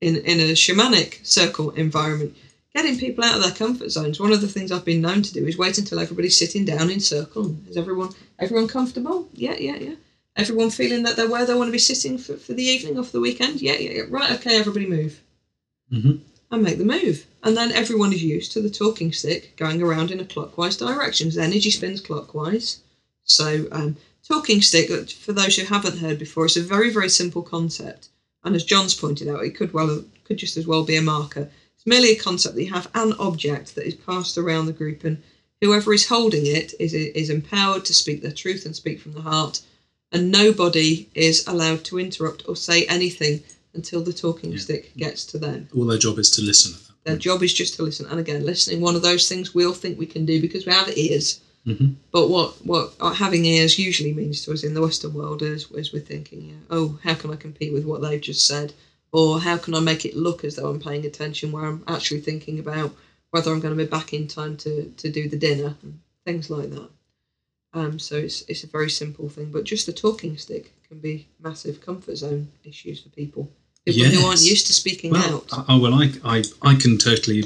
in 0.00 0.16
in 0.16 0.40
a 0.40 0.52
shamanic 0.52 1.24
circle 1.26 1.70
environment, 1.70 2.36
getting 2.74 2.98
people 2.98 3.24
out 3.24 3.36
of 3.36 3.42
their 3.42 3.52
comfort 3.52 3.90
zones. 3.90 4.20
One 4.20 4.32
of 4.32 4.40
the 4.40 4.48
things 4.48 4.72
I've 4.72 4.84
been 4.84 5.00
known 5.00 5.22
to 5.22 5.32
do 5.32 5.46
is 5.46 5.56
wait 5.56 5.78
until 5.78 5.98
everybody's 6.00 6.36
sitting 6.36 6.64
down 6.64 6.90
in 6.90 7.00
circle. 7.00 7.56
Is 7.68 7.76
everyone 7.76 8.12
everyone 8.38 8.68
comfortable? 8.68 9.28
Yeah, 9.32 9.56
yeah, 9.58 9.76
yeah. 9.76 9.94
Everyone 10.36 10.70
feeling 10.70 11.02
that 11.02 11.16
they're 11.16 11.28
where 11.28 11.44
they 11.44 11.54
want 11.54 11.68
to 11.68 11.72
be 11.72 11.78
sitting 11.78 12.16
for, 12.16 12.36
for 12.36 12.54
the 12.54 12.62
evening 12.62 12.96
or 12.96 13.02
for 13.02 13.12
the 13.12 13.20
weekend? 13.20 13.60
Yeah, 13.60 13.74
yeah, 13.74 13.90
yeah. 13.92 14.02
Right, 14.08 14.30
okay, 14.32 14.56
everybody 14.56 14.86
move 14.86 15.20
hmm 15.90 16.12
and 16.52 16.62
make 16.62 16.78
the 16.78 16.84
move. 16.84 17.26
And 17.44 17.56
then 17.56 17.70
everyone 17.70 18.12
is 18.12 18.24
used 18.24 18.52
to 18.52 18.60
the 18.60 18.68
talking 18.70 19.12
stick 19.12 19.54
going 19.56 19.80
around 19.80 20.10
in 20.10 20.18
a 20.20 20.24
clockwise 20.24 20.76
direction. 20.76 21.30
The 21.30 21.42
energy 21.42 21.70
spins 21.70 22.00
clockwise. 22.00 22.78
So, 23.22 23.68
um, 23.70 23.96
talking 24.26 24.62
stick, 24.62 24.90
uh, 24.90 25.04
for 25.04 25.32
those 25.32 25.56
who 25.56 25.64
haven't 25.64 25.98
heard 25.98 26.18
before, 26.18 26.46
it's 26.46 26.56
a 26.56 26.62
very, 26.62 26.90
very 26.90 27.08
simple 27.08 27.42
concept. 27.42 28.08
And 28.44 28.54
as 28.56 28.64
John's 28.64 28.94
pointed 28.94 29.28
out, 29.28 29.44
it 29.44 29.56
could 29.56 29.72
well 29.72 30.04
could 30.24 30.38
just 30.38 30.56
as 30.56 30.66
well 30.66 30.84
be 30.84 30.96
a 30.96 31.02
marker. 31.02 31.50
It's 31.76 31.86
merely 31.86 32.10
a 32.12 32.16
concept 32.16 32.54
that 32.54 32.62
you 32.64 32.72
have 32.72 32.90
an 32.94 33.14
object 33.14 33.74
that 33.74 33.86
is 33.86 33.94
passed 33.94 34.38
around 34.38 34.66
the 34.66 34.72
group, 34.72 35.04
and 35.04 35.22
whoever 35.60 35.92
is 35.92 36.06
holding 36.08 36.46
it 36.46 36.74
is 36.78 36.94
is 36.94 37.30
empowered 37.30 37.84
to 37.86 37.94
speak 37.94 38.22
their 38.22 38.32
truth 38.32 38.64
and 38.64 38.74
speak 38.76 39.00
from 39.00 39.12
the 39.12 39.22
heart. 39.22 39.60
And 40.12 40.32
nobody 40.32 41.08
is 41.14 41.46
allowed 41.46 41.84
to 41.84 41.98
interrupt 41.98 42.48
or 42.48 42.56
say 42.56 42.84
anything 42.86 43.42
until 43.74 44.02
the 44.02 44.12
talking 44.12 44.52
Yeah. 44.52 44.58
stick 44.58 44.96
gets 44.96 45.24
to 45.26 45.38
them. 45.38 45.68
All 45.74 45.84
their 45.84 45.98
job 45.98 46.18
is 46.18 46.30
to 46.32 46.42
listen 46.42 46.74
Their 47.04 47.16
job 47.16 47.42
is 47.42 47.54
just 47.54 47.74
to 47.76 47.82
listen. 47.82 48.06
And 48.06 48.20
again, 48.20 48.44
listening, 48.44 48.80
one 48.80 48.94
of 48.96 49.02
those 49.02 49.26
things 49.28 49.54
we 49.54 49.64
all 49.64 49.72
think 49.72 49.98
we 49.98 50.06
can 50.06 50.26
do 50.26 50.40
because 50.40 50.66
we 50.66 50.72
have 50.72 50.96
ears. 50.98 51.40
Mhm. 51.66 51.94
But 52.10 52.28
what, 52.28 52.64
what 52.64 52.94
uh, 53.00 53.12
having 53.12 53.44
ears 53.44 53.78
usually 53.78 54.12
means 54.12 54.42
to 54.42 54.52
us 54.52 54.64
in 54.64 54.74
the 54.74 54.80
Western 54.80 55.12
world 55.12 55.42
is, 55.42 55.70
is 55.72 55.92
we're 55.92 56.00
thinking, 56.00 56.42
yeah, 56.50 56.56
oh, 56.70 56.98
how 57.02 57.14
can 57.14 57.30
I 57.30 57.36
compete 57.36 57.72
with 57.72 57.84
what 57.84 58.00
they've 58.00 58.20
just 58.20 58.46
said? 58.46 58.72
Or 59.12 59.40
how 59.40 59.56
can 59.58 59.74
I 59.74 59.80
make 59.80 60.04
it 60.04 60.16
look 60.16 60.44
as 60.44 60.56
though 60.56 60.68
I'm 60.68 60.80
paying 60.80 61.04
attention 61.04 61.52
where 61.52 61.64
I'm 61.66 61.84
actually 61.86 62.20
thinking 62.20 62.58
about 62.58 62.94
whether 63.30 63.52
I'm 63.52 63.60
going 63.60 63.76
to 63.76 63.84
be 63.84 63.88
back 63.90 64.12
in 64.12 64.26
time 64.26 64.56
to, 64.58 64.92
to 64.96 65.10
do 65.10 65.28
the 65.28 65.36
dinner 65.36 65.76
and 65.82 66.00
things 66.24 66.48
like 66.48 66.70
that. 66.70 66.88
Um, 67.72 67.98
so 67.98 68.16
it's, 68.16 68.42
it's 68.48 68.64
a 68.64 68.68
very 68.68 68.90
simple 68.90 69.28
thing. 69.28 69.50
But 69.50 69.64
just 69.64 69.86
the 69.86 69.92
talking 69.92 70.36
stick 70.38 70.72
can 70.88 70.98
be 71.00 71.28
massive 71.40 71.80
comfort 71.80 72.16
zone 72.16 72.48
issues 72.64 73.00
for 73.00 73.08
people. 73.10 73.50
People 73.86 74.04
who 74.04 74.26
aren't 74.26 74.42
used 74.42 74.66
to 74.68 74.72
speaking 74.72 75.10
Well, 75.12 75.44
out. 75.52 75.64
oh 75.68 75.78
well, 75.78 75.94
I, 75.94 76.12
I, 76.24 76.44
I 76.62 76.74
can 76.74 76.98
totally 76.98 77.44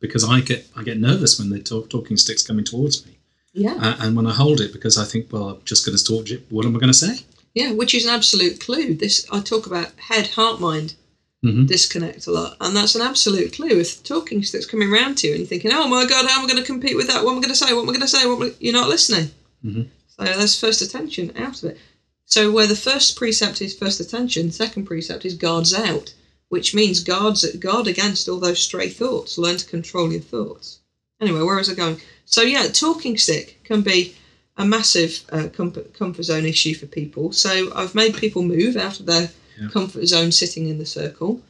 because 0.00 0.24
I 0.24 0.40
get 0.40 0.66
I 0.76 0.82
get 0.82 0.98
nervous 0.98 1.38
when 1.38 1.48
the 1.50 1.60
talk, 1.60 1.88
talking 1.88 2.16
sticks 2.16 2.42
coming 2.46 2.64
towards 2.64 3.06
me, 3.06 3.15
yeah. 3.56 3.74
uh, 3.74 3.96
and 4.00 4.14
when 4.14 4.26
I 4.26 4.32
hold 4.32 4.60
it 4.60 4.72
because 4.72 4.96
I 4.98 5.04
think, 5.04 5.32
well, 5.32 5.48
I'm 5.48 5.62
just 5.64 5.84
going 5.84 5.96
to 5.96 6.04
talk. 6.04 6.26
to 6.26 6.32
you. 6.34 6.42
What 6.50 6.66
am 6.66 6.76
I 6.76 6.78
going 6.78 6.92
to 6.92 6.94
say? 6.94 7.24
Yeah, 7.54 7.72
which 7.72 7.94
is 7.94 8.04
an 8.04 8.14
absolute 8.14 8.60
clue. 8.60 8.94
This 8.94 9.26
I 9.32 9.40
talk 9.40 9.66
about 9.66 9.92
head 9.98 10.28
heart 10.28 10.60
mind 10.60 10.94
hmm 11.42 11.66
disconnect 11.66 12.26
a 12.26 12.30
lot, 12.30 12.56
and 12.60 12.76
that's 12.76 12.94
an 12.94 13.02
absolute 13.02 13.52
clue. 13.52 13.78
If 13.80 14.02
talking 14.02 14.42
stick's 14.42 14.66
coming 14.66 14.90
round 14.90 15.18
to 15.18 15.26
you 15.26 15.32
and 15.32 15.40
you're 15.40 15.48
thinking, 15.48 15.72
"Oh 15.72 15.88
my 15.88 16.04
God, 16.04 16.26
how 16.28 16.38
am 16.38 16.44
I 16.44 16.48
going 16.48 16.62
to 16.62 16.72
compete 16.72 16.96
with 16.96 17.06
that? 17.08 17.24
What 17.24 17.32
am 17.32 17.38
I 17.38 17.40
going 17.40 17.56
to 17.56 17.64
say? 17.64 17.72
What 17.72 17.82
am 17.82 17.88
I 17.88 17.92
going 17.92 18.00
to 18.00 18.08
say?" 18.08 18.26
What 18.26 18.40
am 18.40 18.48
I-" 18.48 18.54
you're 18.60 18.72
not 18.72 18.88
listening. 18.88 19.30
Mhm. 19.64 19.88
So 20.08 20.24
that's 20.24 20.58
first 20.58 20.82
attention 20.82 21.32
out 21.36 21.62
of 21.62 21.70
it. 21.70 21.78
So 22.26 22.50
where 22.50 22.66
the 22.66 22.74
first 22.74 23.16
precept 23.16 23.62
is 23.62 23.74
first 23.74 24.00
attention, 24.00 24.50
second 24.50 24.84
precept 24.84 25.24
is 25.24 25.34
guards 25.34 25.72
out, 25.72 26.12
which 26.48 26.74
means 26.74 27.00
guards 27.00 27.44
guard 27.56 27.86
against 27.86 28.28
all 28.28 28.40
those 28.40 28.58
stray 28.60 28.88
thoughts. 28.88 29.38
Learn 29.38 29.58
to 29.58 29.66
control 29.66 30.10
your 30.12 30.20
thoughts. 30.20 30.80
Anyway, 31.20 31.40
where 31.42 31.56
was 31.56 31.70
I 31.70 31.74
going? 31.74 32.00
So 32.24 32.42
yeah, 32.42 32.66
talking 32.68 33.16
stick 33.16 33.60
can 33.64 33.82
be 33.82 34.14
a 34.56 34.64
massive 34.64 35.20
uh, 35.30 35.48
comfort, 35.52 35.94
comfort 35.94 36.22
zone 36.24 36.44
issue 36.46 36.74
for 36.74 36.86
people. 36.86 37.32
So 37.32 37.72
I've 37.74 37.94
made 37.94 38.14
people 38.16 38.42
move 38.42 38.76
out 38.76 39.00
of 39.00 39.06
their 39.06 39.30
Yeah. 39.60 39.68
comfort 39.68 40.06
zone 40.06 40.32
sitting 40.32 40.68
in 40.68 40.78
the 40.78 40.84
circle, 40.86 41.40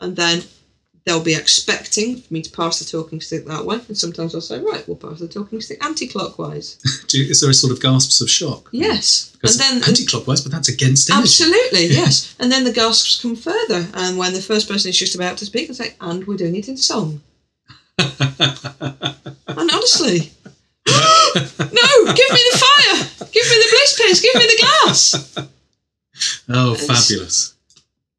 and 0.00 0.16
then 0.16 0.42
they'll 1.04 1.22
be 1.22 1.34
expecting 1.34 2.22
me 2.30 2.40
to 2.42 2.50
pass 2.50 2.78
the 2.80 2.84
talking 2.84 3.20
stick 3.20 3.46
that 3.46 3.64
way. 3.64 3.78
And 3.86 3.96
sometimes 3.96 4.34
I'll 4.34 4.40
say, 4.40 4.58
right, 4.58 4.86
we'll 4.88 4.96
pass 4.96 5.20
the 5.20 5.28
talking 5.28 5.60
stick 5.60 5.84
anti-clockwise. 5.84 6.78
Do 7.08 7.18
you, 7.18 7.30
is 7.30 7.40
there 7.40 7.50
a 7.50 7.54
sort 7.54 7.72
of 7.72 7.80
gasps 7.80 8.20
of 8.20 8.28
shock? 8.30 8.70
Yes, 8.72 9.30
Because 9.34 9.60
and 9.60 9.82
then 9.82 9.88
anti-clockwise, 9.88 10.40
but 10.40 10.50
that's 10.50 10.68
against 10.68 11.10
energy. 11.10 11.22
absolutely 11.22 11.86
yes, 11.94 12.34
and 12.40 12.50
then 12.50 12.64
the 12.64 12.72
gasps 12.72 13.20
come 13.20 13.36
further. 13.36 13.86
And 13.94 14.16
when 14.18 14.32
the 14.32 14.42
first 14.42 14.66
person 14.68 14.88
is 14.88 14.98
just 14.98 15.14
about 15.14 15.36
to 15.38 15.46
speak, 15.46 15.70
I 15.70 15.74
say, 15.74 15.94
and 16.00 16.26
we're 16.26 16.36
doing 16.36 16.56
it 16.56 16.68
in 16.68 16.76
song. 16.76 17.20
And 17.98 19.70
honestly. 19.70 20.30
no, 20.86 22.12
give 22.12 22.30
me 22.30 22.42
the 22.50 22.58
fire! 22.58 23.28
Give 23.32 23.44
me 23.48 23.56
the 23.56 23.68
bliss 23.70 23.96
piece! 23.98 24.20
Give 24.20 24.34
me 24.34 24.46
the 24.46 24.60
glass! 24.60 25.38
oh, 26.48 26.72
Yes. 26.72 26.86
fabulous! 27.08 27.54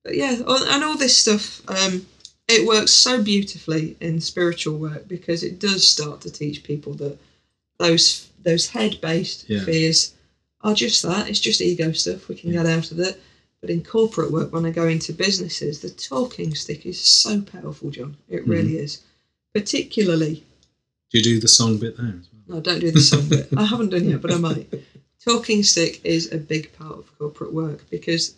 But 0.03 0.15
yeah, 0.15 0.41
all- 0.45 0.63
and 0.63 0.84
all 0.84 0.97
this 0.97 1.17
stuff, 1.17 1.61
um, 1.69 2.05
it 2.47 2.65
works 2.67 2.91
so 2.91 3.21
beautifully 3.23 3.95
in 3.99 4.21
spiritual 4.21 4.78
work 4.78 5.07
because 5.07 5.43
it 5.43 5.59
does 5.59 5.88
start 5.88 6.21
to 6.21 6.30
teach 6.32 6.63
people 6.63 6.93
that 6.95 7.17
those 7.80 8.28
those 8.43 8.67
head 8.67 8.99
based 9.01 9.45
Yeah. 9.49 9.63
fears 9.65 10.13
are 10.61 10.76
just 10.76 11.01
that. 11.01 11.28
It's 11.30 11.39
just 11.39 11.61
ego 11.61 11.91
stuff. 11.91 12.28
We 12.28 12.36
can 12.36 12.51
get 12.51 12.65
out 12.67 12.91
of 12.91 12.99
it. 12.99 13.21
But 13.61 13.71
in 13.71 13.84
corporate 13.84 14.32
work, 14.32 14.53
when 14.53 14.65
I 14.65 14.69
go 14.69 14.88
into 14.88 15.11
businesses, 15.13 15.80
the 15.80 15.89
talking 15.89 16.53
stick 16.53 16.86
is 16.86 17.01
so 17.01 17.41
powerful, 17.41 17.89
John. 17.89 18.15
It 18.30 18.45
really 18.47 18.78
is. 18.78 18.99
Particularly, 19.66 20.43
Do 21.12 21.18
you 21.18 21.24
do 21.24 21.39
the 21.39 21.47
song 21.47 21.78
bit 21.78 21.95
there 21.95 22.08
as 22.20 22.28
well? 22.47 22.58
No, 22.58 22.60
don't 22.62 22.80
do 22.82 22.91
the 22.91 22.99
song 22.99 23.30
bit. 23.30 23.47
I 23.56 23.64
haven't 23.64 23.89
done 23.91 24.03
yet, 24.10 24.22
but 24.22 24.32
I 24.34 24.38
might. 24.38 24.68
Talking 25.24 25.64
stick 25.64 26.01
is 26.03 26.30
a 26.30 26.38
big 26.38 26.74
part 26.74 26.97
of 26.99 27.18
corporate 27.18 27.53
work 27.53 27.89
because, 27.89 28.36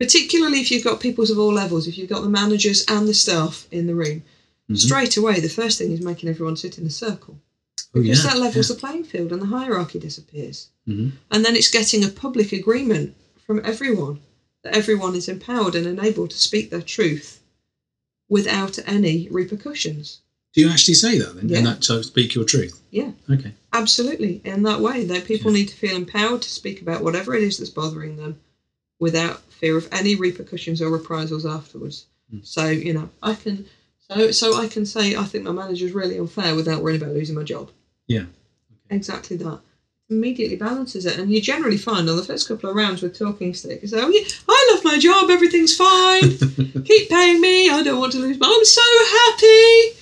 particularly 0.00 0.60
if 0.60 0.70
you've 0.70 0.82
got 0.82 1.00
peoples 1.00 1.28
of 1.30 1.38
all 1.38 1.52
levels, 1.52 1.86
if 1.86 1.98
you've 1.98 2.08
got 2.08 2.22
the 2.22 2.30
managers 2.30 2.82
and 2.88 3.06
the 3.06 3.12
staff 3.12 3.68
in 3.70 3.86
the 3.86 3.94
room, 3.94 4.22
Mhm. 4.70 4.78
straight 4.78 5.18
away 5.18 5.38
the 5.38 5.50
first 5.50 5.76
thing 5.76 5.92
is 5.92 6.00
making 6.00 6.30
everyone 6.30 6.56
sit 6.56 6.78
in 6.78 6.86
a 6.86 6.90
circle 6.90 7.38
Oh, 7.94 8.00
because 8.00 8.24
yeah, 8.24 8.30
that 8.30 8.40
levels 8.40 8.70
yeah. 8.70 8.74
the 8.74 8.80
playing 8.80 9.04
field 9.04 9.32
and 9.32 9.42
the 9.42 9.46
hierarchy 9.58 9.98
disappears. 9.98 10.68
Mhm. 10.88 11.12
And 11.30 11.44
then 11.44 11.56
it's 11.56 11.68
getting 11.68 12.02
a 12.02 12.08
public 12.08 12.52
agreement 12.52 13.14
from 13.46 13.60
everyone 13.64 14.20
that 14.62 14.74
everyone 14.74 15.14
is 15.14 15.28
empowered 15.28 15.74
and 15.74 15.86
enabled 15.86 16.30
to 16.30 16.38
speak 16.38 16.70
their 16.70 16.80
truth 16.80 17.40
without 18.30 18.78
any 18.88 19.28
repercussions. 19.30 20.20
Do 20.54 20.60
you 20.60 20.70
actually 20.70 20.94
say 20.94 21.18
that 21.18 21.34
then? 21.34 21.48
Yeah. 21.48 21.58
And 21.58 21.66
that 21.66 21.84
so 21.84 22.00
speak 22.00 22.34
your 22.34 22.44
truth? 22.44 22.80
Yeah. 22.90 23.10
Okay. 23.28 23.52
Absolutely, 23.72 24.40
in 24.44 24.62
that 24.62 24.80
way, 24.80 25.04
that 25.04 25.24
people 25.24 25.50
need 25.50 25.68
to 25.68 25.74
feel 25.74 25.96
empowered 25.96 26.42
to 26.42 26.48
speak 26.48 26.80
about 26.80 27.02
whatever 27.02 27.34
it 27.34 27.42
is 27.42 27.58
that's 27.58 27.70
bothering 27.70 28.16
them 28.16 28.38
without 29.00 29.40
fear 29.52 29.76
of 29.76 29.88
any 29.90 30.14
repercussions 30.14 30.80
or 30.80 30.90
reprisals 30.90 31.44
afterwards. 31.44 32.06
Mm. 32.32 32.46
So 32.46 32.68
you 32.68 32.94
know, 32.94 33.10
I 33.20 33.34
can, 33.34 33.66
so 34.08 34.30
so 34.30 34.56
I 34.56 34.68
can 34.68 34.86
say 34.86 35.16
I 35.16 35.24
think 35.24 35.42
my 35.42 35.50
manager's 35.50 35.92
really 35.92 36.18
unfair 36.18 36.54
without 36.54 36.82
worrying 36.82 37.02
about 37.02 37.14
losing 37.14 37.34
my 37.34 37.42
job. 37.42 37.72
Yeah. 38.06 38.26
Exactly 38.90 39.36
that. 39.38 39.58
Immediately 40.08 40.56
balances 40.56 41.04
it, 41.04 41.18
and 41.18 41.32
you 41.32 41.40
generally 41.40 41.78
find 41.78 42.08
on 42.08 42.16
the 42.16 42.22
first 42.22 42.46
couple 42.46 42.70
of 42.70 42.76
rounds 42.76 43.02
with 43.02 43.18
talking 43.18 43.54
stick, 43.54 43.82
is 43.82 43.92
oh 43.92 44.08
yeah, 44.08 44.24
I 44.48 44.70
love 44.72 44.84
my 44.84 44.98
job, 44.98 45.30
everything's 45.30 45.74
fine, 45.74 46.38
keep 46.84 47.08
paying 47.08 47.40
me, 47.40 47.70
I 47.70 47.82
don't 47.82 47.98
want 47.98 48.12
to 48.12 48.18
lose, 48.18 48.38
my 48.38 48.46
I'm 48.46 48.64
so 48.64 48.82
happy. 49.32 49.98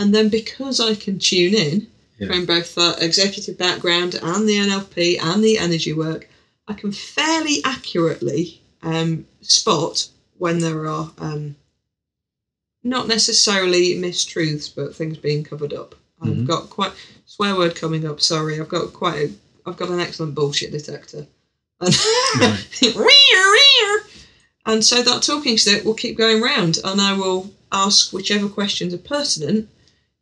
And 0.00 0.14
then 0.14 0.30
because 0.30 0.80
I 0.80 0.94
can 0.94 1.18
tune 1.18 1.54
in 1.54 1.86
Yeah. 2.18 2.28
from 2.28 2.46
both 2.46 2.74
the 2.74 2.96
executive 3.00 3.58
background 3.58 4.14
and 4.22 4.48
the 4.48 4.56
NLP 4.56 5.18
and 5.20 5.44
the 5.44 5.58
energy 5.58 5.92
work, 5.92 6.26
I 6.66 6.72
can 6.72 6.90
fairly 6.90 7.62
accurately 7.64 8.62
um, 8.82 9.26
spot 9.42 10.08
when 10.38 10.60
there 10.60 10.88
are 10.88 11.12
um, 11.18 11.56
not 12.82 13.08
necessarily 13.08 13.94
mistruths, 13.94 14.74
but 14.74 14.96
things 14.96 15.18
being 15.18 15.44
covered 15.44 15.74
up. 15.74 15.94
I've 16.22 16.30
Mhm. 16.30 16.46
got 16.46 16.70
quite 16.70 16.92
swear 17.26 17.54
word 17.54 17.74
coming 17.76 18.06
up. 18.06 18.22
Sorry, 18.22 18.58
I've 18.58 18.68
got 18.70 18.94
quite 18.94 19.18
a, 19.20 19.30
I've 19.66 19.76
got 19.76 19.90
an 19.90 20.00
excellent 20.00 20.34
bullshit 20.34 20.72
detector. 20.72 21.26
And, 21.82 21.94
and 24.66 24.84
so 24.84 25.02
that 25.02 25.22
talking 25.22 25.58
stick 25.58 25.84
will 25.84 25.94
keep 25.94 26.16
going 26.16 26.40
round, 26.40 26.78
and 26.84 27.00
I 27.00 27.12
will 27.14 27.50
ask 27.72 28.12
whichever 28.12 28.48
questions 28.48 28.92
are 28.94 28.98
pertinent 28.98 29.68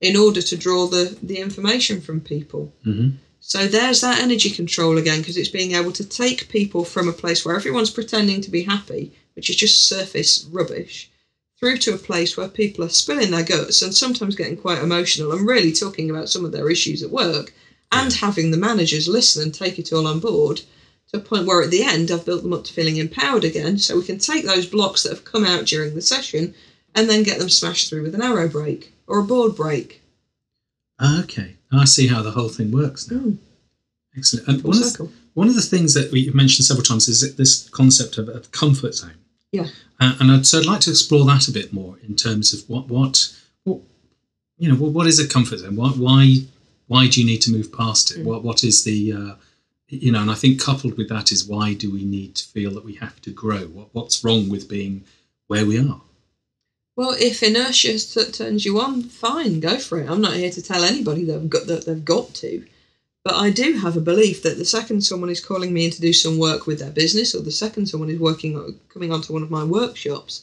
in 0.01 0.17
order 0.17 0.41
to 0.41 0.57
draw 0.57 0.87
the, 0.87 1.17
the 1.23 1.39
information 1.39 2.01
from 2.01 2.21
people. 2.21 2.73
hmm 2.85 3.09
So 3.41 3.67
there's 3.67 4.01
that 4.01 4.21
energy 4.21 4.51
control 4.51 4.99
again, 4.99 5.21
because 5.21 5.37
it's 5.37 5.49
being 5.49 5.73
able 5.73 5.93
to 5.93 6.05
take 6.05 6.49
people 6.49 6.85
from 6.85 7.09
a 7.09 7.21
place 7.23 7.45
where 7.45 7.57
everyone's 7.57 7.91
pretending 7.91 8.41
to 8.43 8.51
be 8.51 8.63
happy, 8.63 9.13
which 9.35 9.49
is 9.51 9.57
just 9.57 9.89
surface 9.89 10.45
rubbish, 10.51 11.11
through 11.59 11.79
to 11.79 11.95
a 11.95 11.99
place 11.99 12.37
where 12.37 12.49
people 12.49 12.85
are 12.85 12.89
spilling 12.89 13.31
their 13.31 13.45
guts 13.45 13.83
and 13.83 13.95
sometimes 13.95 14.37
getting 14.37 14.57
quite 14.57 14.83
emotional 14.83 15.33
and 15.33 15.47
really 15.47 15.73
talking 15.73 16.11
about 16.11 16.29
some 16.29 16.45
of 16.45 16.53
their 16.53 16.71
issues 16.71 17.03
at 17.03 17.11
work, 17.11 17.53
and 17.91 18.13
having 18.13 18.51
the 18.51 18.57
managers 18.57 19.09
listen 19.09 19.43
and 19.43 19.55
take 19.55 19.79
it 19.79 19.93
all 19.93 20.07
on 20.07 20.21
board 20.21 20.61
to 21.11 21.17
a 21.17 21.21
point 21.21 21.47
where 21.47 21.63
at 21.63 21.71
the 21.71 21.83
end 21.83 22.11
I've 22.11 22.27
built 22.27 22.43
them 22.43 22.53
up 22.53 22.65
to 22.65 22.73
feeling 22.73 22.97
empowered 22.97 23.45
again, 23.45 23.79
so 23.79 23.97
we 23.97 24.05
can 24.05 24.19
take 24.19 24.45
those 24.45 24.67
blocks 24.67 25.03
that 25.03 25.11
have 25.11 25.25
come 25.25 25.45
out 25.45 25.65
during 25.65 25.95
the 25.95 26.03
session 26.03 26.55
and 26.99 27.09
then 27.09 27.23
get 27.23 27.39
them 27.39 27.49
smashed 27.49 27.89
through 27.89 28.03
with 28.03 28.15
an 28.15 28.23
arrow 28.23 28.49
break 28.49 28.93
or 29.07 29.21
a 29.21 29.25
board 29.25 29.55
break. 29.55 30.03
Okay. 31.01 31.55
I 31.73 31.85
see 31.85 32.09
how 32.09 32.23
the 32.23 32.33
whole 32.33 32.49
thing 32.49 32.73
works 32.73 33.09
now. 33.09 33.19
Mm. 33.19 33.39
Excellent. 34.17 34.49
And 34.49 34.65
one 34.65 34.77
of, 34.77 34.93
the, 34.95 35.09
one 35.35 35.49
of 35.49 35.55
the 35.55 35.63
things 35.63 35.95
that 35.95 36.11
we've 36.11 36.35
mentioned 36.35 36.67
several 36.67 36.83
times 36.83 37.07
is 37.09 37.37
this 37.37 37.69
concept 37.69 38.19
of 38.19 38.29
a 38.29 38.41
comfort 38.51 38.97
zone. 38.97 39.15
Yeah. 39.53 39.67
Uh, 40.01 40.17
and 40.19 40.33
I'd, 40.33 40.47
so 40.47 40.59
I'd 40.59 40.67
like 40.67 40.81
to 40.81 40.91
explore 40.91 41.25
that 41.27 41.47
a 41.47 41.53
bit 41.53 41.73
more 41.73 41.99
in 42.07 42.17
terms 42.17 42.53
of 42.53 42.69
what, 42.69 42.89
what, 42.89 43.33
what 43.63 43.81
you 44.57 44.69
know, 44.69 44.75
what, 44.75 44.93
what 44.93 45.07
is 45.07 45.21
a 45.21 45.29
comfort 45.29 45.61
zone? 45.61 45.77
Why, 45.77 45.91
why, 45.91 46.35
why 46.89 47.07
do 47.07 47.21
you 47.21 47.27
need 47.27 47.43
to 47.43 47.53
move 47.53 47.73
past 47.73 48.11
it? 48.11 48.19
Mm. 48.19 48.25
What, 48.25 48.43
what 48.43 48.65
is 48.65 48.83
the, 48.83 49.13
uh, 49.13 49.35
you 49.87 50.11
know, 50.11 50.23
and 50.23 50.31
I 50.33 50.35
think 50.35 50.61
coupled 50.61 50.97
with 50.97 51.09
that 51.11 51.31
is 51.31 51.47
why 51.47 51.75
do 51.75 51.93
we 51.93 52.05
need 52.05 52.35
to 52.37 52.45
feel 52.49 52.73
that 52.73 52.85
we 52.85 52.95
have 52.95 53.21
to 53.23 53.31
grow? 53.31 53.67
What, 53.67 53.89
what's 53.93 54.25
wrong 54.25 54.49
with 54.49 54.69
being 54.69 55.05
where 55.47 55.65
we 55.65 55.79
are? 55.79 56.01
Well, 56.99 57.15
if 57.17 57.45
inertia 57.45 57.97
t- 57.97 58.33
turns 58.33 58.65
you 58.65 58.81
on, 58.81 59.05
fine, 59.05 59.61
go 59.61 59.79
for 59.79 60.01
it. 60.01 60.11
I'm 60.11 60.21
not 60.21 60.35
here 60.35 60.51
to 60.51 60.61
tell 60.61 60.83
anybody 60.83 61.23
that 61.27 61.39
they've 61.39 61.49
got 61.49 61.67
that 61.69 61.87
they've 61.87 62.05
got 62.05 62.35
to, 62.43 62.67
but 63.23 63.37
I 63.37 63.51
do 63.51 63.75
have 63.75 63.97
a 63.97 64.01
belief 64.01 64.43
that 64.43 64.59
the 64.59 64.65
second 64.65 65.03
someone 65.03 65.31
is 65.31 65.41
calling 65.41 65.73
me 65.73 65.85
in 65.85 65.93
to 65.93 66.01
do 66.01 66.13
some 66.13 66.39
work 66.39 66.67
with 66.67 66.81
their 66.81 66.91
business, 66.91 67.37
or 67.37 67.43
the 67.43 67.53
second 67.53 67.87
someone 67.87 68.11
is 68.11 68.19
working 68.19 68.81
coming 68.93 69.13
onto 69.13 69.33
one 69.33 69.45
of 69.45 69.51
my 69.51 69.63
workshops, 69.63 70.43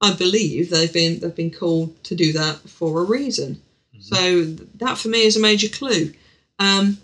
I 0.00 0.12
believe 0.12 0.70
they've 0.70 0.92
been 0.92 1.20
they've 1.20 1.36
been 1.36 1.52
called 1.52 2.02
to 2.02 2.16
do 2.16 2.32
that 2.32 2.68
for 2.68 3.00
a 3.00 3.04
reason. 3.04 3.62
So 4.00 4.42
that 4.82 4.98
for 4.98 5.06
me 5.06 5.22
is 5.22 5.36
a 5.36 5.40
major 5.40 5.68
clue. 5.68 6.14
Um, 6.58 6.98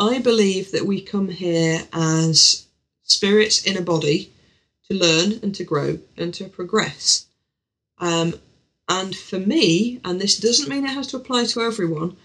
I 0.00 0.20
believe 0.20 0.72
that 0.72 0.86
we 0.86 1.02
come 1.02 1.28
here 1.28 1.82
as 1.92 2.64
spirits 3.02 3.62
in 3.62 3.76
a 3.76 3.82
body 3.82 4.32
to 4.88 4.94
learn 4.94 5.38
and 5.42 5.54
to 5.56 5.64
grow 5.64 5.98
and 6.16 6.32
to 6.32 6.48
progress. 6.48 7.26
Um, 8.02 8.34
and 8.88 9.16
for 9.16 9.38
me, 9.38 10.00
and 10.04 10.20
this 10.20 10.36
doesn't 10.36 10.68
mean 10.68 10.84
it 10.84 10.90
has 10.90 11.06
to 11.08 11.16
apply 11.16 11.46
to 11.46 11.62
everyone, 11.62 12.16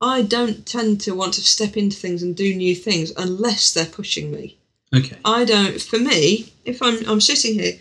I 0.00 0.22
don't 0.22 0.66
tend 0.66 1.00
to 1.02 1.14
want 1.14 1.34
to 1.34 1.42
step 1.42 1.76
into 1.76 1.96
things 1.96 2.22
and 2.22 2.34
do 2.34 2.54
new 2.54 2.74
things 2.74 3.12
unless 3.16 3.72
they're 3.72 3.84
pushing 3.84 4.32
me. 4.32 4.56
Okay. 4.96 5.16
I 5.24 5.44
don't. 5.44 5.80
For 5.80 5.98
me, 5.98 6.52
if 6.64 6.82
I'm 6.82 7.06
I'm 7.08 7.20
sitting 7.20 7.54
here, 7.54 7.78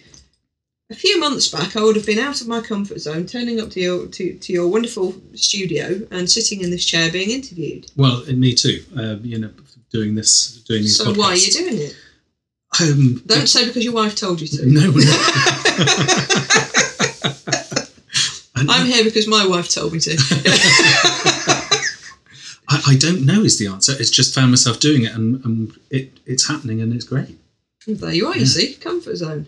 a 0.92 0.96
few 0.96 1.20
months 1.20 1.48
back, 1.48 1.76
I 1.76 1.84
would 1.84 1.96
have 1.96 2.06
been 2.06 2.20
out 2.20 2.42
of 2.42 2.48
my 2.48 2.62
comfort 2.62 3.00
zone, 3.00 3.26
turning 3.26 3.60
up 3.62 3.70
to 3.72 3.80
your 3.80 4.08
to, 4.08 4.34
to 4.34 4.54
your 4.54 4.68
wonderful 4.68 5.16
studio 5.34 6.06
and 6.12 6.30
sitting 6.30 6.62
in 6.62 6.72
this 6.72 6.86
chair 6.86 7.10
being 7.12 7.32
interviewed. 7.32 7.90
Well, 7.96 8.24
and 8.28 8.40
me 8.40 8.54
too. 8.54 8.84
Uh, 8.96 9.16
you 9.22 9.40
know, 9.40 9.52
doing 9.92 10.14
this, 10.14 10.62
doing 10.68 10.82
these 10.82 10.98
So 10.98 11.06
podcasts. 11.06 11.18
why 11.18 11.26
are 11.30 11.36
you 11.36 11.52
doing 11.52 11.78
it? 11.78 11.96
Um, 12.82 13.24
Don't 13.26 13.48
say 13.48 13.66
because 13.66 13.84
your 13.84 13.94
wife 13.94 14.16
told 14.16 14.42
you 14.42 14.48
to. 14.48 14.66
No, 14.68 14.92
we're 14.92 15.06
not. 15.06 15.80
And 15.80 16.70
I'm 18.70 18.86
here 18.88 19.04
because 19.04 19.28
my 19.28 19.46
wife 19.46 19.70
told 19.70 19.94
me 19.94 20.00
to. 20.00 20.12
I, 22.72 22.82
I 22.88 22.96
don't 22.98 23.26
know 23.26 23.42
is 23.44 23.58
the 23.58 23.68
answer. 23.68 23.94
It's 24.00 24.10
just 24.12 24.34
found 24.36 24.52
myself 24.52 24.80
doing 24.80 25.04
it, 25.04 25.14
and, 25.14 25.44
and 25.44 25.74
it, 25.90 26.20
it's 26.26 26.48
happening, 26.48 26.82
and 26.82 26.94
it's 26.94 27.06
great. 27.06 27.38
there 27.88 28.14
you 28.14 28.28
are. 28.28 28.38
You 28.38 28.46
see, 28.46 28.76
comfort 28.76 29.16
zone. 29.18 29.48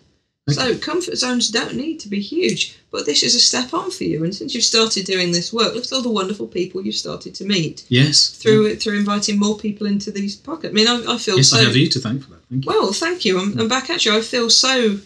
Okay. 0.49 0.55
So 0.59 0.78
comfort 0.80 1.15
zones 1.17 1.49
don't 1.49 1.76
need 1.76 1.99
to 1.99 2.09
be 2.09 2.19
huge, 2.19 2.76
but 2.89 3.05
this 3.05 3.22
is 3.22 3.36
a 3.36 3.39
step 3.39 3.76
on 3.76 3.91
for 3.91 4.05
you. 4.05 4.24
And 4.24 4.34
since 4.34 4.55
you've 4.55 4.63
started 4.63 5.05
doing 5.05 5.32
this 5.32 5.53
work, 5.53 5.76
look 5.76 5.84
at 5.84 5.93
all 5.93 6.01
the 6.01 6.09
wonderful 6.09 6.47
people 6.47 6.82
you've 6.84 6.95
started 6.95 7.36
to 7.36 7.45
meet 7.45 7.86
Yes. 7.89 8.30
through 8.30 8.65
it 8.65 8.82
through 8.82 8.97
inviting 8.97 9.38
more 9.38 9.55
people 9.55 9.86
into 9.86 10.09
these 10.09 10.36
pockets. 10.36 10.72
I 10.72 10.74
mean, 10.74 10.88
I, 10.88 11.13
I 11.13 11.17
feel 11.19 11.38
Yes, 11.38 11.49
so. 11.49 11.57
I 11.59 11.63
have 11.63 11.76
you 11.76 11.88
to 11.89 11.99
thank 11.99 12.24
for 12.24 12.32
that. 12.32 12.39
Thank 12.49 12.65
you. 12.65 12.72
Well, 12.72 12.91
thank 12.91 13.24
you. 13.24 13.39
I'm 13.39 13.67
back 13.67 13.91
at 13.91 14.03
you, 14.03 14.17
I 14.17 14.22
feel 14.22 14.49
so 14.49 14.97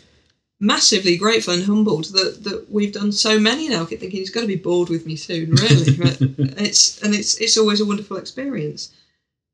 massively 0.60 1.18
grateful 1.18 1.53
and 1.53 1.64
humbled 1.64 2.06
that, 2.06 2.43
that 2.43 2.72
we've 2.72 2.93
done 2.93 3.12
so 3.12 3.39
many 3.39 3.70
now. 3.70 3.84
I 3.84 3.86
keep 3.86 3.99
thinking 3.99 4.20
he's 4.20 4.30
got 4.30 4.41
to 4.41 4.47
be 4.47 4.56
bored 4.56 4.89
with 4.89 5.06
me 5.06 5.16
soon, 5.16 5.51
really. 5.51 5.97
but 5.97 6.22
it's 6.60 7.01
and 7.01 7.14
it's 7.14 7.36
it's 7.38 7.58
always 7.58 7.82
a 7.82 7.86
wonderful 7.86 8.18
experience. 8.18 8.93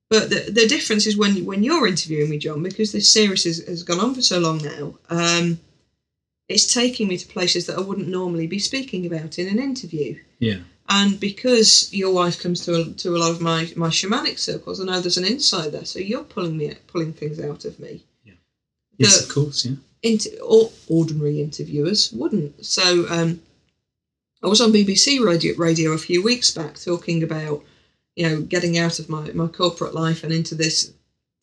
But 0.09 0.29
the, 0.29 0.51
the 0.51 0.67
difference 0.67 1.07
is 1.07 1.17
when 1.17 1.45
when 1.45 1.63
you're 1.63 1.87
interviewing 1.87 2.29
me, 2.29 2.37
John, 2.37 2.63
because 2.63 2.91
this 2.91 3.09
series 3.09 3.45
has, 3.45 3.59
has 3.65 3.83
gone 3.83 3.99
on 3.99 4.13
for 4.13 4.21
so 4.21 4.39
long 4.39 4.59
now. 4.59 4.95
Um, 5.09 5.59
it's 6.49 6.71
taking 6.73 7.07
me 7.07 7.17
to 7.17 7.27
places 7.27 7.65
that 7.67 7.77
I 7.77 7.81
wouldn't 7.81 8.09
normally 8.09 8.45
be 8.45 8.59
speaking 8.59 9.05
about 9.05 9.39
in 9.39 9.47
an 9.47 9.59
interview. 9.59 10.19
yeah. 10.39 10.57
And 10.89 11.17
because 11.21 11.93
your 11.93 12.13
wife 12.13 12.43
comes 12.43 12.65
to 12.65 12.81
a, 12.81 12.83
to 12.83 13.15
a 13.15 13.17
lot 13.17 13.31
of 13.31 13.39
my, 13.39 13.71
my 13.77 13.87
shamanic 13.87 14.37
circles, 14.37 14.81
I 14.81 14.83
know 14.83 14.99
there's 14.99 15.15
an 15.15 15.23
insight 15.23 15.71
there. 15.71 15.85
So 15.85 15.99
you're 15.99 16.25
pulling 16.25 16.57
me 16.57 16.75
pulling 16.87 17.13
things 17.13 17.39
out 17.39 17.63
of 17.63 17.79
me. 17.79 18.03
Yeah. 18.25 18.33
Yes, 18.97 19.23
of 19.23 19.33
course. 19.33 19.63
Yeah. 19.63 19.75
Inter- 20.03 20.37
or 20.43 20.71
ordinary 20.87 21.41
interviewers 21.41 22.11
wouldn't. 22.11 22.65
So 22.65 23.05
um, 23.09 23.41
I 24.43 24.47
was 24.47 24.61
on 24.61 24.71
BBC 24.71 25.23
radio, 25.23 25.55
radio 25.55 25.91
a 25.91 25.97
few 25.97 26.23
weeks 26.23 26.51
back 26.51 26.79
talking 26.79 27.23
about, 27.23 27.63
you 28.15 28.27
know, 28.27 28.41
getting 28.41 28.77
out 28.77 28.99
of 28.99 29.09
my, 29.09 29.31
my 29.31 29.47
corporate 29.47 29.93
life 29.93 30.23
and 30.23 30.33
into 30.33 30.55
this, 30.55 30.93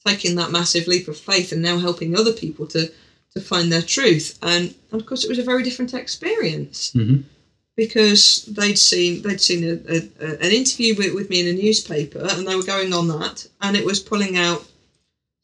taking 0.07 0.37
that 0.37 0.51
massive 0.51 0.87
leap 0.87 1.09
of 1.09 1.17
faith 1.17 1.53
and 1.53 1.63
now 1.63 1.79
helping 1.79 2.17
other 2.17 2.33
people 2.33 2.67
to, 2.67 2.91
to 3.35 3.41
find 3.41 3.71
their 3.71 3.83
truth. 3.83 4.39
And, 4.43 4.75
and 4.91 5.01
of 5.01 5.07
course, 5.07 5.25
it 5.25 5.29
was 5.29 5.39
a 5.39 5.45
very 5.45 5.63
different 5.63 5.95
experience 5.95 6.93
hmm 6.93 7.19
because 7.79 8.45
they'd 8.47 8.77
seen 8.77 9.23
they'd 9.23 9.41
seen 9.41 9.63
a, 9.63 9.75
a, 9.89 9.99
a, 10.21 10.31
an 10.41 10.51
interview 10.51 10.97
with, 10.97 11.15
with 11.15 11.31
me 11.31 11.41
in 11.41 11.55
a 11.55 11.63
newspaper 11.63 12.19
and 12.19 12.47
they 12.47 12.57
were 12.57 12.65
going 12.65 12.93
on 12.93 13.07
that 13.07 13.47
and 13.63 13.77
it 13.77 13.85
was 13.85 14.01
pulling 14.01 14.37
out 14.37 14.67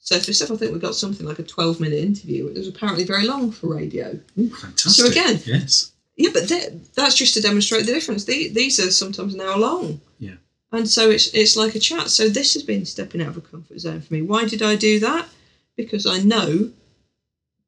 surface 0.05 0.37
stuff. 0.37 0.53
I 0.53 0.57
think 0.57 0.73
we 0.73 0.79
got 0.79 0.95
something 0.95 1.27
like 1.27 1.41
a 1.41 1.43
twelve 1.43 1.81
minute 1.81 1.99
interview. 1.99 2.47
It 2.47 2.57
was 2.59 2.69
apparently 2.69 3.05
very 3.05 3.27
long 3.27 3.51
for 3.51 3.75
radio. 3.75 4.19
Ooh, 4.39 4.51
fantastic. 4.51 4.93
So 4.93 5.07
again- 5.11 5.41
yes. 5.45 5.91
Yeah, 6.17 6.31
but 6.33 6.49
that- 6.49 6.95
that's 6.95 7.17
just 7.17 7.35
to 7.35 7.41
demonstrate 7.43 7.87
the 7.87 7.93
difference. 7.93 8.25
The- 8.25 8.49
These 8.49 8.79
are 8.79 8.91
sometimes 8.93 9.35
an 9.35 9.41
hour 9.41 9.59
long. 9.59 10.01
Yeah. 10.21 10.37
And 10.71 10.89
so 10.89 11.11
it's 11.11 11.29
it's 11.35 11.57
like 11.57 11.75
a 11.75 11.81
chat. 11.81 12.09
So 12.11 12.29
this 12.29 12.55
has 12.55 12.63
been 12.63 12.87
stepping 12.87 13.21
out 13.23 13.29
of 13.29 13.37
a 13.37 13.41
comfort 13.41 13.81
zone 13.81 14.01
for 14.01 14.15
me. 14.15 14.23
Why 14.23 14.45
did 14.45 14.63
I 14.63 14.77
do 14.77 15.01
that? 15.01 15.29
Because 15.77 16.07
I 16.07 16.19
know 16.21 16.71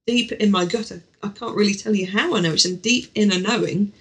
deep 0.07 0.30
in 0.32 0.51
my 0.53 0.64
gut, 0.64 0.93
I, 0.93 1.01
I 1.26 1.30
can't 1.30 1.57
really 1.57 1.74
tell 1.74 1.95
you 1.95 2.07
how 2.07 2.34
I 2.37 2.41
know. 2.41 2.53
It's 2.53 2.64
a 2.64 2.74
deep 2.76 3.11
inner 3.14 3.39
knowing 3.41 3.93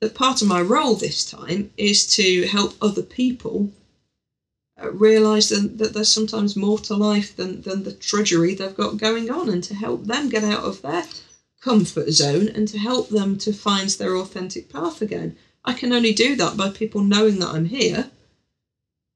that 0.00 0.14
part 0.14 0.42
of 0.42 0.48
my 0.48 0.60
role 0.60 0.94
this 0.96 1.24
time 1.24 1.70
is 1.78 2.06
to 2.16 2.46
help 2.46 2.74
other 2.82 3.02
people 3.02 3.72
realize 4.92 5.48
that, 5.48 5.78
that 5.78 5.94
there's 5.94 6.12
sometimes 6.12 6.56
more 6.56 6.78
to 6.80 6.94
life 6.94 7.36
than, 7.36 7.62
than 7.62 7.82
the 7.82 7.92
trudgery 7.92 8.54
they've 8.54 8.76
got 8.76 8.96
going 8.96 9.30
on 9.30 9.48
and 9.48 9.62
to 9.64 9.74
help 9.74 10.04
them 10.04 10.28
get 10.28 10.44
out 10.44 10.64
of 10.64 10.82
their 10.82 11.04
comfort 11.60 12.10
zone 12.10 12.48
and 12.48 12.68
to 12.68 12.78
help 12.78 13.08
them 13.08 13.38
to 13.38 13.52
find 13.52 13.88
their 13.90 14.16
authentic 14.16 14.70
path 14.70 15.00
again. 15.00 15.36
I 15.64 15.72
can 15.72 15.92
only 15.92 16.12
do 16.12 16.36
that 16.36 16.56
by 16.56 16.70
people 16.70 17.02
knowing 17.02 17.38
that 17.38 17.54
I'm 17.54 17.64
here, 17.64 18.10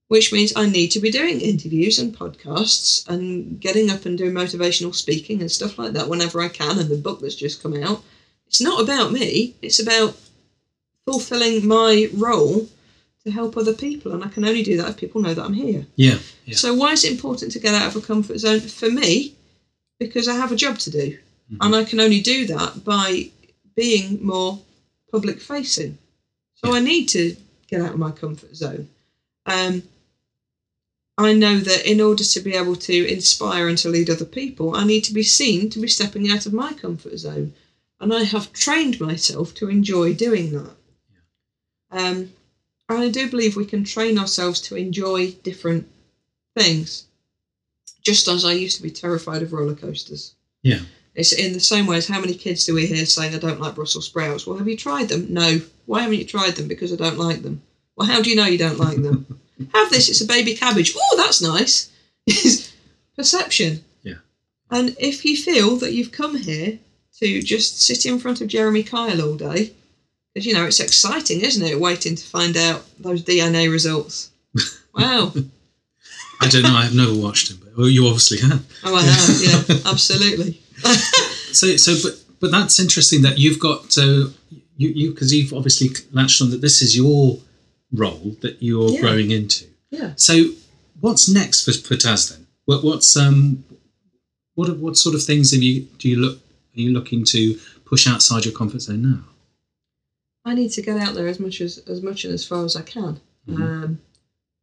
which 0.09 0.33
means 0.33 0.55
I 0.57 0.67
need 0.67 0.89
to 0.93 1.01
be 1.01 1.11
doing 1.11 1.41
interviews 1.41 1.99
and 1.99 2.17
podcasts 2.17 3.07
and 3.07 3.61
getting 3.61 3.91
up 3.91 4.07
and 4.07 4.17
doing 4.17 4.33
motivational 4.33 4.95
speaking 4.95 5.43
and 5.43 5.53
stuff 5.53 5.79
like 5.79 5.93
that 5.93 6.09
whenever 6.09 6.41
I 6.41 6.49
can. 6.49 6.79
And 6.79 6.89
the 6.89 6.97
book 6.97 7.21
that's 7.21 7.35
just 7.35 7.63
come 7.63 7.83
out, 7.83 8.03
it's 8.47 8.63
not 8.63 8.83
about 8.83 9.13
me, 9.13 9.55
it's 9.61 9.79
about 9.79 10.17
fulfilling 11.05 11.67
my 11.67 12.09
role 12.15 12.67
to 13.29 13.35
help 13.35 13.57
other 13.57 13.73
people. 13.73 14.13
And 14.13 14.25
I 14.25 14.29
can 14.29 14.45
only 14.45 14.63
do 14.63 14.77
that 14.79 14.91
if 14.91 14.97
people 14.97 15.21
know 15.21 15.35
that 15.35 15.45
I'm 15.45 15.55
here. 15.55 15.87
Yeah. 15.97 16.19
yeah. 16.45 16.57
So, 16.57 16.75
why 16.75 16.93
is 16.93 17.05
it 17.05 17.13
important 17.13 17.53
to 17.53 17.59
get 17.59 17.75
out 17.75 17.89
of 17.89 18.03
a 18.03 18.07
comfort 18.07 18.39
zone? 18.39 18.61
For 18.61 18.91
me, 18.91 19.35
because 19.99 20.29
I 20.29 20.35
have 20.35 20.53
a 20.53 20.57
job 20.57 20.79
to 20.81 20.91
do. 20.91 21.19
Mhm. 21.53 21.59
And 21.61 21.77
I 21.77 21.85
can 21.85 22.01
only 22.01 22.21
do 22.21 22.47
that 22.47 22.85
by 22.85 23.31
being 23.77 24.25
more 24.25 24.61
public 25.13 25.41
facing. 25.41 25.99
So, 26.55 26.75
I 26.75 26.81
need 26.81 27.07
to 27.11 27.37
get 27.69 27.81
out 27.83 27.95
of 27.95 27.99
my 27.99 28.11
comfort 28.11 28.55
zone. 28.57 28.89
Um, 29.47 29.83
I 31.17 31.33
know 31.33 31.59
that 31.59 31.91
in 31.91 32.01
order 32.01 32.23
to 32.23 32.41
be 32.41 32.55
able 32.55 32.77
to 32.77 32.97
inspire 33.13 33.69
and 33.69 33.79
to 33.79 33.89
lead 33.89 34.09
other 34.09 34.25
people, 34.25 34.77
I 34.77 34.85
need 34.85 35.03
to 35.05 35.13
be 35.13 35.25
seen 35.25 35.69
to 35.71 35.81
be 35.81 35.89
stepping 35.89 36.31
out 36.31 36.47
of 36.47 36.53
my 36.53 36.73
comfort 36.73 37.19
zone. 37.19 37.55
And 38.01 38.15
I 38.15 38.23
have 38.23 38.53
trained 38.53 39.01
myself 39.01 39.53
to 39.57 39.69
enjoy 39.69 40.15
doing 40.15 40.53
that. 40.53 40.77
Um, 41.91 42.33
and 42.89 42.99
I 42.99 43.11
do 43.11 43.31
believe 43.31 43.57
we 43.57 43.65
can 43.65 43.85
train 43.85 44.19
ourselves 44.19 44.61
to 44.63 44.77
enjoy 44.77 45.33
different 45.43 45.89
things, 46.57 47.07
just 48.03 48.29
as 48.29 48.45
I 48.45 48.53
used 48.53 48.77
to 48.77 48.83
be 48.83 48.91
terrified 48.91 49.43
of 49.43 49.53
roller 49.53 49.75
coasters. 49.75 50.35
Yeah. 50.63 50.81
It's 51.15 51.33
in 51.33 51.53
the 51.53 51.61
same 51.61 51.87
way 51.87 51.97
as 51.97 52.07
how 52.07 52.21
many 52.21 52.35
kids 52.35 52.65
do 52.65 52.75
we 52.75 52.87
hear 52.87 53.05
saying, 53.05 53.35
I 53.35 53.39
don't 53.39 53.61
like 53.61 53.75
Brussels 53.75 54.07
sprouts? 54.07 54.47
Well, 54.47 54.57
have 54.57 54.69
you 54.69 54.77
tried 54.77 55.09
them? 55.09 55.27
No. 55.29 55.61
Why 55.87 56.03
haven't 56.03 56.19
you 56.19 56.25
tried 56.25 56.55
them? 56.55 56.69
Because 56.69 56.93
I 56.93 56.97
don't 56.97 57.19
like 57.19 57.43
them. 57.43 57.61
Well, 57.97 58.07
how 58.07 58.23
do 58.23 58.31
you 58.31 58.37
know 58.37 58.47
you 58.47 58.59
don't 58.59 58.79
like 58.79 59.03
them? 59.03 59.41
Have 59.75 59.91
this, 59.91 60.09
it's 60.09 60.21
a 60.21 60.27
baby 60.27 60.55
cabbage. 60.55 60.95
Oh, 60.97 61.17
that's 61.17 61.43
nice. 61.43 61.91
Perception. 63.17 63.85
Yeah. 64.05 64.19
And 64.71 64.95
if 65.01 65.25
you 65.25 65.37
feel 65.37 65.75
that 65.79 65.93
you've 65.93 66.13
come 66.13 66.37
here 66.37 66.79
to 67.19 67.43
just 67.43 67.83
sit 67.83 68.07
in 68.07 68.21
front 68.21 68.41
of 68.41 68.47
Jeremy 68.47 68.85
Kyle 68.85 69.21
all 69.21 69.37
day, 69.37 69.73
because 70.39 70.47
you 70.47 70.55
know 70.55 70.67
it's 70.67 70.79
exciting, 70.79 71.41
isn't 71.41 71.67
it? 71.67 71.81
Waiting 71.81 72.15
to 72.15 72.25
find 72.25 72.57
out 72.57 72.85
those 73.01 73.23
DNA 73.25 73.71
results. 73.71 74.31
Wow. 74.95 75.33
I 76.41 76.49
don't 76.49 76.63
know. 76.63 76.75
I've 76.75 76.95
never 76.95 77.15
watched 77.15 77.51
him, 77.53 77.59
but 77.63 77.77
well, 77.77 77.89
you 77.89 78.07
obviously 78.07 78.39
have. 78.39 78.65
Oh, 78.85 78.97
I 78.97 79.03
have. 79.03 79.69
Yeah, 79.69 79.77
absolutely. 79.91 80.61
So, 81.53 81.77
so, 81.77 81.95
but, 82.03 82.19
but 82.41 82.51
that's 82.51 82.81
interesting 82.81 83.23
that 83.23 83.39
you've 83.39 83.61
got 83.61 83.97
you, 83.97 84.33
you, 84.77 85.11
because 85.11 85.33
you've 85.33 85.53
obviously 85.53 85.91
latched 86.13 86.43
on 86.43 86.51
that 86.51 86.63
this 86.63 86.83
is 86.83 86.97
your 86.97 87.39
role 87.93 88.37
that 88.41 88.61
you're 88.61 88.91
Yeah. 88.91 89.01
growing 89.03 89.31
into. 89.31 89.67
Yeah. 89.91 90.13
So, 90.17 90.47
what's 90.99 91.29
next 91.29 91.65
for, 91.65 91.73
for 91.73 91.95
Taz 91.95 92.31
then? 92.31 92.47
What, 92.65 92.83
what's 92.83 93.17
um, 93.17 93.63
what 94.57 94.77
what 94.79 94.97
sort 94.97 95.15
of 95.15 95.23
things 95.23 95.53
have 95.53 95.63
you 95.63 95.83
do 95.99 96.09
you 96.09 96.17
look 96.17 96.39
are 96.39 96.81
you 96.81 96.91
looking 96.91 97.25
to 97.27 97.59
push 97.85 98.09
outside 98.09 98.45
your 98.45 98.55
comfort 98.55 98.81
zone 98.83 99.03
now? 99.03 99.21
I 100.49 100.55
need 100.55 100.71
to 100.73 100.83
get 100.83 100.97
out 100.99 101.15
there 101.15 101.29
as 101.29 101.39
much 101.39 101.61
as 101.61 101.79
as 101.87 102.03
much 102.03 102.25
and 102.25 102.33
as 102.35 102.45
far 102.47 102.65
as 102.65 102.75
I 102.77 102.83
can. 102.83 103.21
Mhm. 103.49 103.61
Um, 103.63 104.01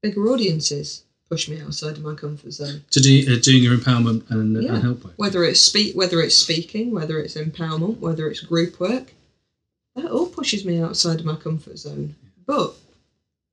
bigger 0.02 0.28
audiences 0.30 1.04
push 1.30 1.48
me 1.50 1.60
outside 1.60 1.98
of 1.98 2.04
my 2.04 2.14
comfort 2.14 2.52
zone. 2.52 2.84
To 2.92 3.00
do 3.00 3.14
uh, 3.34 3.40
doing 3.40 3.64
your 3.64 3.76
empowerment 3.78 4.30
and, 4.30 4.62
Yeah. 4.62 4.74
and 4.76 4.84
help 4.84 5.04
work. 5.04 5.14
Whether 5.18 5.44
it's 5.44 5.60
speak, 5.62 5.96
whether 5.96 6.22
it's 6.22 6.36
speaking, 6.36 6.92
whether 6.92 7.20
it's 7.20 7.36
empowerment, 7.36 7.98
whether 8.00 8.30
it's 8.30 8.42
group 8.42 8.80
work, 8.80 9.14
that 9.96 10.12
all 10.12 10.28
pushes 10.28 10.66
me 10.66 10.80
outside 10.80 11.20
of 11.20 11.26
my 11.26 11.36
comfort 11.36 11.78
zone. 11.80 12.16
But 12.46 12.76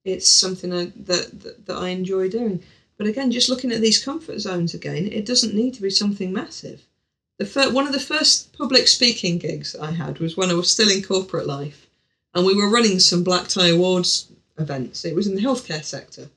it's 0.04 0.28
something 0.28 0.72
I, 0.72 0.92
that, 1.10 1.40
that 1.42 1.66
that 1.66 1.76
I 1.76 1.88
enjoy 1.90 2.28
doing. 2.28 2.62
But 2.98 3.06
again, 3.06 3.30
just 3.32 3.48
looking 3.48 3.72
at 3.72 3.80
these 3.80 4.04
comfort 4.04 4.38
zones 4.40 4.74
again, 4.74 5.06
it 5.06 5.24
doesn't 5.24 5.54
need 5.54 5.74
to 5.74 5.82
be 5.82 5.90
something 5.90 6.32
massive. 6.32 6.82
The 7.38 7.46
fir- 7.46 7.70
one 7.72 7.86
of 7.86 7.92
the 7.94 8.00
first 8.14 8.52
public 8.52 8.86
speaking 8.86 9.38
gigs 9.38 9.74
I 9.74 9.92
had 9.92 10.18
was 10.18 10.36
when 10.36 10.50
I 10.50 10.54
was 10.54 10.70
still 10.70 10.90
in 10.90 11.02
corporate 11.02 11.46
life, 11.46 11.86
and 12.34 12.46
we 12.46 12.54
were 12.54 12.68
running 12.70 12.98
some 12.98 13.22
Black 13.24 13.48
Tie 13.48 13.68
Awards 13.68 14.28
events. 14.58 15.04
It 15.04 15.14
was 15.14 15.26
in 15.26 15.34
the 15.34 15.42
healthcare 15.42 15.84
sector, 15.84 16.28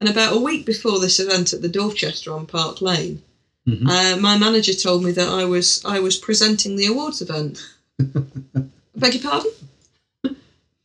and 0.00 0.08
about 0.10 0.36
a 0.36 0.40
week 0.40 0.66
before 0.66 0.98
this 1.00 1.18
event 1.20 1.52
at 1.52 1.62
the 1.62 1.68
Dorchester 1.68 2.32
on 2.32 2.46
Park 2.46 2.80
Lane, 2.80 3.22
Mhm. 3.66 3.88
uh, 3.88 4.16
my 4.20 4.38
manager 4.38 4.74
told 4.74 5.02
me 5.04 5.12
that 5.12 5.28
I 5.28 5.44
was 5.44 5.80
I 5.84 5.98
was 6.00 6.16
presenting 6.16 6.76
the 6.76 6.86
awards 6.86 7.20
event. 7.22 7.60
I 8.00 8.04
beg 8.96 9.14
your 9.14 9.22
pardon? 9.22 9.52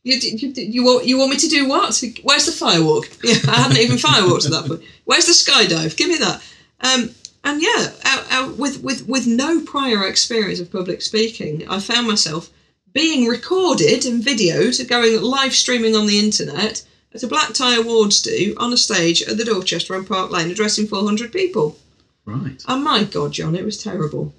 You, 0.04 0.16
you, 0.16 0.48
you, 0.56 0.84
want, 0.84 1.06
you 1.06 1.16
want 1.16 1.30
me 1.30 1.36
to 1.36 1.46
do 1.46 1.68
what? 1.68 2.02
Where's 2.24 2.46
the 2.46 2.50
firewalk? 2.50 3.04
Yeah, 3.22 3.48
I 3.52 3.60
hadn't 3.62 3.78
even 3.78 3.96
firewalked 4.08 4.46
at 4.46 4.50
that 4.50 4.66
point. 4.66 4.82
Where's 5.04 5.26
the 5.26 5.32
skydive? 5.32 5.96
Give 5.96 6.08
me 6.08 6.16
that. 6.18 6.42
Um, 6.80 7.10
and 7.44 7.62
yeah, 7.62 7.92
out, 8.04 8.24
out 8.32 8.56
with, 8.56 8.82
with, 8.82 9.06
with 9.06 9.28
no 9.28 9.60
prior 9.60 10.04
experience 10.08 10.58
of 10.58 10.72
public 10.72 11.02
speaking, 11.02 11.68
I 11.68 11.78
found 11.78 12.08
myself 12.08 12.50
being 12.92 13.26
recorded 13.26 14.04
and 14.04 14.22
videoed, 14.22 14.86
going 14.88 15.20
live 15.22 15.54
streaming 15.54 15.96
on 15.96 16.06
the 16.06 16.18
internet 16.18 16.84
at 17.14 17.22
a 17.22 17.26
Black 17.26 17.52
Tie 17.52 17.76
Awards 17.76 18.22
do 18.22 18.54
on 18.58 18.72
a 18.72 18.76
stage 18.76 19.22
at 19.22 19.36
the 19.36 19.44
Dorchester 19.44 19.94
on 19.94 20.04
Park 20.04 20.30
Lane, 20.30 20.50
addressing 20.50 20.86
400 20.86 21.32
people. 21.32 21.78
Right. 22.24 22.62
And 22.68 22.84
my 22.84 23.04
God, 23.04 23.32
John, 23.32 23.54
it 23.54 23.64
was 23.64 23.82
terrible. 23.82 24.34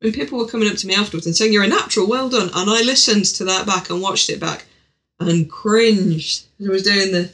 And 0.00 0.14
people 0.14 0.38
were 0.38 0.46
coming 0.48 0.68
up 0.68 0.76
to 0.76 0.86
me 0.86 0.94
afterwards 0.94 1.26
and 1.26 1.34
saying, 1.34 1.52
You're 1.52 1.64
a 1.64 1.68
natural, 1.68 2.06
well 2.06 2.28
done. 2.28 2.50
And 2.54 2.70
I 2.70 2.82
listened 2.82 3.24
to 3.26 3.44
that 3.44 3.66
back 3.66 3.90
and 3.90 4.02
watched 4.02 4.30
it 4.30 4.38
back 4.40 4.66
and 5.18 5.50
cringed. 5.50 6.44
as 6.60 6.68
I 6.68 6.70
was 6.70 6.82
doing 6.82 7.12
the, 7.12 7.30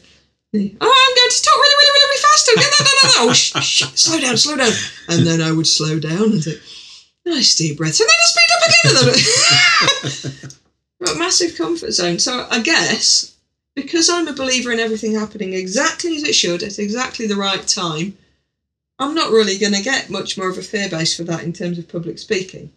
the 0.53 0.77
Oh, 0.81 0.87
I'm 1.09 1.17
going 1.17 1.31
to 1.31 1.43
talk 1.43 1.57
really, 1.57 1.75
really, 1.75 1.91
really, 1.93 2.09
really 2.09 2.23
fast. 2.23 2.47
Get 2.47 2.57
that 2.57 2.79
done. 2.79 2.87
done, 2.87 3.27
done." 3.27 3.29
Oh, 3.29 3.33
sh- 3.33 3.53
sh- 3.63 4.01
slow 4.01 4.21
down, 4.21 4.37
slow 4.37 4.57
down. 4.57 4.73
And 5.09 5.27
then 5.27 5.43
I 5.43 5.51
would 5.53 5.67
slow 5.67 5.99
down 5.99 6.23
and 6.33 6.43
say, 6.43 6.59
Nice 7.27 7.55
deep 7.57 7.79
breaths. 7.79 8.01
And 8.01 8.09
then 8.09 8.17
I 8.21 8.27
speed 8.27 8.42
up 8.63 8.71
again. 8.85 8.97
And 8.97 10.13
then 10.13 10.51
But 11.01 11.19
massive 11.19 11.57
comfort 11.57 11.93
zone. 11.93 12.19
So 12.19 12.47
I 12.51 12.61
guess 12.61 13.35
because 13.75 14.09
I'm 14.09 14.29
a 14.29 14.33
believer 14.33 14.71
in 14.71 14.79
everything 14.79 15.15
happening 15.15 15.53
exactly 15.53 16.17
as 16.17 16.23
it 16.25 16.35
should 16.35 16.63
at 16.63 16.79
exactly 16.79 17.27
the 17.27 17.37
right 17.37 17.67
time, 17.67 18.17
I'm 18.99 19.15
not 19.15 19.33
really 19.33 19.59
going 19.59 19.73
to 19.73 19.83
get 19.83 20.11
much 20.11 20.39
more 20.39 20.49
of 20.49 20.59
a 20.59 20.63
fear 20.63 20.89
base 20.89 21.17
for 21.17 21.25
that 21.25 21.43
in 21.43 21.53
terms 21.53 21.79
of 21.79 21.89
public 21.89 22.19
speaking. 22.19 22.71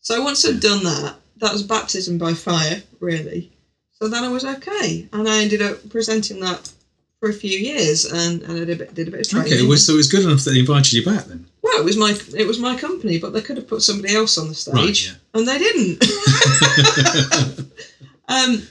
So 0.00 0.22
once 0.22 0.46
I'd 0.46 0.60
done 0.60 0.84
that, 0.84 1.16
that 1.38 1.52
was 1.52 1.62
baptism 1.62 2.18
by 2.18 2.34
fire, 2.34 2.82
really. 3.00 3.50
So 3.92 4.08
then 4.08 4.22
I 4.22 4.28
was 4.28 4.44
okay, 4.44 5.08
and 5.12 5.28
I 5.28 5.42
ended 5.42 5.60
up 5.60 5.88
presenting 5.90 6.40
that 6.40 6.70
for 7.18 7.28
a 7.28 7.32
few 7.32 7.58
years, 7.58 8.04
and, 8.04 8.42
and 8.42 8.52
I 8.52 8.64
did 8.64 8.70
a 8.70 8.76
bit, 8.76 8.94
did 8.94 9.08
a 9.08 9.10
bit 9.10 9.20
of 9.20 9.28
training. 9.28 9.52
Okay. 9.52 9.66
Well, 9.66 9.76
so 9.76 9.94
it 9.94 9.96
was 9.96 10.10
good 10.10 10.24
enough 10.24 10.44
that 10.44 10.52
they 10.52 10.60
invited 10.60 10.92
you 10.92 11.04
back 11.04 11.24
then. 11.24 11.46
Well, 11.68 11.80
it 11.80 11.84
was 11.84 11.96
my 11.98 12.16
it 12.36 12.46
was 12.46 12.58
my 12.58 12.76
company, 12.78 13.18
but 13.18 13.32
they 13.34 13.42
could 13.42 13.58
have 13.58 13.68
put 13.68 13.82
somebody 13.82 14.14
else 14.14 14.38
on 14.38 14.48
the 14.48 14.54
stage, 14.54 14.74
Right, 14.74 15.04
yeah. 15.06 15.12
and 15.34 15.46
they 15.46 15.58
didn't. 15.58 16.02
um, 18.28 18.62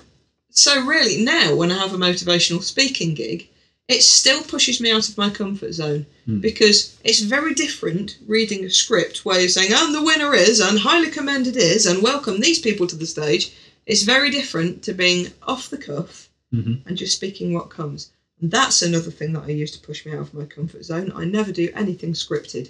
so 0.50 0.84
really, 0.84 1.24
now 1.24 1.56
when 1.56 1.72
I 1.72 1.78
have 1.78 1.94
a 1.94 1.98
motivational 1.98 2.64
speaking 2.64 3.14
gig, 3.14 3.48
it 3.88 4.02
still 4.02 4.42
pushes 4.42 4.82
me 4.82 4.92
out 4.92 5.08
of 5.10 5.18
my 5.18 5.30
comfort 5.30 5.74
zone 5.74 6.06
Hmm. 6.26 6.40
because 6.40 6.96
it's 7.04 7.20
very 7.22 7.54
different 7.54 8.18
reading 8.26 8.66
a 8.66 8.70
script 8.70 9.24
where 9.24 9.40
you're 9.40 9.50
saying, 9.50 9.72
"And 9.74 9.94
the 9.94 10.04
winner 10.04 10.34
is," 10.34 10.60
and 10.60 10.80
"Highly 10.80 11.12
commended 11.12 11.56
is," 11.56 11.86
and 11.86 12.02
"Welcome 12.02 12.40
these 12.40 12.60
people 12.60 12.88
to 12.88 12.96
the 12.96 13.06
stage." 13.06 13.52
It's 13.86 14.02
very 14.04 14.32
different 14.32 14.82
to 14.84 14.94
being 14.94 15.32
off 15.44 15.70
the 15.70 15.78
cuff 15.78 16.30
Mhm. 16.54 16.80
and 16.88 16.98
just 16.98 17.14
speaking 17.16 17.54
what 17.54 17.70
comes. 17.70 18.10
And 18.42 18.50
that's 18.52 18.82
another 18.82 19.12
thing 19.12 19.34
that 19.34 19.44
I 19.48 19.52
use 19.52 19.72
to 19.72 19.80
push 19.80 20.04
me 20.06 20.12
out 20.14 20.20
of 20.20 20.34
my 20.34 20.46
comfort 20.46 20.84
zone. 20.84 21.12
I 21.16 21.26
never 21.26 21.52
do 21.52 21.70
anything 21.76 22.14
scripted. 22.14 22.70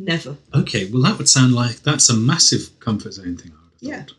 Never. 0.00 0.36
Okay, 0.54 0.90
well, 0.90 1.02
that 1.02 1.18
would 1.18 1.28
sound 1.28 1.54
like 1.54 1.82
that's 1.82 2.08
a 2.08 2.16
massive 2.16 2.80
comfort 2.80 3.12
zone 3.12 3.36
thing. 3.36 3.52
I 3.52 3.60
would 3.64 3.72
have 3.72 4.08
Yeah. 4.08 4.14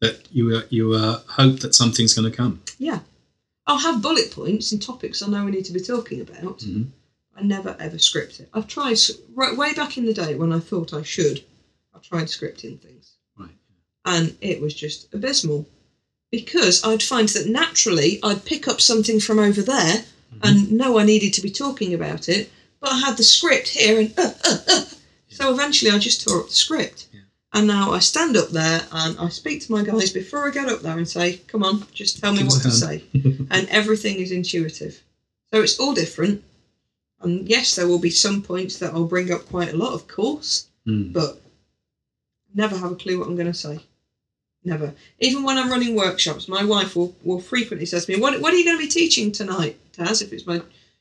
That 0.00 0.28
you 0.32 0.56
uh, 0.56 0.62
you 0.70 0.92
uh, 0.92 1.20
hope 1.28 1.60
that 1.60 1.74
something's 1.74 2.14
going 2.14 2.30
to 2.30 2.36
come. 2.36 2.62
Yeah. 2.78 3.00
I'll 3.66 3.78
have 3.78 4.00
bullet 4.00 4.30
points 4.30 4.72
and 4.72 4.80
topics 4.80 5.22
I 5.22 5.26
know 5.26 5.44
we 5.44 5.50
need 5.50 5.64
to 5.66 5.72
be 5.72 5.80
talking 5.80 6.20
about. 6.20 6.60
Mhm. 6.60 6.86
I 7.36 7.42
never 7.42 7.76
ever 7.78 7.98
script 7.98 8.40
it. 8.40 8.48
I've 8.54 8.66
tried, 8.66 8.96
right, 9.34 9.54
way 9.56 9.74
back 9.74 9.98
in 9.98 10.06
the 10.06 10.14
day 10.14 10.34
when 10.36 10.52
I 10.52 10.58
thought 10.58 10.94
I 10.94 11.02
should, 11.02 11.44
I 11.94 11.98
tried 11.98 12.28
scripting 12.28 12.80
things. 12.80 13.12
Right. 13.38 13.50
And 14.06 14.36
it 14.40 14.60
was 14.62 14.72
just 14.72 15.12
abysmal. 15.12 15.68
Because 16.30 16.82
I'd 16.82 17.02
find 17.02 17.28
that 17.30 17.46
naturally 17.48 18.20
I'd 18.22 18.44
pick 18.46 18.66
up 18.68 18.80
something 18.80 19.20
from 19.20 19.38
over 19.38 19.60
there 19.62 20.04
and 20.42 20.72
know 20.72 20.98
I 20.98 21.04
needed 21.04 21.32
to 21.34 21.42
be 21.42 21.50
talking 21.50 21.92
about 21.94 22.28
it, 22.28 22.50
but 22.80 22.92
I 22.92 22.98
had 23.00 23.16
the 23.16 23.22
script 23.22 23.68
here 23.68 24.00
and 24.00 24.12
uh, 24.18 24.32
uh, 24.44 24.58
uh. 24.68 24.84
So 25.36 25.52
eventually 25.52 25.90
I 25.90 25.98
just 25.98 26.26
tore 26.26 26.40
up 26.40 26.48
the 26.48 26.54
script. 26.54 27.06
Yeah. 27.12 27.20
And 27.52 27.66
now 27.66 27.92
I 27.92 28.00
stand 28.00 28.36
up 28.36 28.50
there 28.50 28.82
and 28.92 29.18
I 29.18 29.28
speak 29.30 29.62
to 29.62 29.72
my 29.72 29.82
guys 29.82 30.10
before 30.12 30.46
I 30.46 30.50
get 30.50 30.68
up 30.68 30.80
there 30.82 30.98
and 30.98 31.08
say, 31.08 31.38
"Come 31.46 31.62
on, 31.62 31.84
just 31.92 32.18
tell 32.20 32.32
me 32.32 32.42
what 32.44 32.62
to 32.62 32.70
say," 32.70 33.04
and 33.50 33.68
everything 33.80 34.16
is 34.16 34.30
intuitive. 34.30 35.02
So 35.52 35.62
it's 35.62 35.78
all 35.78 35.94
different. 35.94 36.42
And 37.22 37.48
yes, 37.48 37.74
there 37.74 37.88
will 37.88 37.98
be 38.00 38.10
some 38.10 38.42
points 38.42 38.78
that 38.78 38.92
I'll 38.92 39.06
bring 39.06 39.32
up 39.32 39.46
quite 39.46 39.72
a 39.72 39.76
lot, 39.76 39.94
of 39.94 40.06
course, 40.06 40.66
Mm. 40.86 41.12
but 41.12 41.40
never 42.54 42.76
have 42.76 42.92
a 42.92 42.94
clue 42.96 43.18
what 43.18 43.26
I'm 43.28 43.34
going 43.36 43.46
to 43.46 43.54
say. 43.54 43.80
Never. 44.64 44.94
Even 45.20 45.42
when 45.44 45.58
I'm 45.58 45.70
running 45.70 45.94
workshops, 45.94 46.46
my 46.48 46.62
wife 46.64 46.94
will, 46.96 47.14
will 47.22 47.40
frequently 47.40 47.86
say 47.86 48.00
to 48.00 48.12
me, 48.12 48.20
what, 48.20 48.40
what 48.40 48.52
are 48.52 48.56
you 48.56 48.64
going 48.64 48.76
to 48.76 48.82
be 48.84 48.88
teaching 48.90 49.32
tonight, 49.32 49.78
Taz, 49.92 50.22
if 50.22 50.32
it's 50.32 50.46
my 50.46 50.60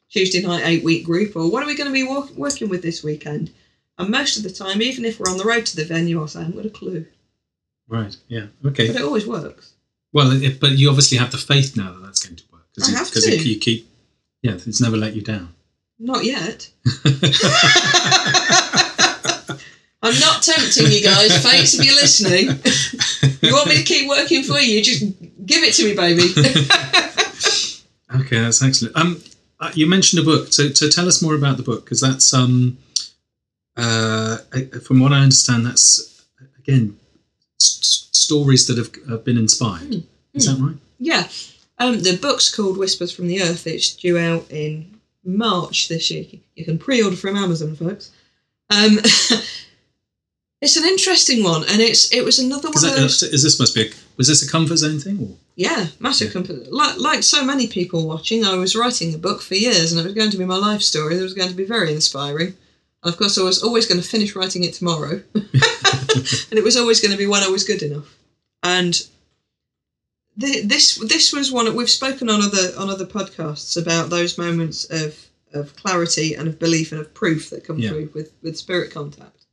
Tuesday 0.10 0.42
night 0.42 0.64
eight 0.66 0.84
week 0.84 1.04
group, 1.04 1.36
or 1.36 1.50
what 1.52 1.64
are 1.64 1.68
we 1.68 1.76
going 1.76 1.88
to 1.88 1.94
be 1.94 2.04
wo- 2.04 2.30
working 2.36 2.70
with 2.70 2.82
this 2.82 3.04
weekend? 3.04 3.52
And 3.98 4.10
most 4.10 4.38
of 4.38 4.44
the 4.44 4.50
time, 4.52 4.82
even 4.82 5.06
if 5.06 5.20
we're 5.20 5.32
on 5.32 5.38
the 5.38 5.46
road 5.46 5.66
to 5.68 5.76
the 5.76 5.86
venue, 5.86 6.20
I'll 6.20 6.28
say, 6.28 6.40
I 6.40 6.44
haven't 6.44 6.58
got 6.58 6.66
a 6.66 6.70
clue. 6.70 7.06
Right. 7.88 8.16
Yeah. 8.28 8.48
Okay. 8.66 8.88
But 8.88 8.98
it 8.98 9.04
always 9.04 9.26
works. 9.28 9.74
Well, 10.12 10.32
it, 10.32 10.60
but 10.60 10.72
you 10.72 10.90
obviously 10.90 11.18
have 11.18 11.32
the 11.32 11.38
faith 11.38 11.76
now 11.78 11.92
that 11.94 12.02
that's 12.04 12.24
going 12.26 12.36
to 12.38 12.44
work 12.52 12.64
I 12.84 12.90
you, 12.90 12.96
have 12.96 13.12
'cause 13.12 13.24
to. 13.26 13.36
you, 13.38 13.54
you 13.54 13.60
keep. 13.60 13.88
Yeah, 14.42 14.54
it's 14.54 14.82
never 14.82 14.98
let 14.98 15.16
you 15.16 15.22
down. 15.22 15.54
Not 16.00 16.24
yet. 16.26 16.70
I'm 20.04 20.20
not 20.20 20.44
tempting 20.44 20.92
you 20.92 21.02
guys. 21.04 21.42
Thanks 21.44 21.74
if 21.74 21.84
you're 21.86 21.96
listening. 21.96 22.48
You 23.42 23.54
want 23.54 23.68
me 23.70 23.78
to 23.78 23.84
keep 23.84 24.08
working 24.08 24.44
for 24.44 24.60
you? 24.60 24.84
Just 24.84 25.02
give 25.46 25.64
it 25.64 25.74
to 25.76 25.84
me, 25.86 25.96
baby. 25.96 26.34
Okay, 28.22 28.40
that's 28.40 28.62
excellent. 28.64 28.96
Um, 28.96 29.22
uh, 29.60 29.72
you 29.74 29.88
mentioned 29.88 30.22
a 30.22 30.26
book, 30.26 30.54
so 30.54 30.70
so 30.72 30.90
tell 30.90 31.08
us 31.08 31.22
more 31.22 31.36
about 31.36 31.58
the 31.58 31.64
book 31.64 31.84
because 31.84 32.00
that's 32.00 32.34
um, 32.34 32.78
uh, 33.78 34.38
from 34.86 35.00
what 35.00 35.12
I 35.14 35.20
understand, 35.22 35.66
that's 35.66 36.26
again 36.60 36.98
s- 37.62 38.10
stories 38.12 38.68
that 38.68 38.78
have, 38.78 38.92
have 39.10 39.24
been 39.26 39.38
inspired. 39.38 39.94
Hmm. 39.94 40.00
Is 40.34 40.46
that 40.48 40.62
right? 40.64 40.76
Yeah. 41.00 41.28
Um, 41.78 42.02
the 42.02 42.18
book's 42.18 42.54
called 42.54 42.78
Whispers 42.78 43.12
from 43.12 43.28
the 43.28 43.42
Earth. 43.42 43.68
It's 43.68 43.96
due 43.96 44.18
out 44.18 44.46
in 44.50 45.00
March 45.24 45.88
this 45.90 46.10
year. 46.12 46.26
You 46.56 46.64
can 46.66 46.78
pre-order 46.78 47.16
from 47.18 47.36
Amazon, 47.36 47.76
folks. 47.76 48.12
Um, 48.70 48.98
it's 50.62 50.78
an 50.78 50.86
interesting 50.86 51.44
one, 51.44 51.64
and 51.70 51.82
it's 51.82 52.12
it 52.14 52.24
was 52.24 52.40
another 52.40 52.70
one 52.70 52.78
of 52.78 52.82
that 52.82 52.96
those. 52.98 53.24
is 53.24 53.44
this 53.44 53.60
must 53.60 53.76
be 53.76 53.88
a, 53.88 53.92
was 54.18 54.28
this 54.28 54.42
a 54.48 54.50
comfort 54.50 54.78
zone 54.78 55.00
thing 55.00 55.20
or 55.20 55.36
Yeah, 55.56 55.88
massive 56.00 56.32
company. 56.34 56.66
Like, 56.70 56.98
like 57.00 57.24
so 57.24 57.44
many 57.44 57.68
people 57.68 58.08
watching, 58.08 58.44
I 58.46 58.56
was 58.56 58.76
writing 58.76 59.14
a 59.14 59.18
book 59.18 59.42
for 59.42 59.56
years, 59.56 59.92
and 59.92 60.00
it 60.00 60.06
was 60.06 60.14
going 60.14 60.32
to 60.32 60.38
be 60.38 60.46
my 60.46 60.58
life 60.58 60.82
story. 60.82 61.18
It 61.18 61.22
was 61.22 61.34
going 61.34 61.50
to 61.50 61.56
be 61.56 61.66
very 61.66 61.94
inspiring. 61.94 62.56
And 63.06 63.14
of 63.14 63.20
course, 63.20 63.38
I 63.38 63.44
was 63.44 63.62
always 63.62 63.86
going 63.86 64.02
to 64.02 64.08
finish 64.08 64.36
writing 64.36 64.64
it 64.64 64.74
tomorrow, 64.74 65.22
and 65.36 65.46
it 66.58 66.64
was 66.64 66.76
always 66.76 67.00
going 67.00 67.12
to 67.12 67.18
be 67.18 67.28
when 67.28 67.44
I 67.44 67.48
was 67.48 67.64
good 67.64 67.84
enough. 67.84 68.18
And 68.64 69.00
the, 70.36 70.62
this 70.62 70.96
this 70.98 71.32
was 71.32 71.52
one 71.52 71.74
we've 71.76 71.88
spoken 71.90 72.32
on 72.32 72.42
other 72.42 72.74
on 72.76 72.90
other 72.90 73.06
podcasts 73.06 73.80
about 73.80 74.10
those 74.10 74.40
moments 74.40 74.86
of 74.86 75.28
of 75.54 75.76
clarity 75.76 76.34
and 76.34 76.48
of 76.48 76.58
belief 76.58 76.92
and 76.92 77.00
of 77.00 77.14
proof 77.14 77.52
that 77.52 77.64
come 77.64 77.78
Yeah. 77.78 77.90
through 77.90 78.10
with 78.16 78.32
with 78.42 78.58
spirit 78.58 78.90
contact. 78.92 79.46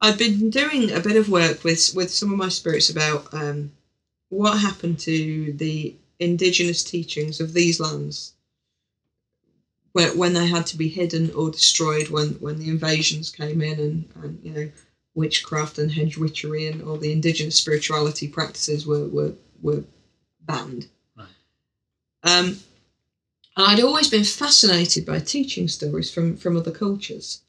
I've 0.00 0.16
been 0.16 0.48
doing 0.48 0.90
a 0.90 1.00
bit 1.00 1.16
of 1.16 1.28
work 1.28 1.62
with 1.62 1.94
with 1.94 2.10
some 2.10 2.32
of 2.32 2.38
my 2.38 2.48
spirits 2.48 2.88
about 2.88 3.28
um, 3.34 3.72
what 4.30 4.56
happened 4.58 4.98
to 5.00 5.52
the 5.52 5.94
indigenous 6.18 6.82
teachings 6.82 7.40
of 7.40 7.52
these 7.52 7.78
lands 7.78 8.32
when, 9.92 10.16
when 10.16 10.32
they 10.32 10.46
had 10.46 10.66
to 10.66 10.76
be 10.76 10.88
hidden 10.88 11.32
or 11.32 11.50
destroyed 11.50 12.08
when, 12.08 12.30
when 12.34 12.58
the 12.58 12.68
invasions 12.68 13.30
came 13.30 13.60
in 13.60 13.78
and, 13.78 14.08
and 14.22 14.40
you 14.42 14.52
know 14.52 14.70
witchcraft 15.14 15.78
and 15.78 15.92
hedge 15.92 16.16
witchery 16.16 16.66
and 16.66 16.82
all 16.82 16.96
the 16.96 17.12
indigenous 17.12 17.56
spirituality 17.56 18.28
practices 18.28 18.86
were 18.86 19.06
were, 19.08 19.34
were 19.60 19.84
banned. 20.42 20.88
Right. 21.16 21.26
Um, 22.22 22.60
and 23.56 23.66
I'd 23.66 23.80
always 23.80 24.08
been 24.08 24.24
fascinated 24.24 25.04
by 25.04 25.18
teaching 25.18 25.68
stories 25.68 26.12
from, 26.12 26.36
from 26.36 26.56
other 26.56 26.70
cultures. 26.70 27.42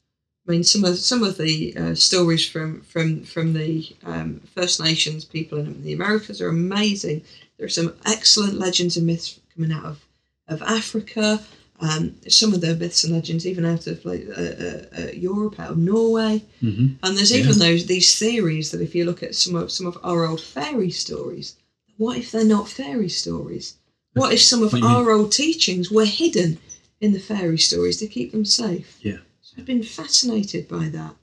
I 0.48 0.52
mean, 0.52 0.64
some 0.64 0.84
of 0.84 0.98
some 0.98 1.24
of 1.24 1.38
the 1.38 1.78
uh, 1.78 1.96
stories 1.96 2.48
from 2.48 2.82
from 2.82 3.24
from 3.24 3.54
the 3.54 3.96
um, 4.04 4.42
First 4.56 4.82
Nations 4.82 5.24
people 5.24 5.60
in 5.60 5.84
the 5.84 5.94
Americas 5.94 6.42
are 6.42 6.50
amazing. 6.50 7.24
There 7.58 7.68
are 7.68 7.70
some 7.70 7.94
excellent 8.06 8.56
legends 8.56 8.98
and 8.98 9.06
myths 9.06 9.40
coming 9.54 9.72
out 9.72 9.86
of 9.86 10.06
of 10.48 10.64
Africa. 10.64 11.42
Um, 11.82 12.16
some 12.28 12.54
of 12.54 12.62
the 12.62 12.76
myths 12.76 13.04
and 13.04 13.12
legends 13.12 13.48
even 13.48 13.66
out 13.66 13.88
of 13.88 14.06
like 14.06 14.28
uh, 14.38 14.40
uh, 14.40 14.86
uh, 15.00 15.12
Europe, 15.14 15.60
out 15.60 15.72
of 15.72 15.78
Norway. 15.78 16.44
hmm 16.60 16.88
And 17.02 17.18
there's 17.18 17.34
even 17.34 17.58
those 17.58 17.88
these 17.88 18.20
theories 18.20 18.70
that 18.70 18.82
if 18.82 18.94
you 18.94 19.04
look 19.04 19.24
at 19.24 19.36
some 19.36 19.56
of 19.56 19.72
some 19.72 19.88
of 19.88 19.98
our 20.04 20.26
old 20.26 20.42
fairy 20.42 20.92
stories, 20.92 21.56
what 21.98 22.18
if 22.18 22.32
they're 22.32 22.46
not 22.46 22.70
fairy 22.70 23.10
stories? 23.10 23.76
What 24.14 24.34
if 24.34 24.42
some 24.42 24.62
of 24.62 24.74
What 24.74 24.84
our 24.84 25.10
old 25.12 25.32
teachings 25.32 25.90
were 25.90 26.06
hidden 26.06 26.60
in 27.00 27.14
the 27.14 27.20
fairy 27.20 27.58
stories 27.58 27.98
to 27.98 28.08
keep 28.08 28.32
them 28.32 28.46
safe? 28.46 28.98
Yeah. 29.02 29.22
So 29.42 29.56
I've 29.58 29.66
been 29.66 29.84
fascinated 29.84 30.68
by 30.68 30.90
that. 30.90 31.16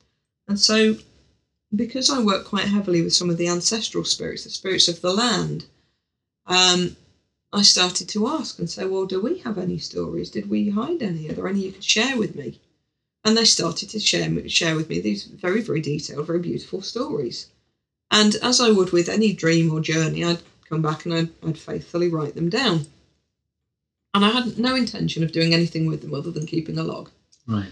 And 0.48 0.58
so 0.58 0.96
because 1.74 2.10
I 2.10 2.18
work 2.20 2.44
quite 2.44 2.66
heavily 2.66 3.02
with 3.02 3.14
some 3.14 3.30
of 3.30 3.36
the 3.36 3.48
ancestral 3.48 4.04
spirits, 4.04 4.44
the 4.44 4.50
spirits 4.50 4.88
of 4.88 5.00
the 5.02 5.12
land, 5.12 5.66
um, 6.46 6.96
I 7.52 7.62
started 7.62 8.08
to 8.10 8.28
ask 8.28 8.58
and 8.58 8.68
say, 8.68 8.84
well, 8.84 9.06
do 9.06 9.20
we 9.20 9.38
have 9.38 9.56
any 9.56 9.78
stories? 9.78 10.30
Did 10.30 10.50
we 10.50 10.70
hide 10.70 11.02
any? 11.02 11.28
Are 11.28 11.32
there 11.32 11.48
any 11.48 11.60
you 11.60 11.72
could 11.72 11.84
share 11.84 12.18
with 12.18 12.34
me? 12.34 12.60
And 13.24 13.36
they 13.36 13.44
started 13.44 13.88
to 13.90 14.00
share 14.00 14.48
share 14.48 14.76
with 14.76 14.88
me 14.88 15.00
these 15.00 15.24
very, 15.24 15.62
very 15.62 15.80
detailed, 15.80 16.26
very 16.26 16.38
beautiful 16.40 16.82
stories. 16.82 17.46
And 18.10 18.36
as 18.36 18.60
I 18.60 18.70
would 18.70 18.92
with 18.92 19.08
any 19.08 19.32
dream 19.32 19.72
or 19.72 19.80
journey, 19.80 20.24
I'd 20.24 20.42
come 20.68 20.82
back 20.82 21.04
and 21.04 21.14
I'd, 21.14 21.30
I'd 21.46 21.58
faithfully 21.58 22.08
write 22.08 22.34
them 22.34 22.48
down. 22.48 22.86
And 24.14 24.24
I 24.24 24.30
had 24.30 24.58
no 24.58 24.74
intention 24.74 25.22
of 25.22 25.32
doing 25.32 25.52
anything 25.52 25.86
with 25.86 26.02
them 26.02 26.14
other 26.14 26.30
than 26.30 26.46
keeping 26.46 26.78
a 26.78 26.82
log. 26.82 27.10
Right. 27.46 27.70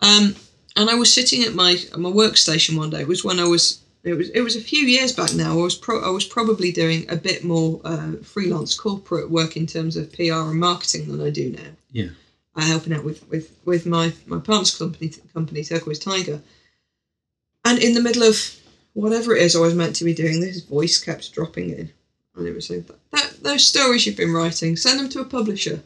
Um, 0.00 0.36
and 0.76 0.88
I 0.88 0.94
was 0.94 1.12
sitting 1.12 1.42
at 1.42 1.54
my 1.54 1.72
at 1.92 1.98
my 1.98 2.10
workstation 2.10 2.76
one 2.76 2.90
day. 2.90 3.00
It 3.00 3.08
was 3.08 3.24
when 3.24 3.40
I 3.40 3.44
was 3.44 3.80
it 4.08 4.14
was 4.14 4.30
it 4.30 4.40
was 4.40 4.56
a 4.56 4.60
few 4.60 4.86
years 4.86 5.12
back 5.12 5.34
now. 5.34 5.52
I 5.52 5.62
was 5.62 5.76
pro, 5.76 6.02
I 6.02 6.10
was 6.10 6.24
probably 6.24 6.72
doing 6.72 7.08
a 7.10 7.16
bit 7.16 7.44
more 7.44 7.80
uh, 7.84 8.12
freelance 8.22 8.74
corporate 8.74 9.30
work 9.30 9.56
in 9.56 9.66
terms 9.66 9.96
of 9.96 10.12
PR 10.12 10.50
and 10.50 10.58
marketing 10.58 11.08
than 11.08 11.20
I 11.20 11.30
do 11.30 11.50
now. 11.50 11.70
Yeah. 11.92 12.08
Uh, 12.56 12.62
helping 12.62 12.94
out 12.94 13.04
with 13.04 13.28
with 13.28 13.54
with 13.64 13.86
my 13.86 14.12
my 14.26 14.38
partner's 14.38 14.76
company 14.76 15.12
company 15.34 15.62
Turquoise 15.62 15.98
Tiger. 15.98 16.40
And 17.64 17.78
in 17.82 17.92
the 17.92 18.00
middle 18.00 18.22
of 18.22 18.36
whatever 18.94 19.36
it 19.36 19.42
is 19.42 19.54
I 19.54 19.60
was 19.60 19.74
meant 19.74 19.96
to 19.96 20.04
be 20.04 20.14
doing, 20.14 20.40
this 20.40 20.62
voice 20.62 20.98
kept 20.98 21.32
dropping 21.32 21.70
in, 21.70 21.92
and 22.34 22.48
it 22.48 22.54
was 22.54 22.66
saying 22.66 22.86
that 23.12 23.42
those 23.42 23.66
stories 23.66 24.06
you've 24.06 24.16
been 24.16 24.32
writing, 24.32 24.76
send 24.76 25.00
them 25.00 25.08
to 25.10 25.20
a 25.20 25.24
publisher. 25.24 25.82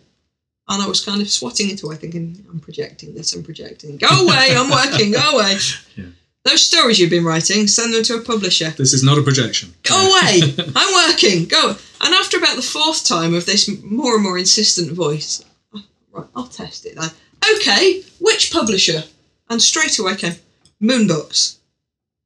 And 0.69 0.81
I 0.81 0.87
was 0.87 1.05
kind 1.05 1.21
of 1.21 1.29
swatting 1.29 1.71
into 1.71 1.91
it, 1.91 1.97
thinking, 1.97 2.47
I'm 2.49 2.61
projecting 2.61 3.15
this, 3.15 3.35
I'm 3.35 3.43
projecting. 3.43 3.97
Go 3.97 4.07
away, 4.09 4.55
I'm 4.57 4.71
working, 4.71 5.13
go 5.13 5.31
away. 5.35 5.59
Yeah. 5.97 6.05
Those 6.45 6.67
stories 6.67 6.99
you've 6.99 7.11
been 7.11 7.25
writing, 7.25 7.69
send 7.69 7.95
them 7.95 8.03
to 8.05 8.17
a 8.17 8.21
publisher. 8.21 8.71
This 8.71 8.93
is 8.93 9.05
not 9.05 9.17
a 9.19 9.23
projection. 9.23 9.73
Go 9.85 9.95
away, 9.97 10.41
I'm 10.77 11.09
working, 11.09 11.47
go. 11.47 11.77
And 12.01 12.15
after 12.15 12.37
about 12.39 12.57
the 12.57 12.63
fourth 12.63 13.05
time 13.05 13.33
of 13.35 13.47
this 13.47 13.69
more 13.83 14.15
and 14.15 14.25
more 14.25 14.37
insistent 14.39 14.91
voice, 14.93 15.45
I- 15.75 15.85
right, 16.13 16.27
I'll 16.35 16.49
test 16.49 16.85
it 16.87 16.97
then. 16.97 17.11
Okay, 17.57 18.03
which 18.21 18.53
publisher? 18.53 19.05
And 19.51 19.63
straight 19.63 19.99
away 19.99 20.17
came 20.17 20.35
Moonbooks. 20.83 21.59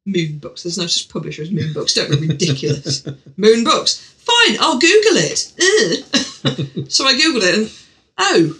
Moonbooks. 0.08 0.62
There's 0.62 0.78
no 0.78 0.86
such 0.86 1.08
publisher 1.08 1.42
as 1.42 1.50
Moonbooks. 1.50 1.94
Don't 1.94 2.10
be 2.20 2.26
ridiculous. 2.28 3.02
Moonbooks. 3.38 4.00
Fine, 4.00 4.56
I'll 4.60 4.78
Google 4.78 5.16
it. 5.16 5.52
So 6.92 7.04
I 7.04 7.14
Googled 7.14 7.42
it 7.42 7.54
and 7.58 7.72
oh, 8.18 8.56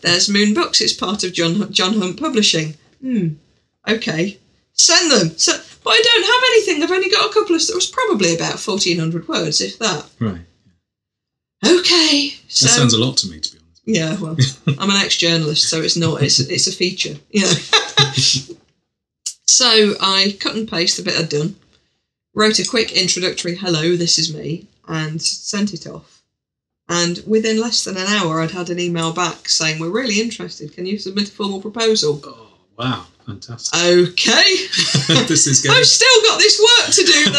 there's 0.00 0.28
Moonbooks. 0.28 0.80
It's 0.80 0.94
part 0.94 1.22
of 1.22 1.34
John 1.34 1.70
John 1.70 2.00
Hunt 2.00 2.18
Publishing. 2.18 2.74
Hmm. 3.02 3.28
Okay. 3.88 4.38
Send 4.72 5.10
them. 5.10 5.38
So, 5.38 5.52
but 5.84 5.90
I 5.90 6.00
don't 6.02 6.24
have 6.26 6.42
anything. 6.50 6.82
I've 6.82 6.90
only 6.90 7.10
got 7.10 7.30
a 7.30 7.32
couple 7.32 7.54
of. 7.56 7.62
It 7.62 7.74
was 7.74 7.86
probably 7.86 8.34
about 8.34 8.58
fourteen 8.58 8.98
hundred 8.98 9.26
words, 9.28 9.60
if 9.60 9.78
that. 9.78 10.06
Right. 10.20 10.40
Okay. 11.64 12.30
That 12.30 12.50
sounds 12.50 12.92
a 12.94 12.98
lot 13.00 13.16
to 13.18 13.28
me, 13.28 13.40
to 13.40 13.52
be 13.52 13.58
honest. 13.62 13.82
yeah, 13.86 14.16
well, 14.20 14.36
I'm 14.78 14.90
an 14.90 14.96
ex-journalist, 14.96 15.68
so 15.70 15.80
it's 15.80 15.96
not. 15.96 16.22
It's 16.22 16.40
it's 16.40 16.66
a 16.66 16.72
feature, 16.72 17.16
you 17.30 17.42
know. 17.46 17.52
so 19.46 19.94
I 20.00 20.36
cut 20.40 20.56
and 20.56 20.68
paste 20.68 20.96
the 20.96 21.02
bit 21.02 21.18
I'd 21.18 21.28
done, 21.28 21.56
wrote 22.34 22.58
a 22.58 22.66
quick 22.68 22.92
introductory 22.92 23.56
"Hello, 23.56 23.96
this 23.96 24.18
is 24.18 24.34
me," 24.34 24.66
and 24.86 25.20
sent 25.22 25.72
it 25.72 25.86
off. 25.86 26.22
And 26.88 27.22
within 27.26 27.60
less 27.60 27.82
than 27.84 27.96
an 27.96 28.06
hour, 28.06 28.40
I'd 28.40 28.52
had 28.52 28.70
an 28.70 28.78
email 28.78 29.12
back 29.12 29.48
saying, 29.48 29.78
"We're 29.78 29.88
really 29.90 30.20
interested. 30.20 30.74
Can 30.74 30.86
you 30.86 30.98
submit 30.98 31.28
a 31.28 31.32
formal 31.32 31.60
proposal?" 31.60 32.20
Oh, 32.24 32.48
wow. 32.78 33.06
Fantastic. 33.26 33.78
Okay. 33.78 34.56
this 35.26 35.46
is 35.46 35.66
I've 35.70 35.84
still 35.84 36.22
got 36.22 36.38
this 36.38 36.60
work 36.60 36.94
to 36.94 37.04
do 37.04 37.30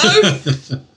though. 0.78 0.82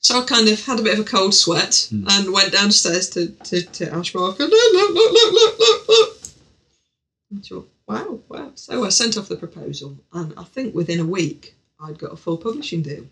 So 0.00 0.20
I 0.20 0.24
kind 0.26 0.46
of 0.50 0.62
had 0.66 0.78
a 0.78 0.82
bit 0.82 0.98
of 0.98 1.06
a 1.06 1.08
cold 1.08 1.34
sweat 1.34 1.86
Hmm. 1.88 2.04
and 2.10 2.30
went 2.30 2.52
downstairs 2.52 3.08
to, 3.10 3.28
to, 3.28 3.62
to 3.62 3.86
Ashmark 3.86 4.38
and 4.38 4.50
look, 4.50 4.72
look, 4.74 4.94
look, 4.94 5.12
look, 5.32 5.58
look, 5.58 5.88
look. 5.88 6.18
And 7.30 7.38
I 7.38 7.48
thought, 7.48 7.68
wow, 7.88 8.20
wow. 8.28 8.52
So 8.54 8.84
I 8.84 8.90
sent 8.90 9.16
off 9.16 9.28
the 9.28 9.36
proposal 9.36 9.96
and 10.12 10.34
I 10.36 10.44
think 10.44 10.74
within 10.74 11.00
a 11.00 11.06
week 11.06 11.54
I'd 11.80 11.98
got 11.98 12.12
a 12.12 12.16
full 12.16 12.36
publishing 12.36 12.82
deal. 12.82 13.06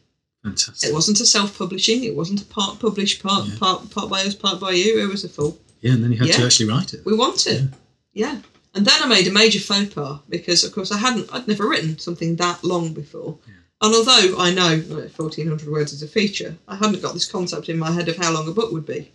Fantastic. 0.45 0.91
It 0.91 0.93
wasn't 0.93 1.19
a 1.21 1.25
self-publishing. 1.25 2.05
It 2.05 2.15
wasn't 2.15 2.43
a 2.43 2.45
part 2.45 2.79
published, 2.79 3.23
part 3.23 3.47
Yeah. 3.47 3.59
part 3.59 3.89
part 3.91 4.11
by 4.11 4.21
us, 4.27 4.35
part 4.35 4.61
by 4.61 4.73
you. 4.73 5.03
It 5.03 5.09
was 5.09 5.25
a 5.25 5.31
full. 5.31 5.59
Yeah, 5.81 5.93
and 5.93 6.05
then 6.05 6.13
you 6.13 6.19
had 6.19 6.33
to 6.33 6.45
actually 6.45 6.69
write 6.69 6.93
it. 6.93 7.07
We 7.07 7.15
want 7.17 7.47
it. 7.47 7.71
Yeah. 8.13 8.39
And 8.75 8.87
then 8.87 9.03
I 9.03 9.07
made 9.07 9.27
a 9.27 9.33
major 9.33 9.61
faux 9.61 9.93
pas 9.93 10.21
because, 10.29 10.65
of 10.65 10.73
course, 10.73 10.91
I 10.91 10.99
hadn't. 10.99 11.29
I'd 11.33 11.47
never 11.47 11.69
written 11.69 11.99
something 11.99 12.37
that 12.37 12.65
long 12.65 12.95
before. 12.95 13.39
Yeah. 13.47 13.55
And 13.83 13.95
although 13.95 14.39
I 14.39 14.55
know 14.55 14.83
like, 14.89 15.11
fourteen 15.11 15.49
hundred 15.49 15.69
words 15.69 15.93
is 15.93 16.03
a 16.03 16.09
feature, 16.09 16.57
I 16.69 16.77
hadn't 16.77 17.03
got 17.03 17.15
this 17.15 17.31
concept 17.31 17.69
in 17.69 17.79
my 17.79 17.91
head 17.91 18.09
of 18.09 18.17
how 18.17 18.33
long 18.33 18.49
a 18.49 18.53
book 18.53 18.73
would 18.73 18.87
be. 18.87 19.11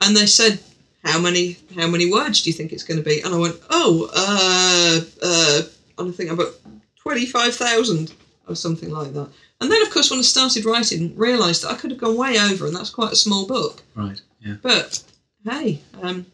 And 0.00 0.16
they 0.16 0.26
said, 0.26 0.58
"How 1.04 1.20
many? 1.20 1.58
How 1.76 1.86
many 1.86 2.10
words 2.10 2.42
do 2.42 2.50
you 2.50 2.56
think 2.56 2.72
it's 2.72 2.82
going 2.82 2.98
to 2.98 3.08
be?" 3.08 3.20
And 3.20 3.34
I 3.34 3.38
went, 3.38 3.56
"Oh, 3.70 4.10
uh, 4.12 5.04
uh," 5.22 5.62
and 5.98 6.08
I 6.08 6.16
think 6.16 6.30
about 6.30 6.54
twenty-five 6.96 7.54
thousand 7.54 8.12
or 8.48 8.56
something 8.56 8.90
like 8.90 9.12
that. 9.12 9.28
And 9.60 9.70
then, 9.70 9.82
of 9.82 9.90
course, 9.90 10.10
when 10.10 10.18
I 10.18 10.22
started 10.22 10.64
writing, 10.64 11.16
realised 11.16 11.62
that 11.62 11.70
I 11.70 11.76
could 11.76 11.90
have 11.90 12.00
gone 12.00 12.16
way 12.16 12.38
over, 12.38 12.66
and 12.66 12.74
that's 12.74 12.90
quite 12.90 13.12
a 13.12 13.16
small 13.16 13.46
book. 13.46 13.82
Right. 13.94 14.20
Yeah. 14.40 14.56
But 14.62 15.02
hey, 15.44 15.80
um, 16.02 16.26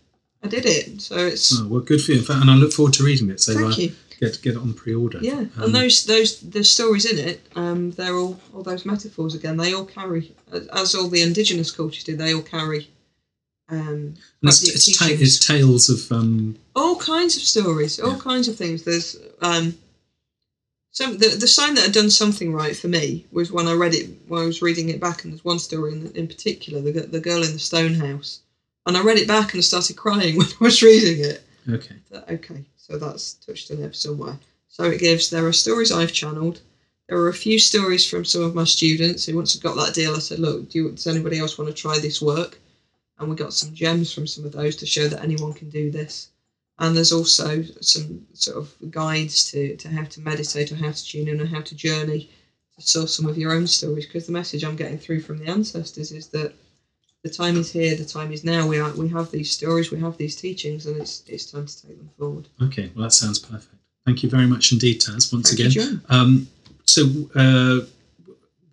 I 0.42 0.48
did 0.48 0.64
it, 0.66 1.00
so 1.02 1.16
it's 1.18 1.58
Oh, 1.60 1.66
well, 1.68 1.80
good 1.80 2.00
for 2.02 2.12
you. 2.12 2.18
In 2.18 2.24
fact, 2.24 2.40
and 2.40 2.50
I 2.50 2.54
look 2.54 2.72
forward 2.72 2.94
to 2.94 3.04
reading 3.04 3.30
it. 3.30 3.40
So 3.40 3.54
thank 3.54 3.74
uh, 3.74 3.76
you. 3.82 3.92
get 4.20 4.40
get 4.42 4.54
it 4.54 4.58
on 4.58 4.72
pre-order. 4.74 5.18
Yeah, 5.20 5.44
Um, 5.56 5.64
and 5.64 5.74
those 5.74 6.04
those 6.04 6.40
the 6.40 6.64
stories 6.64 7.04
in 7.04 7.18
it, 7.18 7.46
um, 7.54 7.90
they're 7.92 8.16
all 8.16 8.40
all 8.54 8.62
those 8.62 8.86
metaphors 8.86 9.34
again. 9.34 9.56
They 9.58 9.74
all 9.74 9.84
carry, 9.84 10.32
as- 10.72 10.94
all 10.94 11.08
the 11.08 11.22
indigenous 11.22 11.70
cultures 11.70 12.04
do. 12.04 12.16
They 12.16 12.32
all 12.34 12.42
carry. 12.42 12.88
Um, 13.68 14.14
it's, 14.42 14.62
it's, 14.64 14.98
ta- 14.98 15.06
it's 15.10 15.38
tales 15.46 15.88
of 15.88 16.10
um, 16.10 16.56
all 16.74 16.96
kinds 16.96 17.36
of 17.36 17.42
stories, 17.42 18.00
all 18.00 18.12
Yeah. 18.14 18.18
kinds 18.18 18.48
of 18.48 18.56
things. 18.56 18.82
There's 18.82 19.16
um, 19.42 19.76
some 20.90 21.18
the 21.18 21.28
the 21.38 21.46
sign 21.46 21.74
that 21.74 21.84
had 21.84 21.92
done 21.92 22.10
something 22.10 22.52
right 22.52 22.76
for 22.76 22.88
me 22.88 23.26
was 23.30 23.52
when 23.52 23.68
I 23.68 23.74
read 23.74 23.94
it 23.94 24.08
when 24.26 24.42
I 24.42 24.46
was 24.46 24.60
reading 24.62 24.88
it 24.88 24.98
back, 25.00 25.22
and 25.22 25.32
there's 25.32 25.44
one 25.44 25.60
story 25.60 25.92
in, 25.92 26.10
in 26.16 26.26
particular, 26.26 26.80
the 26.80 26.92
the 27.02 27.20
girl 27.20 27.44
in 27.44 27.52
the 27.52 27.58
stone 27.60 27.94
house, 27.94 28.40
and 28.86 28.96
I 28.96 29.02
read 29.02 29.18
it 29.18 29.28
back 29.28 29.52
and 29.52 29.58
I 29.58 29.62
started 29.62 29.96
crying 29.96 30.36
when 30.38 30.46
I 30.46 30.64
was 30.64 30.82
reading 30.82 31.24
it. 31.24 31.42
okay. 31.68 31.96
okay, 32.30 32.64
so 32.76 32.98
that's 32.98 33.34
touched 33.34 33.70
a 33.70 33.76
nerve 33.76 33.96
somewhere. 33.96 34.38
So 34.68 34.84
it 34.84 35.00
gives 35.00 35.30
there 35.30 35.46
are 35.46 35.52
stories 35.52 35.92
I've 35.92 36.12
channeled. 36.12 36.60
There 37.08 37.18
are 37.18 37.28
a 37.28 37.34
few 37.34 37.58
stories 37.58 38.08
from 38.08 38.24
some 38.24 38.42
of 38.42 38.54
my 38.54 38.64
students 38.64 39.26
who 39.26 39.36
once 39.36 39.56
I 39.56 39.60
got 39.60 39.76
that 39.76 39.94
deal, 39.94 40.14
I 40.14 40.20
said, 40.20 40.38
look, 40.38 40.70
do 40.70 40.78
you, 40.78 40.90
does 40.92 41.08
anybody 41.08 41.38
else 41.38 41.58
want 41.58 41.68
to 41.68 41.82
try 41.82 41.98
this 41.98 42.22
work? 42.22 42.58
And 43.18 43.28
we 43.28 43.36
got 43.36 43.52
some 43.52 43.74
gems 43.74 44.12
from 44.12 44.26
some 44.26 44.44
of 44.44 44.52
those 44.52 44.76
to 44.76 44.86
show 44.86 45.08
that 45.08 45.22
anyone 45.22 45.52
can 45.52 45.68
do 45.70 45.90
this. 45.90 46.28
And 46.78 46.96
there's 46.96 47.12
also 47.12 47.62
some 47.80 48.26
sort 48.32 48.56
of 48.56 48.72
guides 48.90 49.50
to, 49.50 49.76
to 49.76 49.88
how 49.88 50.04
to 50.04 50.20
meditate 50.20 50.72
or 50.72 50.76
how 50.76 50.92
to 50.92 51.04
tune 51.04 51.28
in 51.28 51.40
or 51.40 51.46
how 51.46 51.60
to 51.60 51.74
journey 51.74 52.30
to 52.76 52.86
source 52.86 53.14
some 53.14 53.26
of 53.26 53.36
your 53.36 53.52
own 53.52 53.66
stories. 53.66 54.06
Because 54.06 54.26
the 54.26 54.32
message 54.32 54.64
I'm 54.64 54.76
getting 54.76 54.98
through 54.98 55.20
from 55.20 55.38
the 55.38 55.48
ancestors 55.48 56.12
is 56.12 56.28
that 56.28 56.54
the 57.22 57.30
time 57.30 57.56
is 57.56 57.72
here, 57.72 57.96
the 57.96 58.04
time 58.04 58.32
is 58.32 58.44
now. 58.44 58.66
We 58.66 58.78
are, 58.78 58.90
we 58.92 59.08
have 59.10 59.30
these 59.30 59.50
stories, 59.50 59.90
we 59.90 60.00
have 60.00 60.16
these 60.16 60.36
teachings, 60.36 60.86
and 60.86 61.00
it's 61.00 61.22
it's 61.26 61.50
time 61.50 61.66
to 61.66 61.86
take 61.86 61.98
them 61.98 62.10
forward. 62.18 62.48
Okay. 62.62 62.90
Well, 62.94 63.04
that 63.04 63.12
sounds 63.12 63.38
perfect. 63.38 63.74
Thank 64.06 64.22
you 64.22 64.30
very 64.30 64.46
much 64.46 64.72
indeed, 64.72 65.00
Taz. 65.00 65.32
Once 65.32 65.54
Thank 65.54 65.76
again. 65.76 66.00
Um, 66.08 66.48
so 66.84 67.02
uh, 67.34 67.80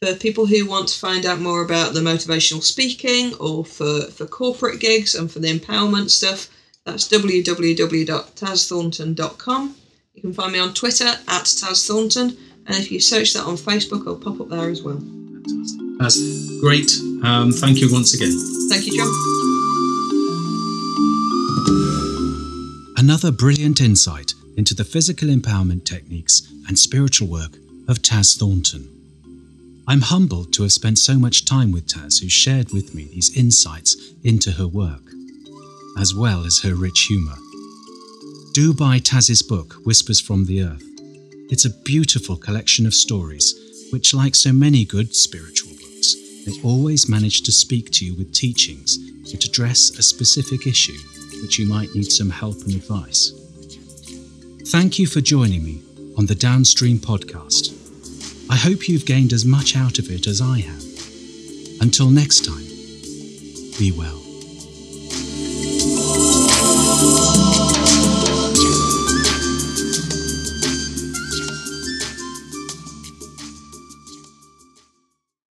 For 0.01 0.15
people 0.15 0.47
who 0.47 0.65
want 0.65 0.87
to 0.87 0.97
find 0.97 1.27
out 1.27 1.39
more 1.39 1.63
about 1.63 1.93
the 1.93 1.99
motivational 1.99 2.63
speaking 2.63 3.35
or 3.35 3.63
for, 3.63 4.01
for 4.05 4.25
corporate 4.25 4.79
gigs 4.79 5.13
and 5.13 5.31
for 5.31 5.37
the 5.37 5.55
empowerment 5.55 6.09
stuff, 6.09 6.49
that's 6.87 7.07
www.tazthornton.com. 7.07 9.75
You 10.15 10.21
can 10.23 10.33
find 10.33 10.53
me 10.53 10.59
on 10.59 10.73
Twitter 10.73 11.05
at 11.05 11.43
Taz 11.43 11.87
Thornton, 11.87 12.35
and 12.65 12.77
if 12.77 12.91
you 12.91 12.99
search 12.99 13.33
that 13.33 13.45
on 13.45 13.57
Facebook, 13.57 14.07
I'll 14.07 14.15
pop 14.15 14.41
up 14.41 14.49
there 14.49 14.71
as 14.71 14.81
well. 14.81 14.97
Fantastic. 14.97 15.81
That's 15.99 16.59
great. 16.61 16.91
Um, 17.23 17.51
thank 17.51 17.79
you 17.79 17.93
once 17.93 18.15
again. 18.15 18.31
Thank 18.69 18.87
you, 18.87 18.97
John. 18.97 19.07
Another 22.97 23.31
brilliant 23.31 23.79
insight 23.79 24.33
into 24.57 24.73
the 24.73 24.83
physical 24.83 25.29
empowerment 25.29 25.85
techniques 25.85 26.41
and 26.67 26.79
spiritual 26.79 27.27
work 27.27 27.57
of 27.87 27.99
Taz 27.99 28.35
Thornton. 28.35 29.00
I'm 29.91 29.99
humbled 29.99 30.53
to 30.53 30.63
have 30.63 30.71
spent 30.71 30.99
so 30.99 31.15
much 31.15 31.43
time 31.43 31.73
with 31.73 31.85
Taz, 31.85 32.21
who 32.21 32.29
shared 32.29 32.71
with 32.71 32.95
me 32.95 33.09
these 33.11 33.35
insights 33.35 34.13
into 34.23 34.51
her 34.51 34.65
work, 34.65 35.03
as 35.99 36.15
well 36.15 36.45
as 36.45 36.61
her 36.61 36.75
rich 36.75 37.07
humour. 37.09 37.35
Do 38.53 38.73
buy 38.73 38.99
Taz's 38.99 39.41
book, 39.41 39.73
Whispers 39.83 40.21
from 40.21 40.45
the 40.45 40.63
Earth. 40.63 40.81
It's 41.49 41.65
a 41.65 41.77
beautiful 41.83 42.37
collection 42.37 42.85
of 42.85 42.93
stories, 42.93 43.53
which, 43.91 44.13
like 44.13 44.33
so 44.33 44.53
many 44.53 44.85
good 44.85 45.13
spiritual 45.13 45.73
books, 45.73 46.15
they 46.45 46.53
always 46.63 47.09
manage 47.09 47.41
to 47.41 47.51
speak 47.51 47.91
to 47.91 48.05
you 48.05 48.15
with 48.15 48.33
teachings 48.33 48.97
that 49.29 49.43
address 49.43 49.89
a 49.99 50.03
specific 50.03 50.67
issue 50.67 50.97
which 51.41 51.59
you 51.59 51.67
might 51.67 51.93
need 51.93 52.09
some 52.09 52.29
help 52.29 52.61
and 52.61 52.75
advice. 52.75 53.33
Thank 54.67 54.99
you 54.99 55.05
for 55.05 55.19
joining 55.19 55.65
me 55.65 55.81
on 56.17 56.27
the 56.27 56.35
Downstream 56.35 56.97
podcast. 56.97 57.80
I 58.51 58.57
hope 58.57 58.89
you've 58.89 59.05
gained 59.05 59.31
as 59.31 59.45
much 59.45 59.77
out 59.77 59.97
of 59.97 60.11
it 60.11 60.27
as 60.27 60.41
I 60.41 60.59
have. 60.59 60.83
Until 61.79 62.09
next 62.09 62.43
time, 62.43 62.65
be 63.79 63.93
well. 63.93 64.20